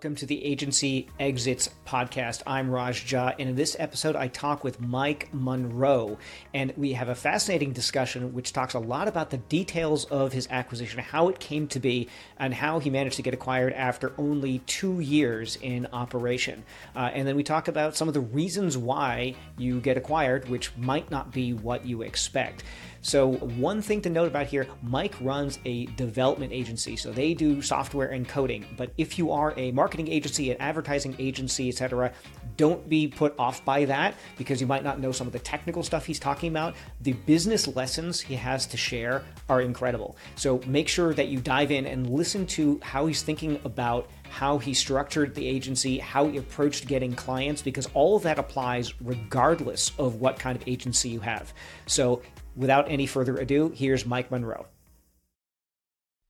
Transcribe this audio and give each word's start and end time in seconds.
welcome 0.00 0.16
to 0.16 0.24
the 0.24 0.42
Agency 0.46 1.06
Exits 1.18 1.68
podcast. 1.86 2.40
I'm 2.46 2.70
Raj 2.70 3.04
Jha, 3.04 3.34
and 3.38 3.50
in 3.50 3.54
this 3.54 3.76
episode, 3.78 4.16
I 4.16 4.28
talk 4.28 4.64
with 4.64 4.80
Mike 4.80 5.28
Monroe, 5.30 6.16
and 6.54 6.72
we 6.78 6.94
have 6.94 7.10
a 7.10 7.14
fascinating 7.14 7.74
discussion 7.74 8.32
which 8.32 8.54
talks 8.54 8.72
a 8.72 8.78
lot 8.78 9.08
about 9.08 9.28
the 9.28 9.36
details 9.36 10.06
of 10.06 10.32
his 10.32 10.48
acquisition, 10.50 11.00
how 11.00 11.28
it 11.28 11.38
came 11.38 11.68
to 11.68 11.78
be, 11.78 12.08
and 12.38 12.54
how 12.54 12.78
he 12.78 12.88
managed 12.88 13.16
to 13.16 13.22
get 13.22 13.34
acquired 13.34 13.74
after 13.74 14.14
only 14.16 14.60
two 14.60 15.00
years 15.00 15.58
in 15.60 15.86
operation. 15.92 16.64
Uh, 16.96 17.10
and 17.12 17.28
then 17.28 17.36
we 17.36 17.42
talk 17.42 17.68
about 17.68 17.94
some 17.94 18.08
of 18.08 18.14
the 18.14 18.20
reasons 18.20 18.78
why 18.78 19.34
you 19.58 19.80
get 19.80 19.98
acquired, 19.98 20.48
which 20.48 20.74
might 20.78 21.10
not 21.10 21.30
be 21.30 21.52
what 21.52 21.84
you 21.84 22.00
expect. 22.00 22.64
So, 23.02 23.32
one 23.32 23.80
thing 23.80 24.02
to 24.02 24.10
note 24.10 24.26
about 24.26 24.46
here 24.46 24.66
Mike 24.82 25.14
runs 25.20 25.58
a 25.64 25.86
development 25.86 26.52
agency. 26.52 26.96
So, 26.96 27.10
they 27.10 27.32
do 27.32 27.62
software 27.62 28.08
and 28.08 28.28
coding. 28.28 28.66
But 28.76 28.92
if 28.98 29.18
you 29.18 29.32
are 29.32 29.54
a 29.56 29.72
marketing 29.72 30.08
agency, 30.08 30.50
an 30.50 30.58
advertising 30.60 31.16
agency, 31.18 31.68
etc., 31.68 32.12
don't 32.56 32.86
be 32.90 33.08
put 33.08 33.34
off 33.38 33.64
by 33.64 33.86
that 33.86 34.14
because 34.36 34.60
you 34.60 34.66
might 34.66 34.84
not 34.84 35.00
know 35.00 35.12
some 35.12 35.26
of 35.26 35.32
the 35.32 35.38
technical 35.38 35.82
stuff 35.82 36.04
he's 36.04 36.18
talking 36.18 36.50
about. 36.50 36.74
The 37.00 37.14
business 37.14 37.66
lessons 37.66 38.20
he 38.20 38.34
has 38.34 38.66
to 38.66 38.76
share 38.76 39.24
are 39.48 39.62
incredible. 39.62 40.16
So, 40.34 40.60
make 40.66 40.88
sure 40.88 41.14
that 41.14 41.28
you 41.28 41.40
dive 41.40 41.70
in 41.70 41.86
and 41.86 42.10
listen 42.10 42.46
to 42.48 42.78
how 42.82 43.06
he's 43.06 43.22
thinking 43.22 43.58
about 43.64 44.10
how 44.28 44.58
he 44.58 44.74
structured 44.74 45.34
the 45.34 45.46
agency, 45.46 45.98
how 45.98 46.28
he 46.28 46.36
approached 46.36 46.86
getting 46.86 47.14
clients, 47.14 47.62
because 47.62 47.88
all 47.94 48.16
of 48.16 48.22
that 48.22 48.38
applies 48.38 49.00
regardless 49.00 49.90
of 49.98 50.20
what 50.20 50.38
kind 50.38 50.56
of 50.56 50.68
agency 50.68 51.08
you 51.08 51.20
have. 51.20 51.52
So, 51.86 52.22
without 52.60 52.90
any 52.90 53.06
further 53.06 53.36
ado, 53.38 53.72
here's 53.74 54.04
Mike 54.04 54.30
Monroe. 54.30 54.66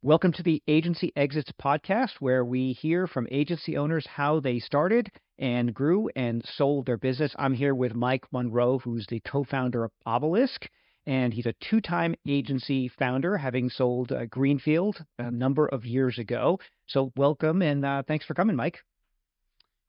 Welcome 0.01 0.33
to 0.35 0.43
the 0.43 0.63
Agency 0.69 1.13
Exits 1.17 1.53
podcast, 1.61 2.13
where 2.21 2.45
we 2.45 2.73
hear 2.73 3.07
from 3.07 3.27
agency 3.31 3.77
owners 3.77 4.07
how 4.07 4.41
they 4.41 4.61
started 4.61 5.11
and 5.39 5.75
grew 5.75 6.09
and 6.15 6.43
sold 6.57 6.87
their 6.87 6.97
business. 6.97 7.35
I'm 7.37 7.53
here 7.53 7.75
with 7.75 7.95
Mike 7.95 8.25
Monroe, 8.33 8.79
who's 8.79 9.07
the 9.09 9.21
co 9.21 9.45
founder 9.45 9.85
of 9.85 9.91
Obelisk 10.07 10.67
and 11.07 11.35
he's 11.35 11.47
a 11.47 11.55
two 11.69 11.81
time 11.81 12.15
agency 12.29 12.89
founder, 12.89 13.37
having 13.37 13.69
sold 13.69 14.13
uh, 14.13 14.27
Greenfield 14.27 15.05
a 15.19 15.31
number 15.31 15.67
of 15.67 15.85
years 15.85 16.19
ago. 16.19 16.61
So, 16.87 17.13
welcome 17.17 17.63
and 17.63 17.85
uh, 17.85 18.03
thanks 18.07 18.25
for 18.25 18.35
coming, 18.35 18.55
Mike. 18.55 18.79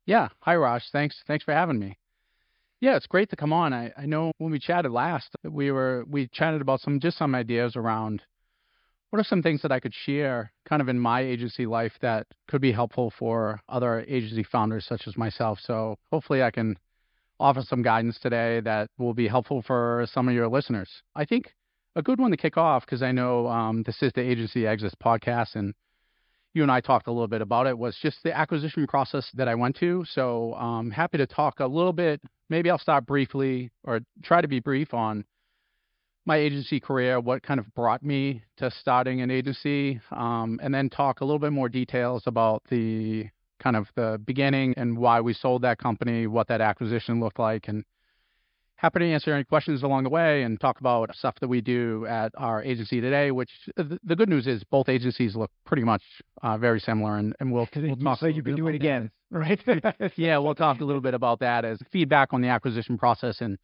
Yeah. 0.05 0.29
Hi, 0.39 0.55
Raj. 0.55 0.89
Thanks. 0.91 1.21
Thanks 1.27 1.45
for 1.45 1.53
having 1.53 1.79
me. 1.79 1.97
Yeah, 2.81 2.95
it's 2.95 3.05
great 3.05 3.29
to 3.29 3.35
come 3.35 3.53
on. 3.53 3.73
I, 3.73 3.93
I 3.95 4.07
know 4.07 4.31
when 4.39 4.51
we 4.51 4.57
chatted 4.57 4.91
last, 4.91 5.29
we 5.43 5.71
were 5.71 6.03
we 6.09 6.27
chatted 6.27 6.61
about 6.61 6.81
some 6.81 6.99
just 6.99 7.17
some 7.17 7.35
ideas 7.35 7.75
around 7.75 8.23
what 9.11 9.19
are 9.19 9.23
some 9.23 9.43
things 9.43 9.61
that 9.61 9.71
I 9.71 9.79
could 9.79 9.93
share 9.93 10.51
kind 10.67 10.81
of 10.81 10.89
in 10.89 10.99
my 10.99 11.21
agency 11.21 11.67
life 11.67 11.93
that 12.01 12.25
could 12.47 12.59
be 12.61 12.71
helpful 12.71 13.13
for 13.19 13.61
other 13.69 14.01
agency 14.07 14.43
founders 14.43 14.85
such 14.85 15.07
as 15.07 15.15
myself. 15.15 15.59
So 15.61 15.97
hopefully 16.11 16.41
I 16.41 16.49
can 16.49 16.75
offer 17.39 17.61
some 17.61 17.83
guidance 17.83 18.17
today 18.19 18.61
that 18.61 18.89
will 18.97 19.13
be 19.13 19.27
helpful 19.27 19.61
for 19.61 20.07
some 20.11 20.27
of 20.27 20.33
your 20.33 20.47
listeners. 20.47 20.89
I 21.15 21.25
think 21.25 21.53
a 21.95 22.01
good 22.01 22.19
one 22.19 22.31
to 22.31 22.37
kick 22.37 22.57
off, 22.57 22.85
because 22.85 23.03
I 23.03 23.11
know 23.11 23.47
um, 23.47 23.83
this 23.83 24.01
is 24.01 24.11
the 24.15 24.21
Agency 24.21 24.65
Exits 24.65 24.95
podcast, 24.95 25.55
and 25.55 25.73
you 26.53 26.63
and 26.63 26.71
I 26.71 26.81
talked 26.81 27.07
a 27.07 27.11
little 27.11 27.27
bit 27.27 27.41
about 27.41 27.67
it, 27.67 27.77
was 27.77 27.97
just 28.01 28.17
the 28.23 28.35
acquisition 28.35 28.85
process 28.87 29.29
that 29.35 29.47
I 29.47 29.55
went 29.55 29.77
to. 29.77 30.03
So 30.05 30.53
I'm 30.55 30.79
um, 30.87 30.91
happy 30.91 31.17
to 31.17 31.27
talk 31.27 31.59
a 31.59 31.65
little 31.65 31.93
bit. 31.93 32.21
Maybe 32.49 32.69
I'll 32.69 32.77
start 32.77 33.05
briefly 33.05 33.71
or 33.83 34.01
try 34.23 34.41
to 34.41 34.47
be 34.47 34.59
brief 34.59 34.93
on 34.93 35.23
my 36.25 36.37
agency 36.37 36.79
career, 36.79 37.19
what 37.19 37.41
kind 37.41 37.59
of 37.59 37.73
brought 37.73 38.03
me 38.03 38.43
to 38.57 38.69
starting 38.69 39.21
an 39.21 39.31
agency, 39.31 39.99
um, 40.11 40.59
and 40.61 40.73
then 40.73 40.89
talk 40.89 41.21
a 41.21 41.25
little 41.25 41.39
bit 41.39 41.51
more 41.51 41.69
details 41.69 42.23
about 42.27 42.61
the 42.69 43.27
kind 43.59 43.75
of 43.75 43.87
the 43.95 44.19
beginning 44.25 44.73
and 44.77 44.97
why 44.97 45.21
we 45.21 45.33
sold 45.33 45.61
that 45.63 45.77
company, 45.77 46.27
what 46.27 46.47
that 46.47 46.61
acquisition 46.61 47.19
looked 47.19 47.39
like, 47.39 47.67
and 47.67 47.83
happy 48.81 48.99
to 48.99 49.05
answer 49.05 49.31
any 49.31 49.43
questions 49.43 49.83
along 49.83 50.03
the 50.03 50.09
way 50.09 50.41
and 50.41 50.59
talk 50.59 50.79
about 50.79 51.15
stuff 51.15 51.35
that 51.39 51.47
we 51.47 51.61
do 51.61 52.05
at 52.07 52.31
our 52.35 52.63
agency 52.63 52.99
today. 52.99 53.29
Which 53.29 53.51
the 53.77 54.15
good 54.15 54.27
news 54.27 54.47
is 54.47 54.63
both 54.63 54.89
agencies 54.89 55.35
look 55.35 55.51
pretty 55.65 55.83
much 55.83 56.01
uh, 56.41 56.57
very 56.57 56.79
similar, 56.79 57.17
and, 57.17 57.35
and 57.39 57.51
we'll, 57.51 57.67
we'll 57.75 57.95
talk. 57.95 58.19
So 58.19 58.25
you 58.25 58.41
can 58.41 58.55
do 58.55 58.67
it 58.67 58.75
again, 58.75 59.11
right? 59.29 59.61
yeah, 60.15 60.39
we'll 60.39 60.55
talk 60.55 60.81
a 60.81 60.85
little 60.85 61.01
bit 61.01 61.13
about 61.13 61.39
that 61.39 61.63
as 61.63 61.79
feedback 61.91 62.33
on 62.33 62.41
the 62.41 62.49
acquisition 62.49 62.97
process 62.97 63.39
and. 63.41 63.57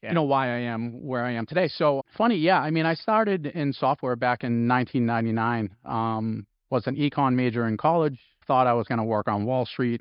Yeah. 0.00 0.10
You 0.10 0.14
know 0.14 0.22
why 0.22 0.46
I 0.46 0.58
am 0.58 1.04
where 1.04 1.24
I 1.24 1.32
am 1.32 1.44
today. 1.44 1.66
So 1.66 2.02
funny, 2.16 2.36
yeah. 2.36 2.60
I 2.60 2.70
mean, 2.70 2.86
I 2.86 2.94
started 2.94 3.46
in 3.46 3.72
software 3.72 4.14
back 4.14 4.44
in 4.44 4.68
1999. 4.68 5.74
Um, 5.84 6.46
was 6.70 6.86
an 6.86 6.94
econ 6.94 7.34
major 7.34 7.66
in 7.66 7.76
college 7.76 8.16
thought 8.48 8.66
I 8.66 8.72
was 8.72 8.88
going 8.88 8.98
to 8.98 9.04
work 9.04 9.28
on 9.28 9.44
Wall 9.44 9.64
Street. 9.66 10.00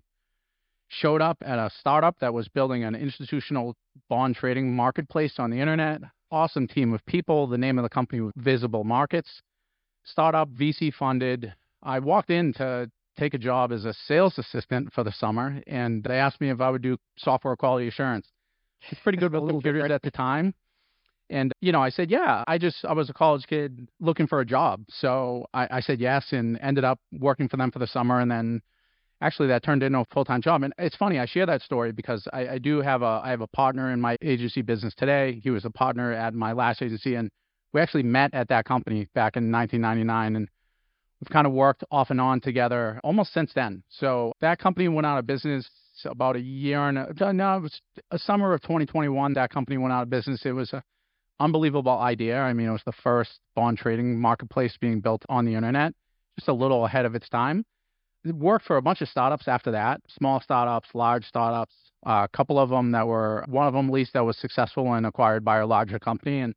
Showed 0.90 1.22
up 1.22 1.38
at 1.46 1.60
a 1.60 1.70
startup 1.80 2.18
that 2.20 2.34
was 2.34 2.48
building 2.48 2.84
an 2.84 2.96
institutional 2.96 3.76
bond 4.10 4.36
trading 4.36 4.74
marketplace 4.76 5.36
on 5.38 5.50
the 5.52 5.60
internet. 5.60 6.02
Awesome 6.32 6.68
team 6.68 6.94
of 6.94 7.06
people. 7.06 7.48
The 7.48 7.58
name 7.58 7.78
of 7.78 7.84
the 7.84 7.90
company 7.90 8.22
was 8.22 8.34
Visible 8.38 8.84
Markets. 8.84 9.42
Startup, 10.06 10.50
VC 10.50 10.94
funded. 10.94 11.54
I 11.84 12.00
walked 12.00 12.30
in 12.30 12.54
to 12.54 12.90
take 13.18 13.34
a 13.34 13.38
job 13.38 13.72
as 13.72 13.86
a 13.86 13.94
sales 13.94 14.38
assistant 14.38 14.94
for 14.94 15.04
the 15.04 15.12
summer, 15.12 15.62
and 15.68 16.04
they 16.04 16.16
asked 16.16 16.40
me 16.40 16.50
if 16.50 16.62
I 16.62 16.70
would 16.70 16.82
do 16.82 16.98
software 17.18 17.56
quality 17.56 17.88
assurance. 17.88 18.28
It's 18.90 19.02
pretty 19.02 19.18
good, 19.18 19.32
but 19.32 19.40
a 19.40 19.46
little 19.46 19.62
weird 19.62 19.92
at 19.92 20.02
the 20.02 20.12
time. 20.12 20.54
And, 21.30 21.52
you 21.60 21.72
know, 21.74 21.82
I 21.82 21.90
said, 21.90 22.10
yeah, 22.10 22.44
I 22.48 22.58
just, 22.58 22.86
I 22.86 22.94
was 22.94 23.10
a 23.10 23.14
college 23.14 23.46
kid 23.48 23.90
looking 24.00 24.28
for 24.28 24.40
a 24.40 24.46
job. 24.46 24.86
So 24.88 25.46
I, 25.54 25.68
I 25.72 25.80
said 25.82 26.00
yes 26.00 26.32
and 26.32 26.58
ended 26.62 26.86
up 26.86 27.00
working 27.12 27.50
for 27.50 27.58
them 27.58 27.72
for 27.72 27.80
the 27.80 27.88
summer. 27.88 28.22
And 28.22 28.32
then 28.32 28.62
actually 29.22 29.48
that 29.48 29.64
turned 29.64 29.84
into 29.84 30.00
a 30.00 30.06
full-time 30.06 30.42
job. 30.42 30.64
And 30.64 30.74
it's 30.78 30.96
funny, 30.96 31.20
I 31.20 31.26
share 31.26 31.46
that 31.46 31.62
story 31.62 31.92
because 31.92 32.28
I, 32.32 32.48
I 32.48 32.58
do 32.58 32.82
have 32.82 33.02
a, 33.02 33.22
I 33.24 33.30
have 33.30 33.42
a 33.42 33.48
partner 33.48 33.92
in 33.92 34.00
my 34.00 34.18
agency 34.22 34.62
business 34.62 34.94
today. 34.96 35.40
He 35.44 35.50
was 35.50 35.66
a 35.66 35.70
partner 35.70 36.14
at 36.14 36.34
my 36.34 36.54
last 36.54 36.82
agency 36.82 37.16
and 37.16 37.30
we 37.74 37.82
actually 37.82 38.04
met 38.04 38.34
at 38.34 38.50
that 38.50 38.66
company 38.66 39.08
back 39.14 39.36
in 39.36 39.52
1999 39.52 40.36
and 40.36 40.50
we've 41.20 41.30
kind 41.30 41.48
of 41.48 41.54
worked 41.54 41.84
off 41.92 42.10
and 42.10 42.22
on 42.22 42.42
together 42.42 43.00
almost 43.04 43.34
since 43.34 43.52
then. 43.54 43.84
So 43.90 44.34
that 44.42 44.60
company 44.60 44.88
went 44.88 45.08
out 45.08 45.18
of 45.18 45.26
business 45.26 45.68
about 46.06 46.36
a 46.36 46.40
year 46.40 46.88
and 46.88 46.98
a, 46.98 47.34
no, 47.34 47.58
it 47.58 47.62
was 47.62 47.82
a 48.12 48.20
summer 48.20 48.54
of 48.54 48.62
2021. 48.62 49.34
That 49.34 49.50
company 49.50 49.78
went 49.78 49.94
out 49.94 50.04
of 50.04 50.10
business. 50.10 50.46
It 50.46 50.52
was 50.52 50.74
a 50.74 50.84
unbelievable 51.40 51.98
idea. 51.98 52.40
I 52.40 52.54
mean, 52.54 52.68
it 52.68 52.72
was 52.72 52.84
the 52.86 52.94
first 53.04 53.40
bond 53.56 53.78
trading 53.78 54.20
marketplace 54.20 54.78
being 54.80 55.00
built 55.00 55.24
on 55.30 55.46
the 55.46 55.56
internet, 55.56 55.94
just 56.38 56.48
a 56.48 56.54
little 56.54 56.86
ahead 56.86 57.06
of 57.06 57.16
its 57.16 57.30
time. 57.30 57.66
Worked 58.34 58.66
for 58.66 58.78
a 58.78 58.82
bunch 58.82 59.02
of 59.02 59.10
startups 59.10 59.48
after 59.48 59.72
that, 59.72 60.02
small 60.10 60.42
startups, 60.42 60.90
large 60.94 61.26
startups, 61.26 61.74
uh, 62.06 62.28
a 62.32 62.36
couple 62.36 62.60
of 62.60 62.70
them 62.70 62.92
that 62.92 63.08
were, 63.08 63.46
one 63.48 63.68
of 63.68 63.74
them 63.74 63.88
at 63.88 63.94
least 63.94 64.14
that 64.14 64.26
was 64.26 64.38
successful 64.38 64.94
and 64.94 65.06
acquired 65.06 65.46
by 65.46 65.58
a 65.60 65.68
larger 65.68 66.00
company. 66.00 66.40
And, 66.40 66.56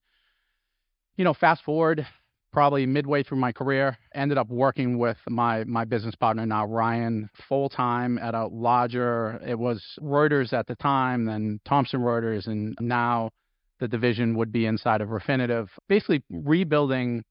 you 1.17 1.25
know, 1.25 1.35
fast 1.35 1.63
forward 1.63 2.07
probably 2.53 2.87
midway 2.87 3.23
through 3.23 3.39
my 3.39 3.53
career, 3.53 3.97
ended 4.15 4.39
up 4.39 4.49
working 4.49 4.99
with 4.99 5.19
my 5.29 5.65
my 5.65 5.85
business 5.85 6.15
partner 6.15 6.45
now, 6.47 6.67
Ryan, 6.67 7.31
full 7.49 7.69
time 7.69 8.19
at 8.19 8.35
a 8.35 8.47
larger. 8.47 9.41
It 9.47 9.59
was 9.59 9.85
Reuters 10.01 10.53
at 10.53 10.67
the 10.67 10.75
time, 10.77 11.27
then 11.27 11.61
Thomson 11.65 12.01
Reuters, 12.01 12.47
and 12.47 12.77
now 12.81 13.31
the 13.79 13.89
division 13.89 14.37
would 14.37 14.53
be 14.53 14.67
inside 14.67 15.01
of 15.01 15.09
Refinitiv, 15.09 15.69
basically 15.89 16.23
rebuilding 16.31 17.25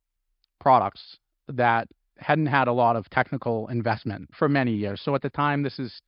products 0.60 1.18
that 1.50 1.88
hadn't 2.20 2.48
had 2.48 2.68
a 2.68 2.74
lot 2.74 2.96
of 2.96 3.10
technical 3.10 3.68
investment 3.68 4.30
for 4.34 4.50
many 4.50 4.74
years. 4.74 5.02
So 5.02 5.16
at 5.16 5.22
the 5.22 5.30
time, 5.30 5.64
this 5.64 5.80
is 5.80 6.02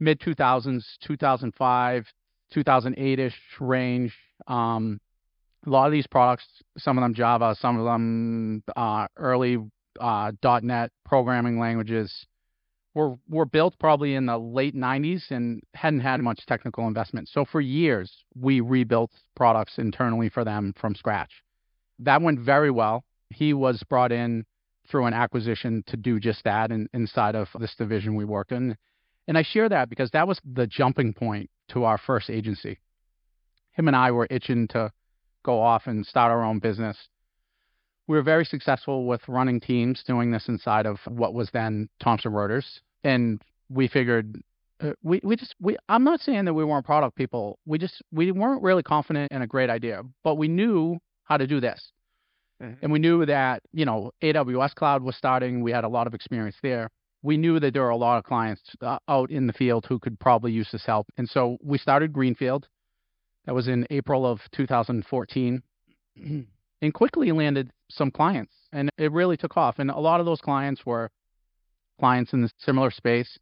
mid 0.00 0.20
2000s, 0.20 0.84
2005, 1.06 2.06
2008 2.52 3.18
ish 3.18 3.34
range. 3.60 4.14
Um, 4.46 5.00
a 5.66 5.70
lot 5.70 5.86
of 5.86 5.92
these 5.92 6.06
products, 6.06 6.46
some 6.76 6.98
of 6.98 7.02
them 7.02 7.14
Java, 7.14 7.56
some 7.58 7.78
of 7.78 7.84
them 7.84 8.62
uh, 8.76 9.06
early 9.16 9.58
uh, 9.98 10.32
.NET 10.62 10.90
programming 11.04 11.58
languages, 11.58 12.26
were 12.94 13.16
were 13.28 13.46
built 13.46 13.74
probably 13.78 14.14
in 14.14 14.26
the 14.26 14.38
late 14.38 14.74
90s 14.74 15.30
and 15.30 15.62
hadn't 15.74 16.00
had 16.00 16.20
much 16.20 16.46
technical 16.46 16.86
investment. 16.86 17.28
So 17.28 17.44
for 17.44 17.60
years, 17.60 18.24
we 18.36 18.60
rebuilt 18.60 19.10
products 19.34 19.78
internally 19.78 20.28
for 20.28 20.44
them 20.44 20.74
from 20.76 20.94
scratch. 20.94 21.42
That 21.98 22.22
went 22.22 22.40
very 22.40 22.70
well. 22.70 23.04
He 23.30 23.52
was 23.52 23.82
brought 23.82 24.12
in 24.12 24.44
through 24.88 25.06
an 25.06 25.14
acquisition 25.14 25.82
to 25.86 25.96
do 25.96 26.20
just 26.20 26.44
that 26.44 26.70
in, 26.70 26.88
inside 26.92 27.34
of 27.34 27.48
this 27.58 27.74
division 27.74 28.14
we 28.14 28.24
work 28.24 28.52
in. 28.52 28.76
And 29.26 29.38
I 29.38 29.42
share 29.42 29.68
that 29.68 29.88
because 29.88 30.10
that 30.10 30.28
was 30.28 30.40
the 30.44 30.66
jumping 30.66 31.14
point 31.14 31.50
to 31.68 31.84
our 31.84 31.98
first 31.98 32.28
agency. 32.28 32.78
Him 33.72 33.88
and 33.88 33.96
I 33.96 34.10
were 34.10 34.28
itching 34.30 34.68
to 34.68 34.92
go 35.42 35.60
off 35.60 35.86
and 35.86 36.04
start 36.06 36.30
our 36.30 36.44
own 36.44 36.58
business. 36.58 36.96
We 38.06 38.16
were 38.16 38.22
very 38.22 38.44
successful 38.44 39.06
with 39.06 39.26
running 39.28 39.60
teams 39.60 40.02
doing 40.04 40.30
this 40.30 40.48
inside 40.48 40.86
of 40.86 40.98
what 41.08 41.32
was 41.32 41.50
then 41.52 41.88
Thomson 42.00 42.32
Reuters 42.32 42.80
and 43.04 43.40
we 43.68 43.86
figured 43.86 44.42
uh, 44.80 44.92
we 45.02 45.20
we 45.22 45.36
just 45.36 45.54
we 45.60 45.76
I'm 45.88 46.02
not 46.02 46.20
saying 46.20 46.46
that 46.46 46.54
we 46.54 46.64
weren't 46.64 46.84
product 46.84 47.16
people. 47.16 47.58
We 47.64 47.78
just 47.78 48.02
we 48.10 48.32
weren't 48.32 48.62
really 48.62 48.82
confident 48.82 49.30
in 49.30 49.42
a 49.42 49.46
great 49.46 49.70
idea, 49.70 50.02
but 50.24 50.36
we 50.36 50.48
knew 50.48 50.98
how 51.24 51.36
to 51.36 51.46
do 51.46 51.60
this. 51.60 51.92
Mm-hmm. 52.62 52.74
And 52.82 52.92
we 52.92 52.98
knew 52.98 53.26
that, 53.26 53.62
you 53.72 53.84
know, 53.84 54.12
AWS 54.22 54.74
cloud 54.74 55.02
was 55.02 55.16
starting, 55.16 55.62
we 55.62 55.72
had 55.72 55.84
a 55.84 55.88
lot 55.88 56.06
of 56.06 56.14
experience 56.14 56.56
there. 56.62 56.90
we 57.22 57.36
knew 57.38 57.58
that 57.58 57.72
there 57.72 57.82
were 57.82 57.88
a 57.88 57.96
lot 57.96 58.18
of 58.18 58.24
clients 58.24 58.62
uh, 58.82 58.98
out 59.08 59.30
in 59.30 59.46
the 59.46 59.52
field 59.52 59.86
who 59.88 59.98
could 59.98 60.20
probably 60.20 60.52
use 60.52 60.68
this 60.70 60.84
help. 60.84 61.06
And 61.16 61.28
so 61.28 61.56
we 61.62 61.78
started 61.78 62.12
Greenfield. 62.12 62.68
That 63.46 63.54
was 63.54 63.66
in 63.66 63.86
April 63.90 64.26
of 64.26 64.40
2014 64.52 65.62
and 66.82 66.94
quickly 66.94 67.32
landed 67.32 67.70
some 67.90 68.10
clients 68.10 68.52
and 68.72 68.90
it 68.98 69.12
really 69.12 69.36
took 69.36 69.56
off. 69.56 69.78
And 69.78 69.90
a 69.90 69.98
lot 69.98 70.20
of 70.20 70.26
those 70.26 70.40
clients 70.40 70.84
were 70.84 71.10
clients 71.98 72.32
in 72.32 72.42
the 72.42 72.50
similar 72.58 72.90
space. 72.90 73.38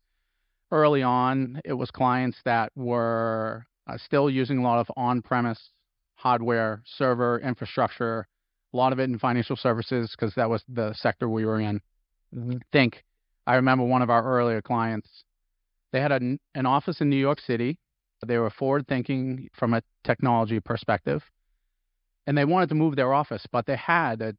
Early 0.70 1.02
on, 1.02 1.60
it 1.64 1.72
was 1.72 1.90
clients 1.90 2.38
that 2.44 2.70
were 2.76 3.66
uh, 3.86 3.98
still 3.98 4.30
using 4.30 4.58
a 4.58 4.62
lot 4.62 4.78
of 4.78 4.90
on 4.96 5.22
premise 5.22 5.70
hardware, 6.14 6.82
server 6.84 7.40
infrastructure, 7.40 8.26
a 8.72 8.76
lot 8.76 8.92
of 8.92 8.98
it 8.98 9.04
in 9.04 9.18
financial 9.18 9.56
services 9.56 10.14
because 10.16 10.34
that 10.34 10.48
was 10.48 10.62
the 10.68 10.92
sector 10.94 11.28
we 11.28 11.44
were 11.44 11.60
in. 11.60 11.80
Mm-hmm. 12.34 12.58
Think, 12.72 13.04
I 13.46 13.56
remember 13.56 13.84
one 13.84 14.02
of 14.02 14.10
our 14.10 14.24
earlier 14.24 14.62
clients, 14.62 15.08
they 15.92 16.00
had 16.00 16.12
a, 16.12 16.38
an 16.54 16.66
office 16.66 17.00
in 17.00 17.10
New 17.10 17.16
York 17.16 17.40
City. 17.40 17.78
They 18.26 18.38
were 18.38 18.50
forward 18.50 18.86
thinking 18.86 19.48
from 19.52 19.74
a 19.74 19.82
technology 20.04 20.60
perspective 20.60 21.22
and 22.26 22.36
they 22.36 22.44
wanted 22.44 22.68
to 22.68 22.74
move 22.74 22.96
their 22.96 23.12
office, 23.12 23.44
but 23.50 23.66
they 23.66 23.76
had 23.76 24.20
a, 24.22 24.34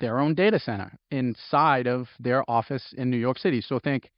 their 0.00 0.18
own 0.18 0.34
data 0.34 0.58
center 0.58 0.98
inside 1.10 1.86
of 1.86 2.08
their 2.18 2.48
office 2.50 2.94
in 2.96 3.10
New 3.10 3.16
York 3.16 3.38
City. 3.38 3.60
So 3.60 3.78
think, 3.78 4.10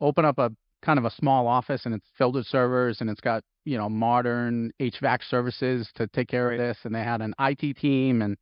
open 0.00 0.24
up 0.24 0.38
a 0.38 0.50
kind 0.82 0.98
of 0.98 1.04
a 1.04 1.10
small 1.10 1.46
office 1.46 1.82
and 1.86 1.94
it's 1.94 2.06
filled 2.18 2.34
with 2.34 2.46
servers 2.46 3.00
and 3.00 3.08
it's 3.08 3.20
got 3.20 3.44
you 3.64 3.78
know 3.78 3.88
modern 3.88 4.72
HVAC 4.80 5.22
services 5.28 5.88
to 5.94 6.08
take 6.08 6.28
care 6.28 6.50
of 6.50 6.58
this, 6.58 6.78
and 6.84 6.94
they 6.94 7.04
had 7.04 7.20
an 7.20 7.34
IT 7.38 7.76
team 7.76 8.22
and 8.22 8.36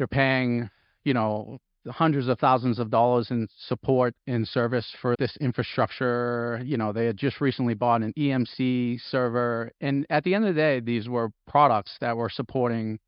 they're 0.00 0.06
paying 0.06 0.70
you 1.04 1.12
know 1.12 1.58
hundreds 1.88 2.26
of 2.26 2.38
thousands 2.38 2.78
of 2.78 2.90
dollars 2.90 3.30
in 3.30 3.46
support 3.66 4.14
and 4.26 4.48
service 4.48 4.94
for 5.00 5.14
this 5.18 5.36
infrastructure. 5.40 6.60
You 6.64 6.78
know, 6.78 6.92
they 6.92 7.04
had 7.06 7.18
just 7.18 7.40
recently 7.40 7.74
bought 7.74 8.02
an 8.02 8.14
EMC 8.18 9.00
server. 9.10 9.70
And 9.80 10.06
at 10.10 10.24
the 10.24 10.34
end 10.34 10.46
of 10.46 10.54
the 10.54 10.60
day, 10.60 10.80
these 10.80 11.08
were 11.08 11.30
products 11.46 11.96
that 12.00 12.16
were 12.16 12.28
supporting, 12.28 12.98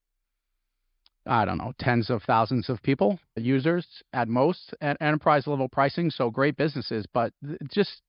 I 1.26 1.44
don't 1.44 1.58
know, 1.58 1.72
tens 1.78 2.08
of 2.08 2.22
thousands 2.22 2.68
of 2.70 2.82
people, 2.82 3.18
users 3.36 3.86
at 4.12 4.28
most 4.28 4.74
at 4.80 4.96
enterprise 5.00 5.46
level 5.46 5.68
pricing. 5.68 6.10
So 6.10 6.30
great 6.30 6.56
businesses, 6.56 7.04
but 7.12 7.32
just 7.70 8.00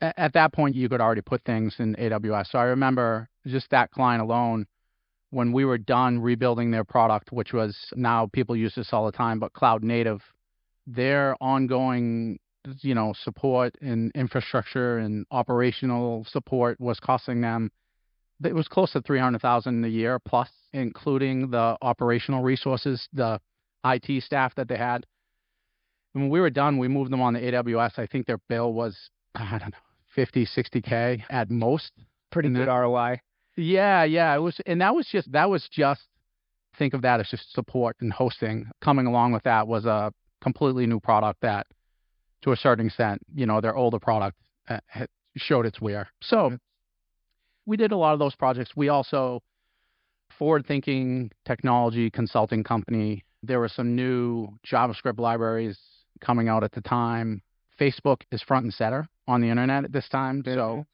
at 0.00 0.32
that 0.32 0.52
point, 0.52 0.74
you 0.74 0.88
could 0.88 1.00
already 1.00 1.22
put 1.22 1.42
things 1.44 1.76
in 1.78 1.94
AWS. 1.96 2.50
So 2.50 2.58
I 2.58 2.64
remember 2.64 3.28
just 3.46 3.70
that 3.70 3.90
client 3.90 4.22
alone 4.22 4.66
when 5.34 5.52
we 5.52 5.64
were 5.64 5.78
done 5.78 6.20
rebuilding 6.20 6.70
their 6.70 6.84
product, 6.84 7.32
which 7.32 7.52
was 7.52 7.76
now 7.96 8.28
people 8.32 8.54
use 8.54 8.74
this 8.76 8.92
all 8.92 9.04
the 9.04 9.12
time, 9.12 9.40
but 9.40 9.52
cloud 9.52 9.82
native, 9.82 10.22
their 10.86 11.36
ongoing 11.40 12.38
you 12.80 12.94
know 12.94 13.12
support 13.22 13.76
and 13.82 14.10
infrastructure 14.14 14.98
and 14.98 15.26
operational 15.30 16.24
support 16.30 16.80
was 16.80 16.98
costing 16.98 17.42
them 17.42 17.70
it 18.42 18.54
was 18.54 18.68
close 18.68 18.92
to 18.92 19.02
300,000 19.02 19.84
a 19.84 19.88
year 19.88 20.18
plus 20.18 20.48
including 20.72 21.50
the 21.50 21.76
operational 21.82 22.42
resources 22.42 23.06
the 23.12 23.38
IT 23.84 24.22
staff 24.22 24.54
that 24.54 24.66
they 24.66 24.78
had. 24.78 25.04
And 26.14 26.24
when 26.24 26.30
we 26.30 26.40
were 26.40 26.48
done 26.48 26.78
we 26.78 26.88
moved 26.88 27.12
them 27.12 27.20
on 27.20 27.34
the 27.34 27.40
AWS 27.40 27.98
I 27.98 28.06
think 28.06 28.26
their 28.26 28.40
bill 28.48 28.72
was 28.72 29.10
I 29.34 29.58
don't 29.58 29.72
know 29.72 29.78
50 30.14 30.46
60k 30.46 31.22
at 31.28 31.50
most. 31.50 31.92
Pretty 32.30 32.48
good 32.48 32.68
ROI 32.68 33.20
yeah, 33.56 34.04
yeah. 34.04 34.34
It 34.34 34.40
was, 34.40 34.60
and 34.66 34.80
that 34.80 34.94
was 34.94 35.06
just 35.06 35.30
that 35.32 35.48
was 35.48 35.68
just 35.70 36.02
think 36.78 36.94
of 36.94 37.02
that 37.02 37.20
as 37.20 37.28
just 37.28 37.52
support 37.52 37.96
and 38.00 38.12
hosting. 38.12 38.66
Coming 38.82 39.06
along 39.06 39.32
with 39.32 39.44
that 39.44 39.68
was 39.68 39.84
a 39.84 40.12
completely 40.40 40.86
new 40.86 41.00
product 41.00 41.40
that, 41.42 41.66
to 42.42 42.52
a 42.52 42.56
certain 42.56 42.86
extent, 42.86 43.20
you 43.34 43.46
know, 43.46 43.60
their 43.60 43.76
older 43.76 43.98
product 43.98 44.36
uh, 44.68 44.78
showed 45.36 45.66
its 45.66 45.80
wear. 45.80 46.08
So 46.22 46.58
we 47.66 47.76
did 47.76 47.92
a 47.92 47.96
lot 47.96 48.12
of 48.12 48.18
those 48.18 48.34
projects. 48.34 48.72
We 48.76 48.88
also 48.88 49.40
forward-thinking 50.38 51.30
technology 51.44 52.10
consulting 52.10 52.64
company. 52.64 53.24
There 53.42 53.60
were 53.60 53.68
some 53.68 53.94
new 53.94 54.48
JavaScript 54.66 55.18
libraries 55.18 55.78
coming 56.20 56.48
out 56.48 56.64
at 56.64 56.72
the 56.72 56.80
time. 56.80 57.40
Facebook 57.80 58.22
is 58.32 58.42
front 58.42 58.64
and 58.64 58.74
center 58.74 59.08
on 59.28 59.40
the 59.40 59.48
internet 59.48 59.84
at 59.84 59.92
this 59.92 60.08
time. 60.08 60.42
So 60.44 60.86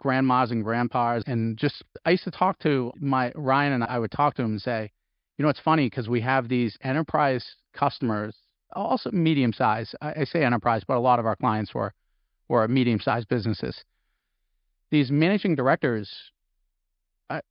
grandmas 0.00 0.50
and 0.50 0.64
grandpas 0.64 1.22
and 1.26 1.56
just 1.56 1.82
I 2.04 2.10
used 2.10 2.24
to 2.24 2.30
talk 2.30 2.58
to 2.60 2.92
my 2.98 3.32
Ryan 3.34 3.74
and 3.74 3.84
I 3.84 3.98
would 3.98 4.10
talk 4.10 4.34
to 4.34 4.42
him 4.42 4.52
and 4.52 4.62
say, 4.62 4.90
you 5.36 5.42
know, 5.42 5.48
it's 5.48 5.60
funny 5.60 5.86
because 5.86 6.08
we 6.08 6.20
have 6.20 6.48
these 6.48 6.76
enterprise 6.82 7.44
customers, 7.72 8.36
also 8.72 9.10
medium 9.10 9.52
size. 9.52 9.94
I, 10.00 10.20
I 10.20 10.24
say 10.24 10.44
enterprise, 10.44 10.82
but 10.86 10.96
a 10.96 11.00
lot 11.00 11.18
of 11.18 11.26
our 11.26 11.36
clients 11.36 11.74
were 11.74 11.92
were 12.48 12.66
medium 12.68 13.00
sized 13.00 13.28
businesses. 13.28 13.84
These 14.90 15.10
managing 15.10 15.54
directors 15.54 16.10
I 17.28 17.42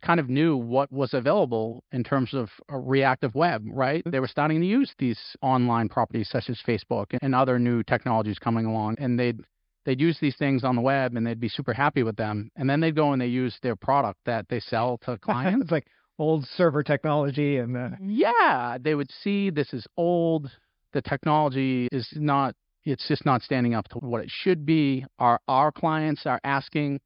kind 0.00 0.20
of 0.20 0.28
knew 0.28 0.56
what 0.56 0.90
was 0.92 1.12
available 1.12 1.84
in 1.92 2.04
terms 2.04 2.32
of 2.34 2.48
a 2.68 2.78
reactive 2.78 3.34
web, 3.34 3.64
right? 3.66 4.02
They 4.06 4.20
were 4.20 4.28
starting 4.28 4.60
to 4.60 4.66
use 4.66 4.94
these 4.98 5.18
online 5.42 5.88
properties 5.88 6.28
such 6.30 6.48
as 6.48 6.58
Facebook 6.66 7.06
and 7.20 7.34
other 7.34 7.58
new 7.58 7.82
technologies 7.82 8.38
coming 8.38 8.64
along, 8.64 8.96
and 8.98 9.18
they'd 9.18 9.40
they'd 9.84 10.00
use 10.00 10.18
these 10.20 10.36
things 10.36 10.64
on 10.64 10.76
the 10.76 10.82
web 10.82 11.16
and 11.16 11.26
they'd 11.26 11.40
be 11.40 11.48
super 11.48 11.72
happy 11.72 12.02
with 12.02 12.16
them. 12.16 12.50
And 12.56 12.68
then 12.68 12.80
they'd 12.80 12.94
go 12.94 13.12
and 13.12 13.20
they 13.20 13.26
use 13.26 13.56
their 13.62 13.76
product 13.76 14.20
that 14.26 14.46
they 14.48 14.60
sell 14.60 14.98
to 15.04 15.18
clients. 15.22 15.62
it's 15.62 15.72
like 15.72 15.86
old 16.18 16.46
server 16.56 16.82
technology 16.82 17.58
and 17.58 17.76
uh... 17.76 17.90
yeah, 18.00 18.78
they 18.80 18.94
would 18.94 19.10
see 19.22 19.50
this 19.50 19.72
is 19.72 19.86
old. 19.96 20.50
The 20.92 21.02
technology 21.02 21.88
is 21.90 22.08
not 22.14 22.54
it's 22.84 23.06
just 23.06 23.24
not 23.24 23.42
standing 23.42 23.74
up 23.74 23.88
to 23.88 23.98
what 23.98 24.22
it 24.22 24.30
should 24.30 24.66
be. 24.66 25.04
Our 25.18 25.40
our 25.48 25.72
clients 25.72 26.26
are 26.26 26.40
asking 26.44 27.00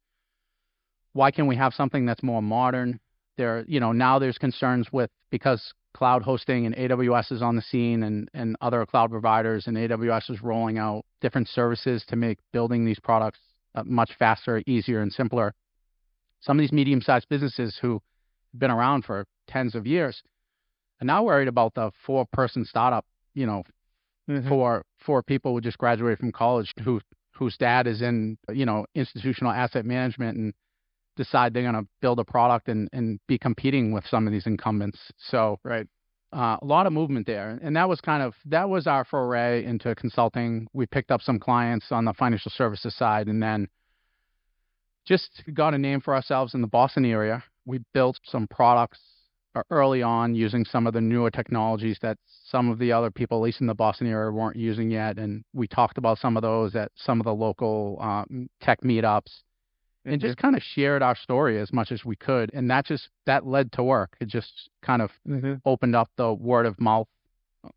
why 1.13 1.31
can 1.31 1.47
we 1.47 1.55
have 1.55 1.73
something 1.73 2.05
that's 2.05 2.21
more 2.21 2.41
modern? 2.41 2.99
There, 3.37 3.65
you 3.67 3.79
know, 3.79 3.91
now 3.91 4.19
there's 4.19 4.37
concerns 4.37 4.87
with 4.91 5.09
because 5.31 5.73
cloud 5.97 6.21
hosting 6.21 6.67
and 6.67 6.75
AWS 6.75 7.31
is 7.31 7.41
on 7.41 7.55
the 7.55 7.61
scene 7.61 8.03
and, 8.03 8.29
and 8.35 8.55
other 8.61 8.85
cloud 8.85 9.09
providers 9.09 9.65
and 9.65 9.75
AWS 9.75 10.29
is 10.29 10.43
rolling 10.43 10.77
out 10.77 11.03
different 11.21 11.47
services 11.47 12.05
to 12.07 12.15
make 12.15 12.37
building 12.53 12.85
these 12.85 12.99
products 12.99 13.39
uh, 13.73 13.83
much 13.83 14.11
faster, 14.19 14.61
easier, 14.67 15.01
and 15.01 15.11
simpler. 15.11 15.55
Some 16.39 16.59
of 16.59 16.61
these 16.61 16.71
medium 16.71 17.01
sized 17.01 17.27
businesses 17.29 17.79
who 17.81 17.93
have 17.93 18.59
been 18.59 18.69
around 18.69 19.05
for 19.05 19.25
tens 19.47 19.73
of 19.73 19.87
years 19.87 20.21
are 21.01 21.05
now 21.05 21.23
worried 21.23 21.47
about 21.47 21.73
the 21.73 21.91
four 22.05 22.27
person 22.31 22.63
startup, 22.63 23.05
you 23.33 23.47
know, 23.47 23.63
mm-hmm. 24.29 24.47
for 24.47 24.83
for 25.03 25.23
people 25.23 25.53
who 25.53 25.61
just 25.61 25.79
graduated 25.79 26.19
from 26.19 26.31
college 26.31 26.71
who 26.83 27.01
whose 27.31 27.57
dad 27.57 27.87
is 27.87 28.03
in, 28.03 28.37
you 28.51 28.65
know, 28.65 28.85
institutional 28.93 29.51
asset 29.51 29.85
management 29.85 30.37
and 30.37 30.53
decide 31.17 31.53
they're 31.53 31.63
going 31.63 31.73
to 31.73 31.87
build 32.01 32.19
a 32.19 32.23
product 32.23 32.69
and, 32.69 32.87
and 32.93 33.19
be 33.27 33.37
competing 33.37 33.91
with 33.91 34.05
some 34.07 34.25
of 34.27 34.31
these 34.31 34.47
incumbents. 34.47 34.99
So, 35.17 35.59
right. 35.63 35.87
Uh, 36.33 36.57
a 36.61 36.65
lot 36.65 36.85
of 36.85 36.91
movement 36.91 37.25
there. 37.25 37.57
And 37.61 37.75
that 37.77 37.87
was 37.87 38.01
kind 38.01 38.21
of, 38.21 38.33
that 38.45 38.69
was 38.69 38.85
our 38.85 39.05
foray 39.05 39.63
into 39.63 39.95
consulting. 39.95 40.67
We 40.73 40.85
picked 40.85 41.09
up 41.09 41.21
some 41.21 41.39
clients 41.39 41.87
on 41.89 42.03
the 42.03 42.13
financial 42.13 42.51
services 42.51 42.95
side 42.95 43.27
and 43.27 43.41
then 43.41 43.69
just 45.05 45.41
got 45.53 45.73
a 45.73 45.77
name 45.77 46.01
for 46.01 46.13
ourselves 46.13 46.53
in 46.53 46.61
the 46.61 46.67
Boston 46.67 47.05
area. 47.05 47.43
We 47.65 47.79
built 47.93 48.19
some 48.25 48.45
products 48.47 48.99
uh, 49.55 49.63
early 49.71 50.03
on 50.03 50.35
using 50.35 50.65
some 50.65 50.85
of 50.85 50.93
the 50.93 50.99
newer 50.99 51.31
technologies 51.31 51.97
that 52.01 52.17
some 52.45 52.69
of 52.69 52.77
the 52.77 52.91
other 52.91 53.09
people, 53.09 53.37
at 53.37 53.43
least 53.43 53.61
in 53.61 53.67
the 53.67 53.73
Boston 53.73 54.07
area, 54.07 54.29
weren't 54.29 54.57
using 54.57 54.91
yet. 54.91 55.17
And 55.17 55.45
we 55.53 55.65
talked 55.65 55.97
about 55.97 56.19
some 56.19 56.35
of 56.35 56.41
those 56.41 56.75
at 56.75 56.91
some 56.95 57.21
of 57.21 57.25
the 57.25 57.33
local 57.33 57.97
um, 58.01 58.49
tech 58.61 58.81
meetups 58.81 59.43
and 60.07 60.21
just 60.21 60.37
kind 60.37 60.55
of 60.55 60.61
shared 60.61 61.01
our 61.01 61.15
story 61.15 61.59
as 61.59 61.71
much 61.73 61.91
as 61.91 62.03
we 62.05 62.15
could 62.15 62.51
and 62.53 62.69
that 62.69 62.85
just 62.85 63.09
that 63.25 63.45
led 63.45 63.71
to 63.73 63.83
work. 63.83 64.15
It 64.19 64.27
just 64.27 64.69
kind 64.81 65.01
of 65.01 65.11
mm-hmm. 65.27 65.55
opened 65.65 65.95
up 65.95 66.09
the 66.17 66.33
word 66.33 66.65
of 66.65 66.79
mouth 66.79 67.07
uh, 67.63 67.69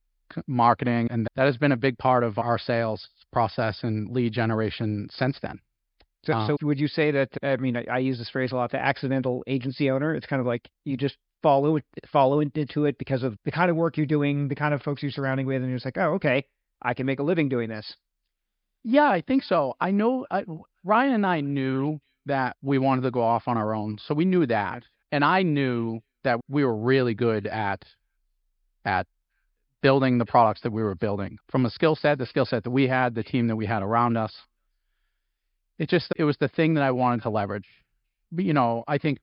marketing 0.47 1.09
and 1.11 1.27
that 1.37 1.47
has 1.47 1.57
been 1.57 1.73
a 1.73 1.77
big 1.77 1.99
part 1.99 2.25
of 2.25 2.39
our 2.39 2.59
sales 2.59 3.09
process 3.33 3.81
and 3.83 4.11
lead 4.11 4.33
generation 4.33 5.09
since 5.11 5.39
then. 5.43 5.61
So, 6.25 6.33
uh, 6.35 6.47
so 6.49 6.57
would 6.63 6.79
you 6.79 6.89
say 6.89 7.11
that 7.13 7.31
i 7.43 7.57
mean 7.57 7.79
I, 7.79 7.87
I, 7.91 7.99
use 7.99 8.19
this 8.19 8.29
phrase 8.29 8.53
a 8.53 8.57
lot 8.57 8.73
the 8.73 8.79
accidental 8.79 9.43
agency 9.47 9.91
owner 9.91 10.15
it's 10.15 10.27
kind 10.27 10.39
of 10.39 10.47
like 10.47 10.69
you 10.85 10.99
just 10.99 11.17
follow 11.43 11.77
it 11.77 11.85
follow 12.13 12.41
into 12.41 12.85
it 12.85 12.99
because 12.99 13.23
of 13.23 13.39
the 13.47 13.51
kind 13.51 13.71
of 13.71 13.77
work 13.77 13.97
you're 13.97 14.05
doing 14.05 14.49
the 14.49 14.55
kind 14.55 14.75
of 14.75 14.83
folks 14.83 15.03
you're 15.03 15.13
surrounding 15.13 15.47
with 15.47 15.57
and 15.57 15.69
you're 15.69 15.77
just 15.77 15.87
like 15.87 15.97
oh 15.97 16.15
okay 16.15 16.45
i 16.83 16.93
can 16.93 17.07
make 17.07 17.21
a 17.21 17.23
living 17.23 17.49
doing 17.49 17.71
this. 17.71 17.95
Yeah 18.85 19.11
i 19.11 19.23
think 19.23 19.43
so. 19.45 19.75
I 19.81 19.91
know 19.93 20.27
I, 20.31 20.45
ryan 20.85 21.15
and 21.15 21.27
i 21.27 21.41
knew 21.41 22.01
that 22.27 22.57
we 22.63 22.79
wanted 22.79 23.03
to 23.03 23.11
go 23.11 23.23
off 23.23 23.45
on 23.47 23.57
our 23.57 23.75
own. 23.75 23.99
So 24.07 24.15
we 24.15 24.25
knew 24.25 24.47
that. 24.47 24.85
And 25.13 25.25
I 25.25 25.43
knew 25.43 26.01
that 26.25 26.41
we 26.49 26.65
were 26.65 26.77
really 26.77 27.15
good 27.15 27.47
at 27.47 27.85
at 28.85 29.07
building 29.83 30.19
the 30.19 30.27
products 30.27 30.61
that 30.63 30.73
we 30.73 30.83
were 30.83 30.95
building. 30.95 31.39
From 31.51 31.67
a 31.67 31.71
skill 31.71 31.97
set, 31.97 32.19
the 32.19 32.27
skill 32.27 32.45
set 32.45 32.65
that 32.65 32.71
we 32.71 32.87
had, 32.87 33.15
the 33.15 33.23
team 33.23 33.49
that 33.49 33.57
we 33.57 33.67
had 33.67 33.83
around 33.83 34.17
us. 34.17 34.35
It 35.79 35.89
just 35.89 36.13
it 36.17 36.25
was 36.25 36.37
the 36.39 36.49
thing 36.49 36.75
that 36.75 36.83
I 36.83 36.91
wanted 36.91 37.23
to 37.23 37.31
leverage. 37.31 37.69
But 38.31 38.45
you 38.45 38.53
know, 38.53 38.85
I 38.87 38.99
think 38.99 39.19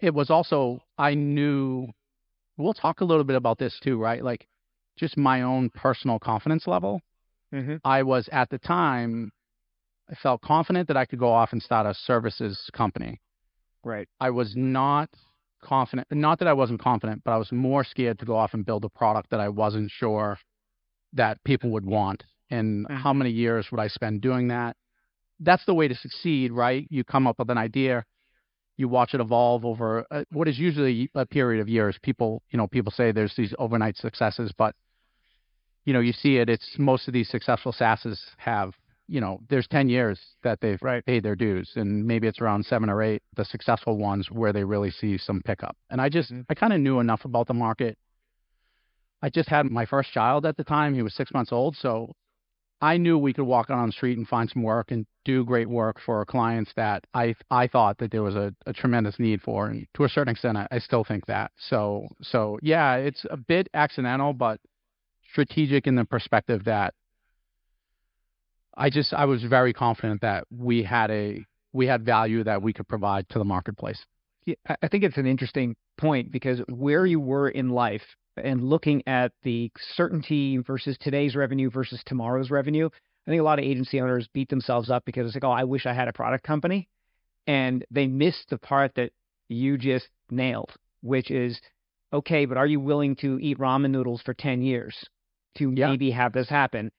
it 0.00 0.14
was 0.14 0.30
also 0.30 0.80
I 0.96 1.14
knew 1.14 1.88
we'll 2.56 2.74
talk 2.74 3.00
a 3.00 3.04
little 3.04 3.24
bit 3.24 3.36
about 3.36 3.58
this 3.58 3.78
too, 3.82 3.98
right? 3.98 4.24
Like 4.24 4.46
just 4.96 5.16
my 5.16 5.42
own 5.42 5.70
personal 5.70 6.18
confidence 6.18 6.66
level 6.66 7.02
mm-hmm. 7.52 7.76
I 7.84 8.02
was 8.02 8.28
at 8.32 8.50
the 8.50 8.58
time, 8.58 9.32
I 10.10 10.14
felt 10.14 10.40
confident 10.40 10.88
that 10.88 10.96
I 10.96 11.04
could 11.04 11.18
go 11.18 11.30
off 11.30 11.52
and 11.52 11.62
start 11.62 11.86
a 11.86 11.94
services 11.94 12.70
company. 12.72 13.20
Right. 13.84 14.08
I 14.20 14.30
was 14.30 14.54
not 14.56 15.10
confident, 15.62 16.08
not 16.10 16.38
that 16.38 16.48
I 16.48 16.52
wasn't 16.52 16.80
confident, 16.80 17.22
but 17.24 17.32
I 17.32 17.36
was 17.36 17.52
more 17.52 17.84
scared 17.84 18.18
to 18.20 18.24
go 18.24 18.36
off 18.36 18.54
and 18.54 18.64
build 18.64 18.84
a 18.84 18.88
product 18.88 19.30
that 19.30 19.40
I 19.40 19.48
wasn't 19.48 19.90
sure 19.90 20.38
that 21.12 21.42
people 21.44 21.70
would 21.70 21.84
want. 21.86 22.24
And 22.50 22.86
mm-hmm. 22.86 22.96
how 22.96 23.12
many 23.12 23.30
years 23.30 23.66
would 23.70 23.80
I 23.80 23.88
spend 23.88 24.20
doing 24.20 24.48
that? 24.48 24.76
That's 25.40 25.64
the 25.66 25.74
way 25.74 25.88
to 25.88 25.94
succeed, 25.94 26.52
right? 26.52 26.86
You 26.90 27.04
come 27.04 27.26
up 27.26 27.38
with 27.38 27.50
an 27.50 27.58
idea, 27.58 28.04
you 28.76 28.88
watch 28.88 29.14
it 29.14 29.20
evolve 29.20 29.64
over 29.64 30.06
a, 30.10 30.24
what 30.30 30.48
is 30.48 30.58
usually 30.58 31.10
a 31.14 31.26
period 31.26 31.60
of 31.60 31.68
years. 31.68 31.98
People, 32.02 32.42
you 32.50 32.56
know, 32.56 32.66
people 32.66 32.92
say 32.92 33.12
there's 33.12 33.34
these 33.36 33.54
overnight 33.58 33.96
successes, 33.96 34.52
but 34.56 34.74
you 35.84 35.92
know, 35.92 36.00
you 36.00 36.12
see 36.12 36.36
it. 36.36 36.48
It's 36.48 36.76
most 36.78 37.08
of 37.08 37.14
these 37.14 37.28
successful 37.28 37.72
SaaSes 37.72 38.18
have, 38.36 38.74
you 39.08 39.20
know, 39.20 39.40
there's 39.48 39.66
10 39.66 39.88
years 39.88 40.20
that 40.42 40.60
they've 40.60 40.80
right. 40.82 41.04
paid 41.04 41.22
their 41.22 41.34
dues, 41.34 41.72
and 41.76 42.06
maybe 42.06 42.26
it's 42.26 42.40
around 42.40 42.64
seven 42.66 42.90
or 42.90 43.02
eight, 43.02 43.22
the 43.36 43.44
successful 43.44 43.96
ones 43.96 44.30
where 44.30 44.52
they 44.52 44.64
really 44.64 44.90
see 44.90 45.16
some 45.18 45.40
pickup. 45.44 45.76
And 45.90 46.00
I 46.00 46.08
just, 46.08 46.30
mm-hmm. 46.30 46.42
I 46.48 46.54
kind 46.54 46.72
of 46.72 46.80
knew 46.80 47.00
enough 47.00 47.24
about 47.24 47.46
the 47.46 47.54
market. 47.54 47.96
I 49.22 49.30
just 49.30 49.48
had 49.48 49.66
my 49.66 49.86
first 49.86 50.12
child 50.12 50.46
at 50.46 50.56
the 50.56 50.64
time. 50.64 50.94
He 50.94 51.02
was 51.02 51.14
six 51.14 51.32
months 51.32 51.52
old, 51.52 51.74
so 51.76 52.12
I 52.80 52.96
knew 52.96 53.18
we 53.18 53.32
could 53.32 53.44
walk 53.44 53.70
out 53.70 53.78
on 53.78 53.88
the 53.88 53.92
street 53.92 54.18
and 54.18 54.28
find 54.28 54.48
some 54.48 54.62
work 54.62 54.90
and 54.92 55.06
do 55.24 55.44
great 55.44 55.68
work 55.68 56.00
for 56.04 56.24
clients 56.24 56.70
that 56.76 57.04
I 57.12 57.34
I 57.50 57.66
thought 57.66 57.98
that 57.98 58.12
there 58.12 58.22
was 58.22 58.36
a, 58.36 58.54
a 58.66 58.72
tremendous 58.72 59.18
need 59.18 59.42
for, 59.42 59.66
and 59.66 59.86
to 59.94 60.04
a 60.04 60.08
certain 60.08 60.30
extent, 60.30 60.56
I, 60.56 60.68
I 60.70 60.78
still 60.78 61.02
think 61.02 61.26
that. 61.26 61.50
So 61.56 62.06
so 62.22 62.58
yeah, 62.62 62.94
it's 62.94 63.26
a 63.30 63.36
bit 63.36 63.68
accidental, 63.74 64.32
but 64.32 64.60
strategic 65.32 65.86
in 65.86 65.96
the 65.96 66.04
perspective 66.04 66.64
that 66.64 66.94
I 68.78 68.90
just 68.90 69.12
I 69.12 69.24
was 69.24 69.42
very 69.42 69.72
confident 69.72 70.20
that 70.22 70.44
we 70.50 70.82
had 70.84 71.10
a 71.10 71.44
we 71.72 71.86
had 71.86 72.04
value 72.04 72.44
that 72.44 72.62
we 72.62 72.72
could 72.72 72.88
provide 72.88 73.28
to 73.30 73.38
the 73.38 73.44
marketplace. 73.44 74.02
Yeah, 74.46 74.54
I 74.80 74.88
think 74.88 75.04
it's 75.04 75.18
an 75.18 75.26
interesting 75.26 75.76
point 75.98 76.30
because 76.30 76.60
where 76.68 77.04
you 77.04 77.20
were 77.20 77.48
in 77.48 77.70
life 77.70 78.02
and 78.36 78.62
looking 78.62 79.02
at 79.06 79.32
the 79.42 79.70
certainty 79.94 80.58
versus 80.58 80.96
today's 81.00 81.34
revenue 81.34 81.70
versus 81.70 82.00
tomorrow's 82.06 82.50
revenue, 82.50 82.88
I 83.26 83.30
think 83.30 83.40
a 83.40 83.44
lot 83.44 83.58
of 83.58 83.64
agency 83.64 84.00
owners 84.00 84.28
beat 84.32 84.48
themselves 84.48 84.90
up 84.90 85.04
because 85.04 85.26
it's 85.26 85.34
like, 85.34 85.44
oh, 85.44 85.50
I 85.50 85.64
wish 85.64 85.84
I 85.84 85.92
had 85.92 86.08
a 86.08 86.12
product 86.12 86.44
company. 86.44 86.88
And 87.46 87.84
they 87.90 88.06
missed 88.06 88.48
the 88.48 88.58
part 88.58 88.94
that 88.94 89.10
you 89.48 89.76
just 89.76 90.08
nailed, 90.30 90.72
which 91.02 91.30
is 91.30 91.60
okay, 92.12 92.46
but 92.46 92.56
are 92.56 92.66
you 92.66 92.80
willing 92.80 93.16
to 93.16 93.38
eat 93.40 93.58
ramen 93.58 93.90
noodles 93.90 94.22
for 94.22 94.34
10 94.34 94.62
years 94.62 94.96
to 95.56 95.72
yeah. 95.74 95.90
maybe 95.90 96.10
have 96.12 96.32
this 96.32 96.48
happen? 96.48 96.90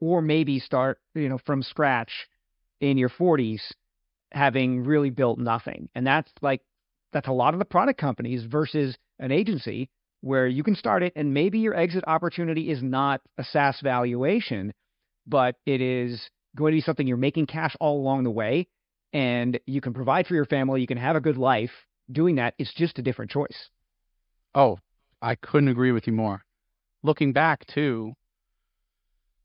Or 0.00 0.22
maybe 0.22 0.58
start, 0.58 0.98
you 1.14 1.28
know, 1.28 1.38
from 1.44 1.62
scratch 1.62 2.10
in 2.80 2.98
your 2.98 3.10
40s, 3.10 3.60
having 4.32 4.84
really 4.84 5.10
built 5.10 5.38
nothing. 5.38 5.88
And 5.94 6.06
that's 6.06 6.30
like, 6.40 6.62
that's 7.12 7.28
a 7.28 7.32
lot 7.32 7.54
of 7.54 7.58
the 7.58 7.64
product 7.64 8.00
companies 8.00 8.44
versus 8.44 8.96
an 9.18 9.32
agency 9.32 9.88
where 10.20 10.46
you 10.46 10.62
can 10.62 10.74
start 10.74 11.02
it 11.02 11.12
and 11.14 11.32
maybe 11.32 11.58
your 11.58 11.74
exit 11.74 12.04
opportunity 12.06 12.70
is 12.70 12.82
not 12.82 13.20
a 13.38 13.44
SaaS 13.44 13.80
valuation, 13.82 14.72
but 15.26 15.56
it 15.66 15.80
is 15.80 16.30
going 16.56 16.72
to 16.72 16.76
be 16.76 16.82
something 16.82 17.06
you're 17.06 17.16
making 17.16 17.46
cash 17.46 17.76
all 17.80 17.98
along 17.98 18.24
the 18.24 18.30
way 18.30 18.66
and 19.12 19.58
you 19.66 19.80
can 19.80 19.94
provide 19.94 20.26
for 20.26 20.34
your 20.34 20.46
family, 20.46 20.80
you 20.80 20.86
can 20.86 20.98
have 20.98 21.16
a 21.16 21.20
good 21.20 21.36
life 21.36 21.70
doing 22.10 22.36
that. 22.36 22.54
It's 22.58 22.74
just 22.74 22.98
a 22.98 23.02
different 23.02 23.30
choice. 23.30 23.70
Oh, 24.54 24.78
I 25.22 25.36
couldn't 25.36 25.68
agree 25.68 25.92
with 25.92 26.06
you 26.06 26.12
more. 26.12 26.42
Looking 27.02 27.32
back 27.32 27.66
too, 27.66 28.14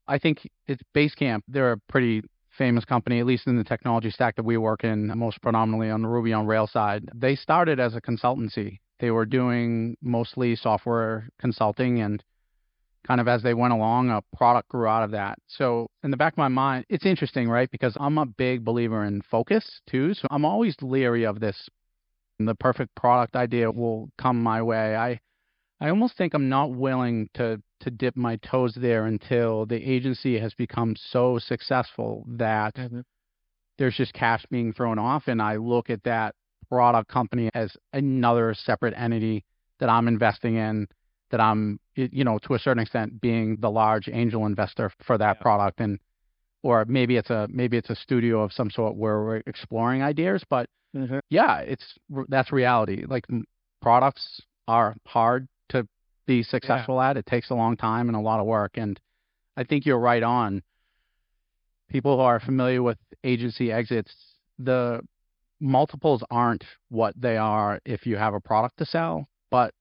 I 0.08 0.18
think 0.18 0.48
it's 0.66 0.82
Basecamp. 0.94 1.42
They're 1.48 1.72
a 1.72 1.78
pretty 1.88 2.22
famous 2.50 2.84
company, 2.84 3.20
at 3.20 3.26
least 3.26 3.46
in 3.46 3.56
the 3.56 3.64
technology 3.64 4.10
stack 4.10 4.36
that 4.36 4.44
we 4.44 4.56
work 4.56 4.84
in, 4.84 5.10
most 5.16 5.40
predominantly 5.40 5.90
on 5.90 6.02
the 6.02 6.08
Ruby 6.08 6.32
on 6.32 6.46
Rails 6.46 6.72
side. 6.72 7.08
They 7.14 7.34
started 7.34 7.80
as 7.80 7.94
a 7.94 8.00
consultancy 8.00 8.78
they 9.02 9.10
were 9.10 9.26
doing 9.26 9.96
mostly 10.00 10.54
software 10.54 11.28
consulting 11.40 12.00
and 12.00 12.22
kind 13.04 13.20
of 13.20 13.26
as 13.26 13.42
they 13.42 13.52
went 13.52 13.72
along, 13.72 14.10
a 14.10 14.22
product 14.36 14.68
grew 14.68 14.86
out 14.86 15.02
of 15.02 15.10
that. 15.10 15.36
So 15.48 15.90
in 16.04 16.12
the 16.12 16.16
back 16.16 16.34
of 16.34 16.38
my 16.38 16.46
mind, 16.46 16.86
it's 16.88 17.04
interesting, 17.04 17.48
right? 17.48 17.68
Because 17.68 17.96
I'm 17.98 18.16
a 18.16 18.26
big 18.26 18.64
believer 18.64 19.04
in 19.04 19.20
focus 19.22 19.80
too. 19.90 20.14
So 20.14 20.28
I'm 20.30 20.44
always 20.44 20.76
leery 20.80 21.24
of 21.24 21.40
this. 21.40 21.68
The 22.38 22.54
perfect 22.54 22.94
product 22.94 23.34
idea 23.34 23.72
will 23.72 24.08
come 24.18 24.40
my 24.40 24.62
way. 24.62 24.94
I 24.94 25.18
I 25.82 25.88
almost 25.88 26.16
think 26.16 26.32
I'm 26.32 26.48
not 26.48 26.70
willing 26.70 27.28
to 27.34 27.60
to 27.80 27.90
dip 27.90 28.16
my 28.16 28.36
toes 28.36 28.74
there 28.76 29.06
until 29.06 29.66
the 29.66 29.76
agency 29.76 30.38
has 30.38 30.54
become 30.54 30.94
so 31.10 31.40
successful 31.40 32.24
that 32.28 32.76
mm-hmm. 32.76 33.00
there's 33.78 33.96
just 33.96 34.12
cash 34.12 34.46
being 34.48 34.72
thrown 34.72 35.00
off 35.00 35.24
and 35.26 35.42
I 35.42 35.56
look 35.56 35.90
at 35.90 36.04
that 36.04 36.36
product 36.68 37.10
company 37.10 37.50
as 37.54 37.76
another 37.92 38.54
separate 38.54 38.94
entity 38.96 39.44
that 39.80 39.88
I'm 39.88 40.06
investing 40.06 40.54
in, 40.54 40.86
that 41.32 41.40
I'm, 41.40 41.80
you 41.96 42.22
know, 42.22 42.38
to 42.44 42.54
a 42.54 42.58
certain 42.60 42.82
extent 42.82 43.20
being 43.20 43.56
the 43.60 43.68
large 43.68 44.08
angel 44.08 44.46
investor 44.46 44.92
for 45.04 45.18
that 45.18 45.38
yeah. 45.38 45.42
product. 45.42 45.80
And, 45.80 45.98
or 46.62 46.84
maybe 46.86 47.16
it's 47.16 47.30
a, 47.30 47.48
maybe 47.50 47.76
it's 47.76 47.90
a 47.90 47.96
studio 47.96 48.42
of 48.42 48.52
some 48.52 48.70
sort 48.70 48.94
where 48.94 49.22
we're 49.22 49.42
exploring 49.46 50.02
ideas, 50.02 50.44
but 50.48 50.68
mm-hmm. 50.96 51.18
yeah, 51.28 51.58
it's, 51.58 51.98
that's 52.28 52.52
reality. 52.52 53.04
Like 53.06 53.24
products 53.80 54.40
are 54.68 54.94
hard 55.04 55.48
to 55.72 55.86
be 56.26 56.42
successful 56.42 56.96
yeah. 56.96 57.10
at. 57.10 57.16
It 57.16 57.26
takes 57.26 57.50
a 57.50 57.54
long 57.54 57.76
time 57.76 58.08
and 58.08 58.16
a 58.16 58.20
lot 58.20 58.40
of 58.40 58.46
work. 58.46 58.72
And 58.76 58.98
I 59.56 59.64
think 59.64 59.84
you're 59.84 59.98
right 59.98 60.22
on. 60.22 60.62
People 61.88 62.16
who 62.16 62.22
are 62.22 62.40
familiar 62.40 62.82
with 62.82 62.96
agency 63.22 63.70
exits, 63.70 64.14
the 64.58 65.00
multiples 65.60 66.24
aren't 66.30 66.64
what 66.88 67.14
they 67.20 67.36
are 67.36 67.80
if 67.84 68.06
you 68.06 68.16
have 68.16 68.34
a 68.34 68.40
product 68.40 68.78
to 68.78 68.86
sell, 68.86 69.26
but 69.50 69.72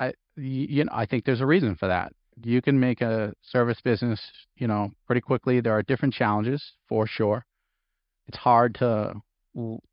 I 0.00 0.12
you 0.36 0.84
know 0.84 0.92
I 0.92 1.06
think 1.06 1.24
there's 1.24 1.40
a 1.40 1.46
reason 1.46 1.76
for 1.76 1.88
that. 1.88 2.12
You 2.42 2.62
can 2.62 2.78
make 2.78 3.00
a 3.00 3.34
service 3.42 3.80
business, 3.82 4.20
you 4.56 4.68
know, 4.68 4.92
pretty 5.06 5.20
quickly. 5.20 5.60
There 5.60 5.76
are 5.76 5.82
different 5.82 6.14
challenges 6.14 6.72
for 6.88 7.06
sure. 7.06 7.44
It's 8.28 8.38
hard 8.38 8.76
to 8.76 9.14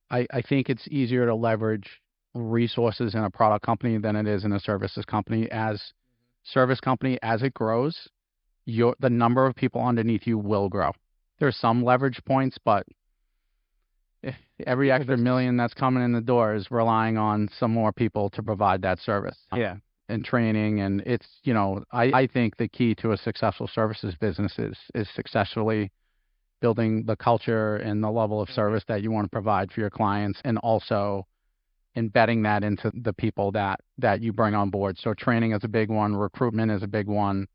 I, 0.10 0.28
I 0.32 0.42
think 0.42 0.70
it's 0.70 0.88
easier 0.90 1.26
to 1.26 1.36
leverage 1.36 2.02
resources 2.36 3.16
in 3.16 3.24
a 3.24 3.30
product 3.30 3.66
company 3.66 3.98
than 3.98 4.16
it 4.16 4.28
is 4.28 4.44
in 4.44 4.52
a 4.52 4.60
services 4.60 5.06
company. 5.06 5.50
As 5.50 5.82
service 6.44 6.80
company, 6.80 7.18
as 7.24 7.42
it 7.42 7.54
grows, 7.54 8.08
your 8.66 8.96
the 9.00 9.10
number 9.10 9.46
of 9.46 9.56
people 9.56 9.82
underneath 9.82 10.28
you 10.28 10.38
will 10.38 10.70
grow. 10.70 10.92
There's 11.40 11.58
some 11.58 11.84
leverage 11.84 12.20
points, 12.26 12.58
but 12.64 12.86
every 14.66 14.92
extra 14.92 15.18
million 15.18 15.58
that's 15.58 15.74
coming 15.74 16.04
in 16.04 16.14
the 16.14 16.22
door 16.22 16.56
is 16.56 16.70
relying 16.72 17.18
on 17.18 17.50
some 17.58 17.72
more 17.72 17.92
people 17.92 18.30
to 18.32 18.44
provide 18.44 18.82
that 18.84 19.00
service. 19.00 19.38
Yeah. 19.54 19.78
And 20.08 20.24
training 20.24 20.82
and 20.82 21.02
it's 21.06 21.28
you 21.44 21.54
know, 21.54 21.84
I, 21.92 22.12
I 22.14 22.28
think 22.28 22.58
the 22.58 22.68
key 22.68 22.94
to 22.96 23.14
a 23.14 23.18
successful 23.18 23.68
services 23.68 24.14
business 24.20 24.54
is 24.60 24.78
is 24.94 25.10
successfully 25.16 25.92
building 26.62 27.06
the 27.06 27.16
culture 27.16 27.78
and 27.78 28.04
the 28.04 28.10
level 28.10 28.42
of 28.42 28.48
mm-hmm. 28.48 28.56
service 28.56 28.84
that 28.88 29.02
you 29.02 29.12
want 29.12 29.26
to 29.26 29.30
provide 29.30 29.72
for 29.72 29.80
your 29.80 29.90
clients 29.90 30.40
and 30.44 30.58
also 30.60 31.26
embedding 31.96 32.44
that 32.44 32.64
into 32.64 32.92
the 32.94 33.14
people 33.14 33.52
that 33.54 33.80
that 33.98 34.22
you 34.22 34.34
bring 34.34 34.54
on 34.54 34.70
board. 34.70 34.98
So 34.98 35.14
training 35.14 35.54
is 35.54 35.64
a 35.64 35.68
big 35.68 35.90
one, 35.90 36.16
recruitment 36.16 36.72
is 36.72 36.84
a 36.84 36.88
big 36.88 37.08
one, 37.08 37.48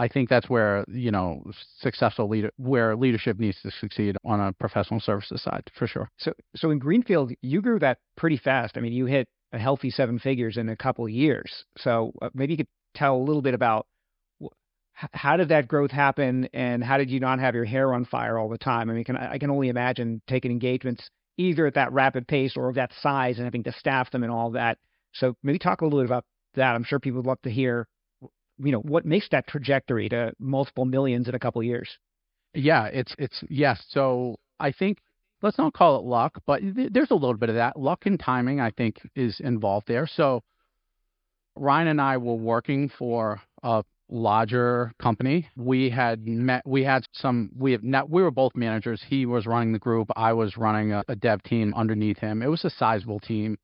I 0.00 0.08
think 0.08 0.30
that's 0.30 0.48
where 0.48 0.82
you 0.88 1.10
know 1.10 1.42
successful 1.78 2.26
leader 2.26 2.50
where 2.56 2.96
leadership 2.96 3.38
needs 3.38 3.60
to 3.60 3.70
succeed 3.70 4.16
on 4.24 4.40
a 4.40 4.50
professional 4.54 4.98
services 4.98 5.42
side 5.42 5.70
for 5.78 5.86
sure. 5.86 6.10
So 6.16 6.32
so 6.56 6.70
in 6.70 6.78
Greenfield, 6.78 7.32
you 7.42 7.60
grew 7.60 7.78
that 7.80 7.98
pretty 8.16 8.38
fast. 8.38 8.78
I 8.78 8.80
mean, 8.80 8.94
you 8.94 9.04
hit 9.04 9.28
a 9.52 9.58
healthy 9.58 9.90
seven 9.90 10.18
figures 10.18 10.56
in 10.56 10.70
a 10.70 10.76
couple 10.76 11.06
years. 11.06 11.64
So 11.76 12.12
uh, 12.22 12.30
maybe 12.32 12.54
you 12.54 12.56
could 12.56 12.68
tell 12.94 13.14
a 13.14 13.22
little 13.22 13.42
bit 13.42 13.52
about 13.52 13.86
how 15.12 15.36
did 15.36 15.48
that 15.48 15.68
growth 15.68 15.90
happen, 15.90 16.48
and 16.54 16.82
how 16.82 16.96
did 16.96 17.10
you 17.10 17.20
not 17.20 17.38
have 17.38 17.54
your 17.54 17.64
hair 17.66 17.92
on 17.92 18.06
fire 18.06 18.38
all 18.38 18.48
the 18.48 18.58
time? 18.58 18.88
I 18.88 18.94
mean, 18.94 19.04
can, 19.04 19.16
I 19.16 19.38
can 19.38 19.50
only 19.50 19.68
imagine 19.68 20.20
taking 20.26 20.50
engagements 20.50 21.08
either 21.40 21.66
at 21.66 21.74
that 21.74 21.92
rapid 21.92 22.28
pace 22.28 22.56
or 22.56 22.68
of 22.68 22.74
that 22.76 22.92
size 23.00 23.36
and 23.36 23.44
having 23.44 23.64
to 23.64 23.72
staff 23.72 24.10
them 24.10 24.22
and 24.22 24.32
all 24.32 24.50
that. 24.52 24.78
So 25.12 25.36
maybe 25.42 25.58
talk 25.58 25.80
a 25.80 25.84
little 25.84 26.00
bit 26.00 26.06
about 26.06 26.24
that. 26.54 26.74
I'm 26.74 26.84
sure 26.84 27.00
people 27.00 27.18
would 27.18 27.26
love 27.26 27.42
to 27.42 27.50
hear 27.50 27.88
you 28.62 28.72
know, 28.72 28.80
what 28.80 29.04
makes 29.04 29.28
that 29.30 29.46
trajectory 29.46 30.08
to 30.10 30.32
multiple 30.38 30.84
millions 30.84 31.28
in 31.28 31.34
a 31.34 31.38
couple 31.38 31.62
years? 31.62 31.88
Yeah, 32.54 32.86
it's 32.86 33.14
it's 33.18 33.42
yes. 33.48 33.82
So 33.90 34.36
I 34.58 34.72
think 34.72 34.98
let's 35.42 35.58
not 35.58 35.72
call 35.72 35.98
it 35.98 36.04
luck, 36.04 36.40
but 36.46 36.60
th- 36.60 36.90
there's 36.92 37.10
a 37.10 37.14
little 37.14 37.36
bit 37.36 37.48
of 37.48 37.54
that 37.54 37.78
luck 37.78 38.06
and 38.06 38.18
timing. 38.18 38.60
I 38.60 38.70
think 38.70 38.98
is 39.14 39.40
involved 39.40 39.86
there. 39.86 40.06
So 40.06 40.42
Ryan 41.56 41.88
and 41.88 42.00
I 42.00 42.16
were 42.18 42.34
working 42.34 42.88
for 42.88 43.40
a 43.62 43.84
larger 44.10 44.92
company. 45.00 45.48
We 45.56 45.90
had 45.90 46.26
met. 46.26 46.62
We 46.66 46.84
had 46.84 47.06
some. 47.12 47.50
We 47.56 47.72
have 47.72 47.82
net. 47.82 48.08
We 48.08 48.22
were 48.22 48.30
both 48.30 48.54
managers. 48.54 49.02
He 49.06 49.26
was 49.26 49.46
running 49.46 49.72
the 49.72 49.78
group. 49.78 50.08
I 50.16 50.32
was 50.32 50.56
running 50.56 50.92
a, 50.92 51.04
a 51.08 51.16
dev 51.16 51.42
team 51.42 51.72
underneath 51.74 52.18
him. 52.18 52.42
It 52.42 52.48
was 52.48 52.64
a 52.64 52.70
sizable 52.70 53.20
team. 53.20 53.58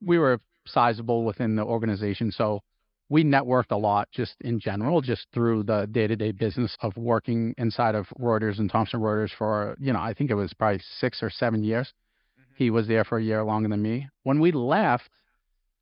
We 0.00 0.18
were 0.18 0.40
sizable 0.66 1.24
within 1.24 1.56
the 1.56 1.64
organization, 1.64 2.30
so 2.30 2.62
we 3.08 3.24
networked 3.24 3.70
a 3.70 3.76
lot 3.76 4.08
just 4.12 4.34
in 4.42 4.60
general, 4.60 5.00
just 5.00 5.26
through 5.32 5.62
the 5.62 5.88
day 5.90 6.06
to 6.06 6.16
day 6.16 6.32
business 6.32 6.76
of 6.82 6.96
working 6.96 7.54
inside 7.56 7.94
of 7.94 8.06
Reuters 8.18 8.58
and 8.58 8.70
Thomson 8.70 9.00
Reuters 9.00 9.30
for, 9.36 9.76
you 9.80 9.92
know, 9.92 10.00
I 10.00 10.12
think 10.12 10.30
it 10.30 10.34
was 10.34 10.52
probably 10.52 10.80
six 10.98 11.22
or 11.22 11.30
seven 11.30 11.64
years. 11.64 11.92
Mm-hmm. 12.38 12.52
He 12.56 12.70
was 12.70 12.86
there 12.86 13.04
for 13.04 13.18
a 13.18 13.22
year 13.22 13.42
longer 13.44 13.68
than 13.68 13.80
me. 13.80 14.08
When 14.24 14.40
we 14.40 14.52
left 14.52 15.08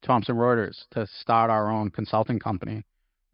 Thomson 0.05 0.37
Reuters 0.37 0.77
to 0.93 1.07
start 1.21 1.51
our 1.51 1.69
own 1.69 1.91
consulting 1.91 2.39
company, 2.39 2.85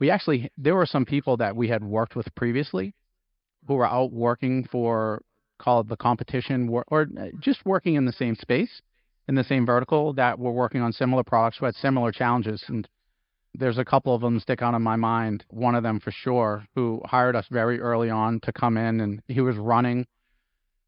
we 0.02 0.10
actually, 0.10 0.50
there 0.58 0.74
were 0.74 0.84
some 0.84 1.04
people 1.04 1.36
that 1.36 1.54
we 1.54 1.68
had 1.68 1.84
worked 1.84 2.16
with 2.16 2.26
previously 2.34 2.92
who 3.68 3.74
were 3.74 3.86
out 3.86 4.10
working 4.10 4.64
for, 4.64 5.22
called 5.60 5.88
the 5.88 5.96
competition, 5.96 6.68
or 6.68 7.06
uh, 7.16 7.26
just 7.38 7.64
working 7.64 7.94
in 7.94 8.04
the 8.04 8.12
same 8.12 8.34
space, 8.34 8.82
in 9.28 9.36
the 9.36 9.44
same 9.44 9.64
vertical 9.64 10.12
that 10.14 10.40
were 10.40 10.50
working 10.50 10.80
on 10.80 10.92
similar 10.92 11.22
products 11.22 11.58
who 11.58 11.66
had 11.66 11.76
similar 11.76 12.10
challenges. 12.10 12.64
And 12.66 12.88
there's 13.54 13.78
a 13.78 13.84
couple 13.84 14.12
of 14.12 14.22
them 14.22 14.40
stick 14.40 14.60
out 14.60 14.74
in 14.74 14.82
my 14.82 14.96
mind. 14.96 15.44
One 15.50 15.76
of 15.76 15.84
them 15.84 16.00
for 16.00 16.10
sure, 16.10 16.66
who 16.74 17.00
hired 17.04 17.36
us 17.36 17.46
very 17.48 17.78
early 17.78 18.10
on 18.10 18.40
to 18.40 18.52
come 18.52 18.76
in, 18.76 19.00
and 19.00 19.22
he 19.28 19.40
was 19.40 19.56
running 19.56 20.04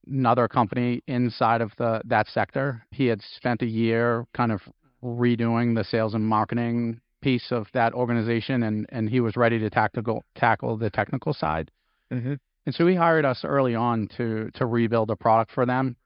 another 0.08 0.48
company 0.48 1.04
inside 1.06 1.60
of 1.60 1.70
the 1.78 2.02
that 2.06 2.26
sector. 2.26 2.84
He 2.90 3.06
had 3.06 3.22
spent 3.36 3.62
a 3.62 3.66
year 3.66 4.26
kind 4.34 4.50
of 4.50 4.60
redoing 5.04 5.76
the 5.76 5.84
sales 5.84 6.14
and 6.14 6.26
marketing 6.26 7.00
piece 7.24 7.50
of 7.50 7.66
that 7.72 7.94
organization, 7.94 8.62
and 8.62 8.86
and 8.90 9.08
he 9.08 9.20
was 9.20 9.34
ready 9.34 9.58
to 9.58 9.70
tactical 9.70 10.22
tackle 10.36 10.76
the 10.76 10.90
technical 10.90 11.32
side. 11.32 11.70
Mm-hmm. 12.12 12.34
And 12.66 12.74
so 12.74 12.86
he 12.86 12.94
hired 12.94 13.24
us 13.24 13.44
early 13.44 13.74
on 13.74 14.08
to 14.18 14.50
to 14.54 14.66
rebuild 14.66 15.10
a 15.10 15.16
product 15.16 15.50
for 15.50 15.64
them, 15.64 15.96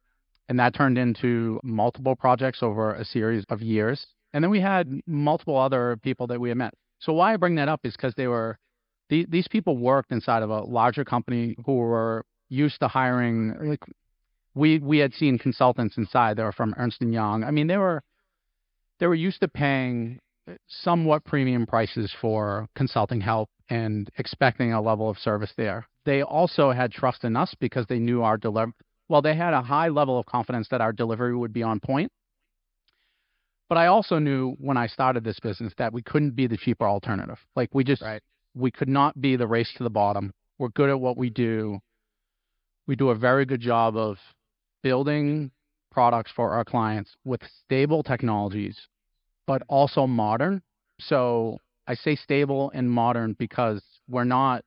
and 0.49 0.59
that 0.61 0.75
turned 0.75 0.97
into 0.97 1.61
multiple 1.65 2.15
projects 2.15 2.63
over 2.63 2.95
a 2.95 3.05
series 3.05 3.45
of 3.49 3.61
years. 3.61 4.07
And 4.33 4.45
then 4.45 4.51
we 4.51 4.61
had 4.61 4.89
multiple 5.07 5.59
other 5.59 5.99
people 6.03 6.29
that 6.29 6.41
we 6.41 6.51
had 6.51 6.59
met. 6.59 6.75
So 7.01 7.13
why 7.13 7.33
I 7.33 7.37
bring 7.37 7.57
that 7.57 7.69
up 7.69 7.81
is 7.85 7.95
because 7.97 8.15
they 8.17 8.29
were 8.29 8.59
these, 9.09 9.27
these 9.29 9.49
people 9.49 9.77
worked 9.77 10.13
inside 10.13 10.43
of 10.43 10.51
a 10.51 10.61
larger 10.61 11.05
company 11.05 11.57
who 11.67 11.75
were 11.75 12.25
used 12.49 12.79
to 12.81 12.89
hiring 12.89 13.55
like 13.61 13.85
we 14.55 14.79
we 14.79 14.99
had 14.99 15.13
seen 15.15 15.39
consultants 15.39 15.97
inside 15.97 16.37
they 16.37 16.45
were 16.45 16.53
from 16.53 16.75
Ernst 16.79 17.01
and 17.01 17.13
Young. 17.13 17.43
I 17.43 17.51
mean 17.51 17.67
they 17.67 17.77
were 17.77 18.03
they 19.01 19.07
were 19.07 19.15
used 19.15 19.41
to 19.41 19.49
paying 19.49 20.21
somewhat 20.67 21.25
premium 21.25 21.67
prices 21.67 22.15
for 22.21 22.69
consulting 22.75 23.21
help 23.21 23.49
and 23.71 24.11
expecting 24.19 24.73
a 24.73 24.81
level 24.81 25.09
of 25.11 25.19
service 25.19 25.53
there. 25.57 25.87
They 26.05 26.23
also 26.23 26.71
had 26.71 26.93
trust 26.93 27.25
in 27.25 27.37
us 27.37 27.55
because 27.61 27.87
they 27.87 27.99
knew 27.99 28.23
our 28.23 28.37
deliver 28.37 28.73
well 29.09 29.23
they 29.23 29.35
had 29.35 29.55
a 29.55 29.63
high 29.63 29.89
level 29.89 30.19
of 30.19 30.27
confidence 30.27 30.69
that 30.71 30.81
our 30.81 30.93
delivery 30.93 31.37
would 31.37 31.53
be 31.53 31.63
on 31.63 31.81
point 31.81 32.11
but 33.69 33.77
I 33.77 33.87
also 33.87 34.19
knew 34.19 34.57
when 34.59 34.77
I 34.77 34.87
started 34.87 35.25
this 35.25 35.39
business 35.41 35.73
that 35.77 35.93
we 35.93 36.03
couldn't 36.03 36.35
be 36.35 36.47
the 36.47 36.57
cheaper 36.57 36.87
alternative. 36.87 37.39
Like 37.55 37.75
we 37.75 37.85
just 37.85 38.03
right. 38.03 38.23
we 38.55 38.71
could 38.71 38.89
not 38.89 39.21
be 39.21 39.37
the 39.37 39.47
race 39.47 39.73
to 39.77 39.85
the 39.85 39.91
bottom. 39.91 40.33
We're 40.59 40.69
good 40.69 40.91
at 40.91 40.99
what 40.99 41.17
we 41.17 41.31
do. 41.31 41.79
We 42.87 42.97
do 42.97 43.11
a 43.11 43.15
very 43.15 43.45
good 43.45 43.61
job 43.61 43.97
of 43.97 44.17
building 44.83 45.51
products 45.93 46.33
for 46.35 46.53
our 46.53 46.65
clients 46.65 47.15
with 47.25 47.43
stable 47.65 48.03
technologies, 48.03 48.79
but 49.49 49.63
also 49.67 50.07
modern. 50.07 50.63
So 51.01 51.59
I 51.89 51.95
say 51.95 52.15
stable 52.15 52.71
and 52.75 52.89
modern 52.89 53.33
because 53.33 53.83
we're 54.09 54.25
not 54.25 54.63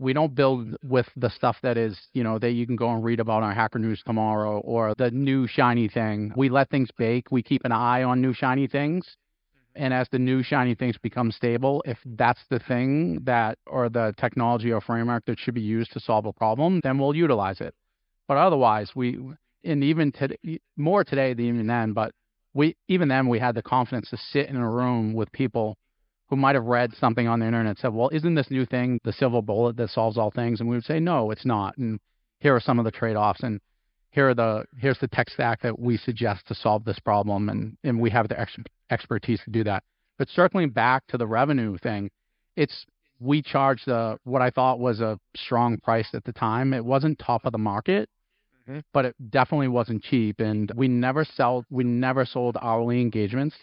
we 0.00 0.12
don't 0.12 0.34
build 0.34 0.76
with 0.84 1.08
the 1.16 1.28
stuff 1.28 1.56
that 1.62 1.76
is, 1.76 1.98
you 2.14 2.22
know, 2.22 2.38
that 2.38 2.52
you 2.52 2.66
can 2.66 2.76
go 2.76 2.88
and 2.90 3.02
read 3.02 3.18
about 3.18 3.42
on 3.42 3.52
Hacker 3.52 3.80
News 3.80 4.00
tomorrow 4.06 4.60
or 4.60 4.94
the 4.96 5.10
new 5.10 5.48
shiny 5.48 5.88
thing. 5.88 6.32
We 6.36 6.48
let 6.48 6.70
things 6.70 6.88
bake. 6.96 7.32
We 7.32 7.42
keep 7.42 7.64
an 7.64 7.72
eye 7.72 8.04
on 8.04 8.22
new 8.22 8.32
shiny 8.32 8.68
things. 8.68 9.16
And 9.74 9.92
as 9.92 10.08
the 10.10 10.18
new 10.20 10.42
shiny 10.42 10.76
things 10.76 10.96
become 10.98 11.32
stable, 11.32 11.82
if 11.84 11.98
that's 12.04 12.40
the 12.48 12.60
thing 12.60 13.20
that 13.24 13.58
or 13.66 13.88
the 13.88 14.14
technology 14.18 14.72
or 14.72 14.80
framework 14.80 15.24
that 15.26 15.38
should 15.38 15.54
be 15.54 15.60
used 15.60 15.92
to 15.92 16.00
solve 16.00 16.26
a 16.26 16.32
problem, 16.32 16.80
then 16.84 16.96
we'll 16.98 17.14
utilize 17.14 17.60
it. 17.60 17.74
But 18.28 18.36
otherwise, 18.36 18.92
we 18.94 19.18
and 19.64 19.82
even 19.82 20.12
today, 20.12 20.60
more 20.76 21.02
today 21.02 21.34
than 21.34 21.44
even 21.44 21.66
then, 21.66 21.92
but 21.92 22.12
we 22.58 22.76
even 22.88 23.06
then 23.06 23.28
we 23.28 23.38
had 23.38 23.54
the 23.54 23.62
confidence 23.62 24.10
to 24.10 24.16
sit 24.16 24.48
in 24.48 24.56
a 24.56 24.68
room 24.68 25.14
with 25.14 25.30
people 25.30 25.78
who 26.28 26.34
might 26.34 26.56
have 26.56 26.64
read 26.64 26.92
something 26.98 27.28
on 27.28 27.38
the 27.38 27.46
internet 27.46 27.70
and 27.70 27.78
said, 27.78 27.94
well, 27.94 28.10
isn't 28.12 28.34
this 28.34 28.50
new 28.50 28.66
thing 28.66 28.98
the 29.04 29.12
silver 29.12 29.40
bullet 29.40 29.76
that 29.76 29.90
solves 29.90 30.18
all 30.18 30.32
things? 30.32 30.58
And 30.58 30.68
we 30.68 30.74
would 30.74 30.84
say, 30.84 30.98
no, 30.98 31.30
it's 31.30 31.46
not. 31.46 31.78
And 31.78 32.00
here 32.40 32.56
are 32.56 32.60
some 32.60 32.80
of 32.80 32.84
the 32.84 32.90
trade-offs. 32.90 33.44
And 33.44 33.60
here 34.10 34.30
are 34.30 34.34
the 34.34 34.64
here's 34.76 34.98
the 34.98 35.06
tech 35.06 35.30
stack 35.30 35.62
that 35.62 35.78
we 35.78 35.96
suggest 35.96 36.48
to 36.48 36.54
solve 36.56 36.84
this 36.84 36.98
problem. 36.98 37.48
And, 37.48 37.76
and 37.84 38.00
we 38.00 38.10
have 38.10 38.28
the 38.28 38.38
ex- 38.38 38.56
expertise 38.90 39.40
to 39.44 39.50
do 39.50 39.62
that. 39.62 39.84
But 40.18 40.28
circling 40.28 40.70
back 40.70 41.06
to 41.08 41.16
the 41.16 41.28
revenue 41.28 41.78
thing, 41.78 42.10
it's 42.56 42.86
we 43.20 43.40
charged 43.40 43.86
the 43.86 44.18
what 44.24 44.42
I 44.42 44.50
thought 44.50 44.80
was 44.80 45.00
a 45.00 45.20
strong 45.36 45.78
price 45.78 46.08
at 46.12 46.24
the 46.24 46.32
time. 46.32 46.74
It 46.74 46.84
wasn't 46.84 47.20
top 47.20 47.46
of 47.46 47.52
the 47.52 47.58
market, 47.58 48.10
mm-hmm. 48.68 48.80
but 48.92 49.04
it 49.04 49.30
definitely 49.30 49.68
wasn't 49.68 50.02
cheap. 50.02 50.40
And 50.40 50.70
we 50.74 50.88
never 50.88 51.24
sell 51.24 51.64
we 51.70 51.84
never 51.84 52.24
sold 52.24 52.56
hourly 52.60 53.00
engagements 53.00 53.56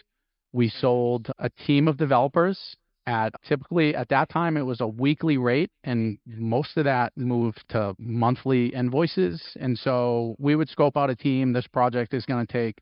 we 0.56 0.70
sold 0.70 1.30
a 1.38 1.50
team 1.68 1.88
of 1.90 1.98
developers 1.98 2.78
at 3.08 3.34
typically 3.48 3.94
at 3.94 4.08
that 4.08 4.30
time 4.30 4.56
it 4.56 4.62
was 4.62 4.80
a 4.80 4.88
weekly 4.88 5.38
rate 5.38 5.70
and 5.84 6.18
most 6.26 6.78
of 6.78 6.86
that 6.86 7.12
moved 7.18 7.62
to 7.70 7.94
monthly 8.00 8.68
invoices 8.68 9.44
and 9.60 9.78
so 9.78 10.34
we 10.40 10.56
would 10.56 10.70
scope 10.70 10.96
out 10.96 11.10
a 11.10 11.16
team 11.16 11.52
this 11.52 11.68
project 11.68 12.14
is 12.14 12.26
going 12.26 12.44
to 12.48 12.52
take 12.52 12.78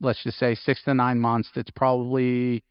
let's 0.00 0.22
just 0.22 0.38
say 0.38 0.54
6 0.54 0.84
to 0.84 0.94
9 0.94 1.18
months 1.18 1.50
it's 1.56 1.70
probably 1.70 2.62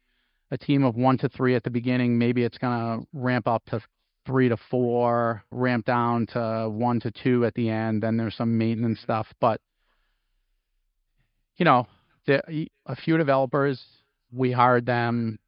a 0.50 0.58
team 0.58 0.84
of 0.84 0.96
1 0.96 1.18
to 1.18 1.28
3 1.28 1.54
at 1.54 1.62
the 1.62 1.70
beginning 1.70 2.18
maybe 2.18 2.42
it's 2.42 2.58
going 2.58 2.78
to 2.78 3.06
ramp 3.12 3.46
up 3.46 3.62
to 3.66 3.80
3 4.26 4.48
to 4.48 4.56
4 4.70 5.42
ramp 5.50 5.86
down 5.86 6.26
to 6.28 6.68
1 6.70 7.00
to 7.00 7.10
2 7.10 7.44
at 7.44 7.54
the 7.54 7.68
end 7.68 8.02
then 8.02 8.16
there's 8.16 8.36
some 8.36 8.56
maintenance 8.56 9.00
stuff 9.00 9.26
but 9.40 9.60
you 11.56 11.64
know 11.64 11.86
the, 12.26 12.68
a 12.86 12.96
few 12.96 13.16
developers 13.16 13.82
we 14.34 14.52
hired 14.52 14.86
them. 14.86 15.38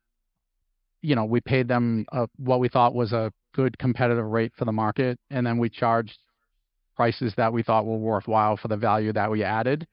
You 1.03 1.15
know, 1.15 1.25
we 1.25 1.41
paid 1.41 1.69
them 1.69 2.07
a, 2.13 2.29
what 2.37 2.61
we 2.61 2.69
thought 2.69 2.95
was 2.95 3.13
a 3.13 3.33
good 3.55 3.79
competitive 3.79 4.25
rate 4.25 4.53
for 4.57 4.65
the 4.65 4.73
market, 4.73 5.19
and 5.31 5.47
then 5.47 5.59
we 5.59 5.69
charged 5.69 6.19
prices 6.95 7.35
that 7.37 7.53
we 7.53 7.63
thought 7.63 7.85
were 7.85 7.99
worthwhile 7.99 8.57
for 8.57 8.69
the 8.69 8.77
value 8.77 9.13
that 9.13 9.31
we 9.31 9.43
added. 9.43 9.87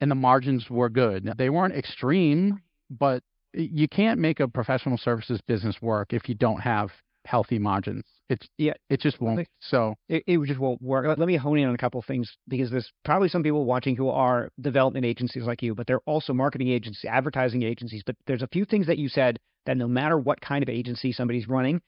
And 0.00 0.10
the 0.10 0.16
margins 0.16 0.68
were 0.70 0.88
good. 0.88 1.32
They 1.36 1.50
weren't 1.50 1.74
extreme, 1.74 2.60
but 2.90 3.22
you 3.52 3.88
can't 3.88 4.20
make 4.20 4.40
a 4.40 4.48
professional 4.48 4.98
services 4.98 5.40
business 5.46 5.76
work 5.80 6.12
if 6.12 6.28
you 6.28 6.34
don't 6.34 6.60
have 6.60 6.90
healthy 7.24 7.58
margins. 7.58 8.04
It's 8.28 8.46
yeah, 8.58 8.74
it 8.90 9.00
just 9.00 9.20
won't. 9.20 9.48
So 9.60 9.94
it, 10.08 10.22
it 10.26 10.38
just 10.46 10.60
won't 10.60 10.82
work. 10.82 11.06
Let 11.06 11.18
me 11.18 11.36
hone 11.36 11.58
in 11.58 11.68
on 11.68 11.74
a 11.74 11.78
couple 11.78 11.98
of 11.98 12.06
things 12.06 12.30
because 12.46 12.70
there's 12.70 12.90
probably 13.04 13.28
some 13.28 13.42
people 13.42 13.64
watching 13.64 13.96
who 13.96 14.08
are 14.10 14.50
development 14.60 15.06
agencies 15.06 15.44
like 15.44 15.62
you, 15.62 15.74
but 15.74 15.86
they're 15.86 16.00
also 16.06 16.34
marketing 16.34 16.68
agencies, 16.68 17.08
advertising 17.08 17.62
agencies. 17.62 18.02
But 18.04 18.16
there's 18.26 18.42
a 18.42 18.48
few 18.48 18.64
things 18.64 18.86
that 18.86 18.98
you 18.98 19.08
said 19.08 19.38
that 19.66 19.76
no 19.76 19.88
matter 19.88 20.18
what 20.18 20.40
kind 20.40 20.62
of 20.62 20.68
agency 20.68 21.12
somebody's 21.12 21.48
running, 21.48 21.80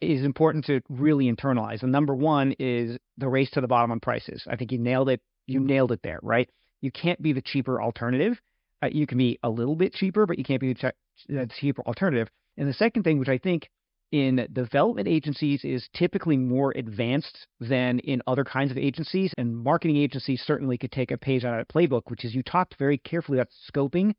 is 0.00 0.24
important 0.24 0.64
to 0.66 0.80
really 0.88 1.32
internalize. 1.32 1.82
And 1.82 1.92
number 1.92 2.14
one 2.14 2.54
is 2.58 2.98
the 3.16 3.28
race 3.28 3.50
to 3.52 3.60
the 3.60 3.68
bottom 3.68 3.90
on 3.90 4.00
prices. 4.00 4.44
I 4.48 4.56
think 4.56 4.72
you 4.72 4.78
nailed 4.78 5.08
it. 5.08 5.20
You 5.46 5.60
nailed 5.60 5.92
it 5.92 6.00
there, 6.02 6.18
right? 6.22 6.50
You 6.80 6.90
can't 6.90 7.20
be 7.22 7.32
the 7.32 7.40
cheaper 7.40 7.80
alternative. 7.80 8.38
Uh, 8.82 8.88
you 8.92 9.06
can 9.06 9.16
be 9.16 9.38
a 9.42 9.48
little 9.48 9.76
bit 9.76 9.94
cheaper, 9.94 10.26
but 10.26 10.38
you 10.38 10.44
can't 10.44 10.60
be 10.60 10.74
the 10.74 11.48
cheaper 11.58 11.82
alternative. 11.82 12.28
And 12.58 12.68
the 12.68 12.74
second 12.74 13.04
thing, 13.04 13.18
which 13.18 13.28
I 13.28 13.38
think 13.38 13.68
in 14.12 14.46
development 14.52 15.08
agencies 15.08 15.64
is 15.64 15.88
typically 15.94 16.36
more 16.36 16.72
advanced 16.76 17.46
than 17.60 17.98
in 18.00 18.22
other 18.26 18.44
kinds 18.44 18.70
of 18.70 18.78
agencies. 18.78 19.32
And 19.36 19.56
marketing 19.56 19.96
agencies 19.96 20.42
certainly 20.46 20.78
could 20.78 20.92
take 20.92 21.10
a 21.10 21.18
page 21.18 21.44
out 21.44 21.58
of 21.58 21.66
the 21.66 21.72
playbook, 21.72 22.02
which 22.06 22.24
is 22.24 22.34
you 22.34 22.42
talked 22.42 22.76
very 22.78 22.98
carefully 22.98 23.38
about 23.38 23.48
scoping 23.72 24.14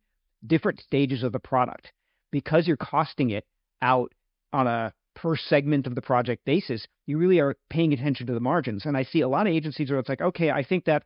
different 0.45 0.81
stages 0.81 1.23
of 1.23 1.31
the 1.31 1.39
product. 1.39 1.91
Because 2.31 2.67
you're 2.67 2.77
costing 2.77 3.29
it 3.29 3.45
out 3.81 4.11
on 4.51 4.67
a 4.67 4.93
per 5.15 5.35
segment 5.35 5.87
of 5.87 5.95
the 5.95 6.01
project 6.01 6.43
basis, 6.45 6.85
you 7.05 7.17
really 7.17 7.39
are 7.39 7.55
paying 7.69 7.93
attention 7.93 8.27
to 8.27 8.33
the 8.33 8.39
margins. 8.39 8.85
And 8.85 8.97
I 8.97 9.03
see 9.03 9.21
a 9.21 9.29
lot 9.29 9.47
of 9.47 9.53
agencies 9.53 9.89
where 9.89 9.99
it's 9.99 10.09
like, 10.09 10.21
okay, 10.21 10.51
I 10.51 10.63
think 10.63 10.85
that, 10.85 11.03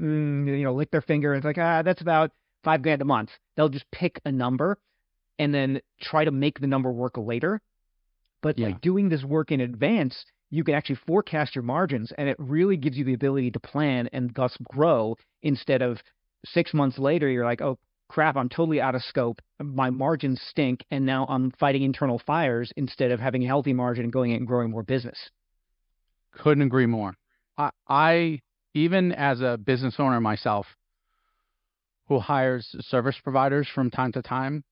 mm, 0.00 0.46
you 0.46 0.64
know, 0.64 0.74
lick 0.74 0.90
their 0.90 1.02
finger. 1.02 1.32
And 1.32 1.38
it's 1.38 1.44
like, 1.44 1.58
ah, 1.58 1.82
that's 1.82 2.00
about 2.00 2.32
five 2.64 2.82
grand 2.82 3.02
a 3.02 3.04
month. 3.04 3.30
They'll 3.56 3.68
just 3.68 3.90
pick 3.92 4.20
a 4.24 4.32
number 4.32 4.78
and 5.38 5.54
then 5.54 5.80
try 6.00 6.24
to 6.24 6.30
make 6.30 6.60
the 6.60 6.66
number 6.66 6.90
work 6.90 7.16
later 7.16 7.60
but 8.44 8.58
yeah. 8.58 8.68
by 8.68 8.78
doing 8.82 9.08
this 9.08 9.24
work 9.24 9.50
in 9.50 9.62
advance, 9.62 10.14
you 10.50 10.62
can 10.62 10.74
actually 10.74 10.98
forecast 11.06 11.56
your 11.56 11.64
margins 11.64 12.12
and 12.18 12.28
it 12.28 12.36
really 12.38 12.76
gives 12.76 12.96
you 12.98 13.04
the 13.04 13.14
ability 13.14 13.50
to 13.50 13.58
plan 13.58 14.06
and 14.12 14.32
thus 14.36 14.54
grow 14.70 15.16
instead 15.42 15.80
of 15.80 15.98
six 16.44 16.74
months 16.74 16.98
later, 16.98 17.26
you're 17.28 17.46
like, 17.46 17.62
oh, 17.62 17.78
crap, 18.08 18.36
I'm 18.36 18.50
totally 18.50 18.82
out 18.82 18.94
of 18.94 19.02
scope. 19.02 19.40
My 19.58 19.88
margins 19.88 20.42
stink. 20.50 20.84
And 20.90 21.06
now 21.06 21.24
I'm 21.26 21.52
fighting 21.52 21.82
internal 21.82 22.20
fires 22.26 22.70
instead 22.76 23.10
of 23.10 23.18
having 23.18 23.42
a 23.42 23.46
healthy 23.46 23.72
margin 23.72 24.04
and 24.04 24.12
going 24.12 24.30
in 24.32 24.36
and 24.36 24.46
growing 24.46 24.70
more 24.70 24.82
business. 24.82 25.30
Couldn't 26.32 26.64
agree 26.64 26.86
more. 26.86 27.14
I, 27.56 27.70
I 27.88 28.40
even 28.74 29.12
as 29.12 29.40
a 29.40 29.56
business 29.56 29.94
owner 29.98 30.20
myself, 30.20 30.66
who 32.08 32.18
hires 32.18 32.68
service 32.80 33.16
providers 33.24 33.66
from 33.74 33.90
time 33.90 34.12
to 34.12 34.20
time, 34.20 34.62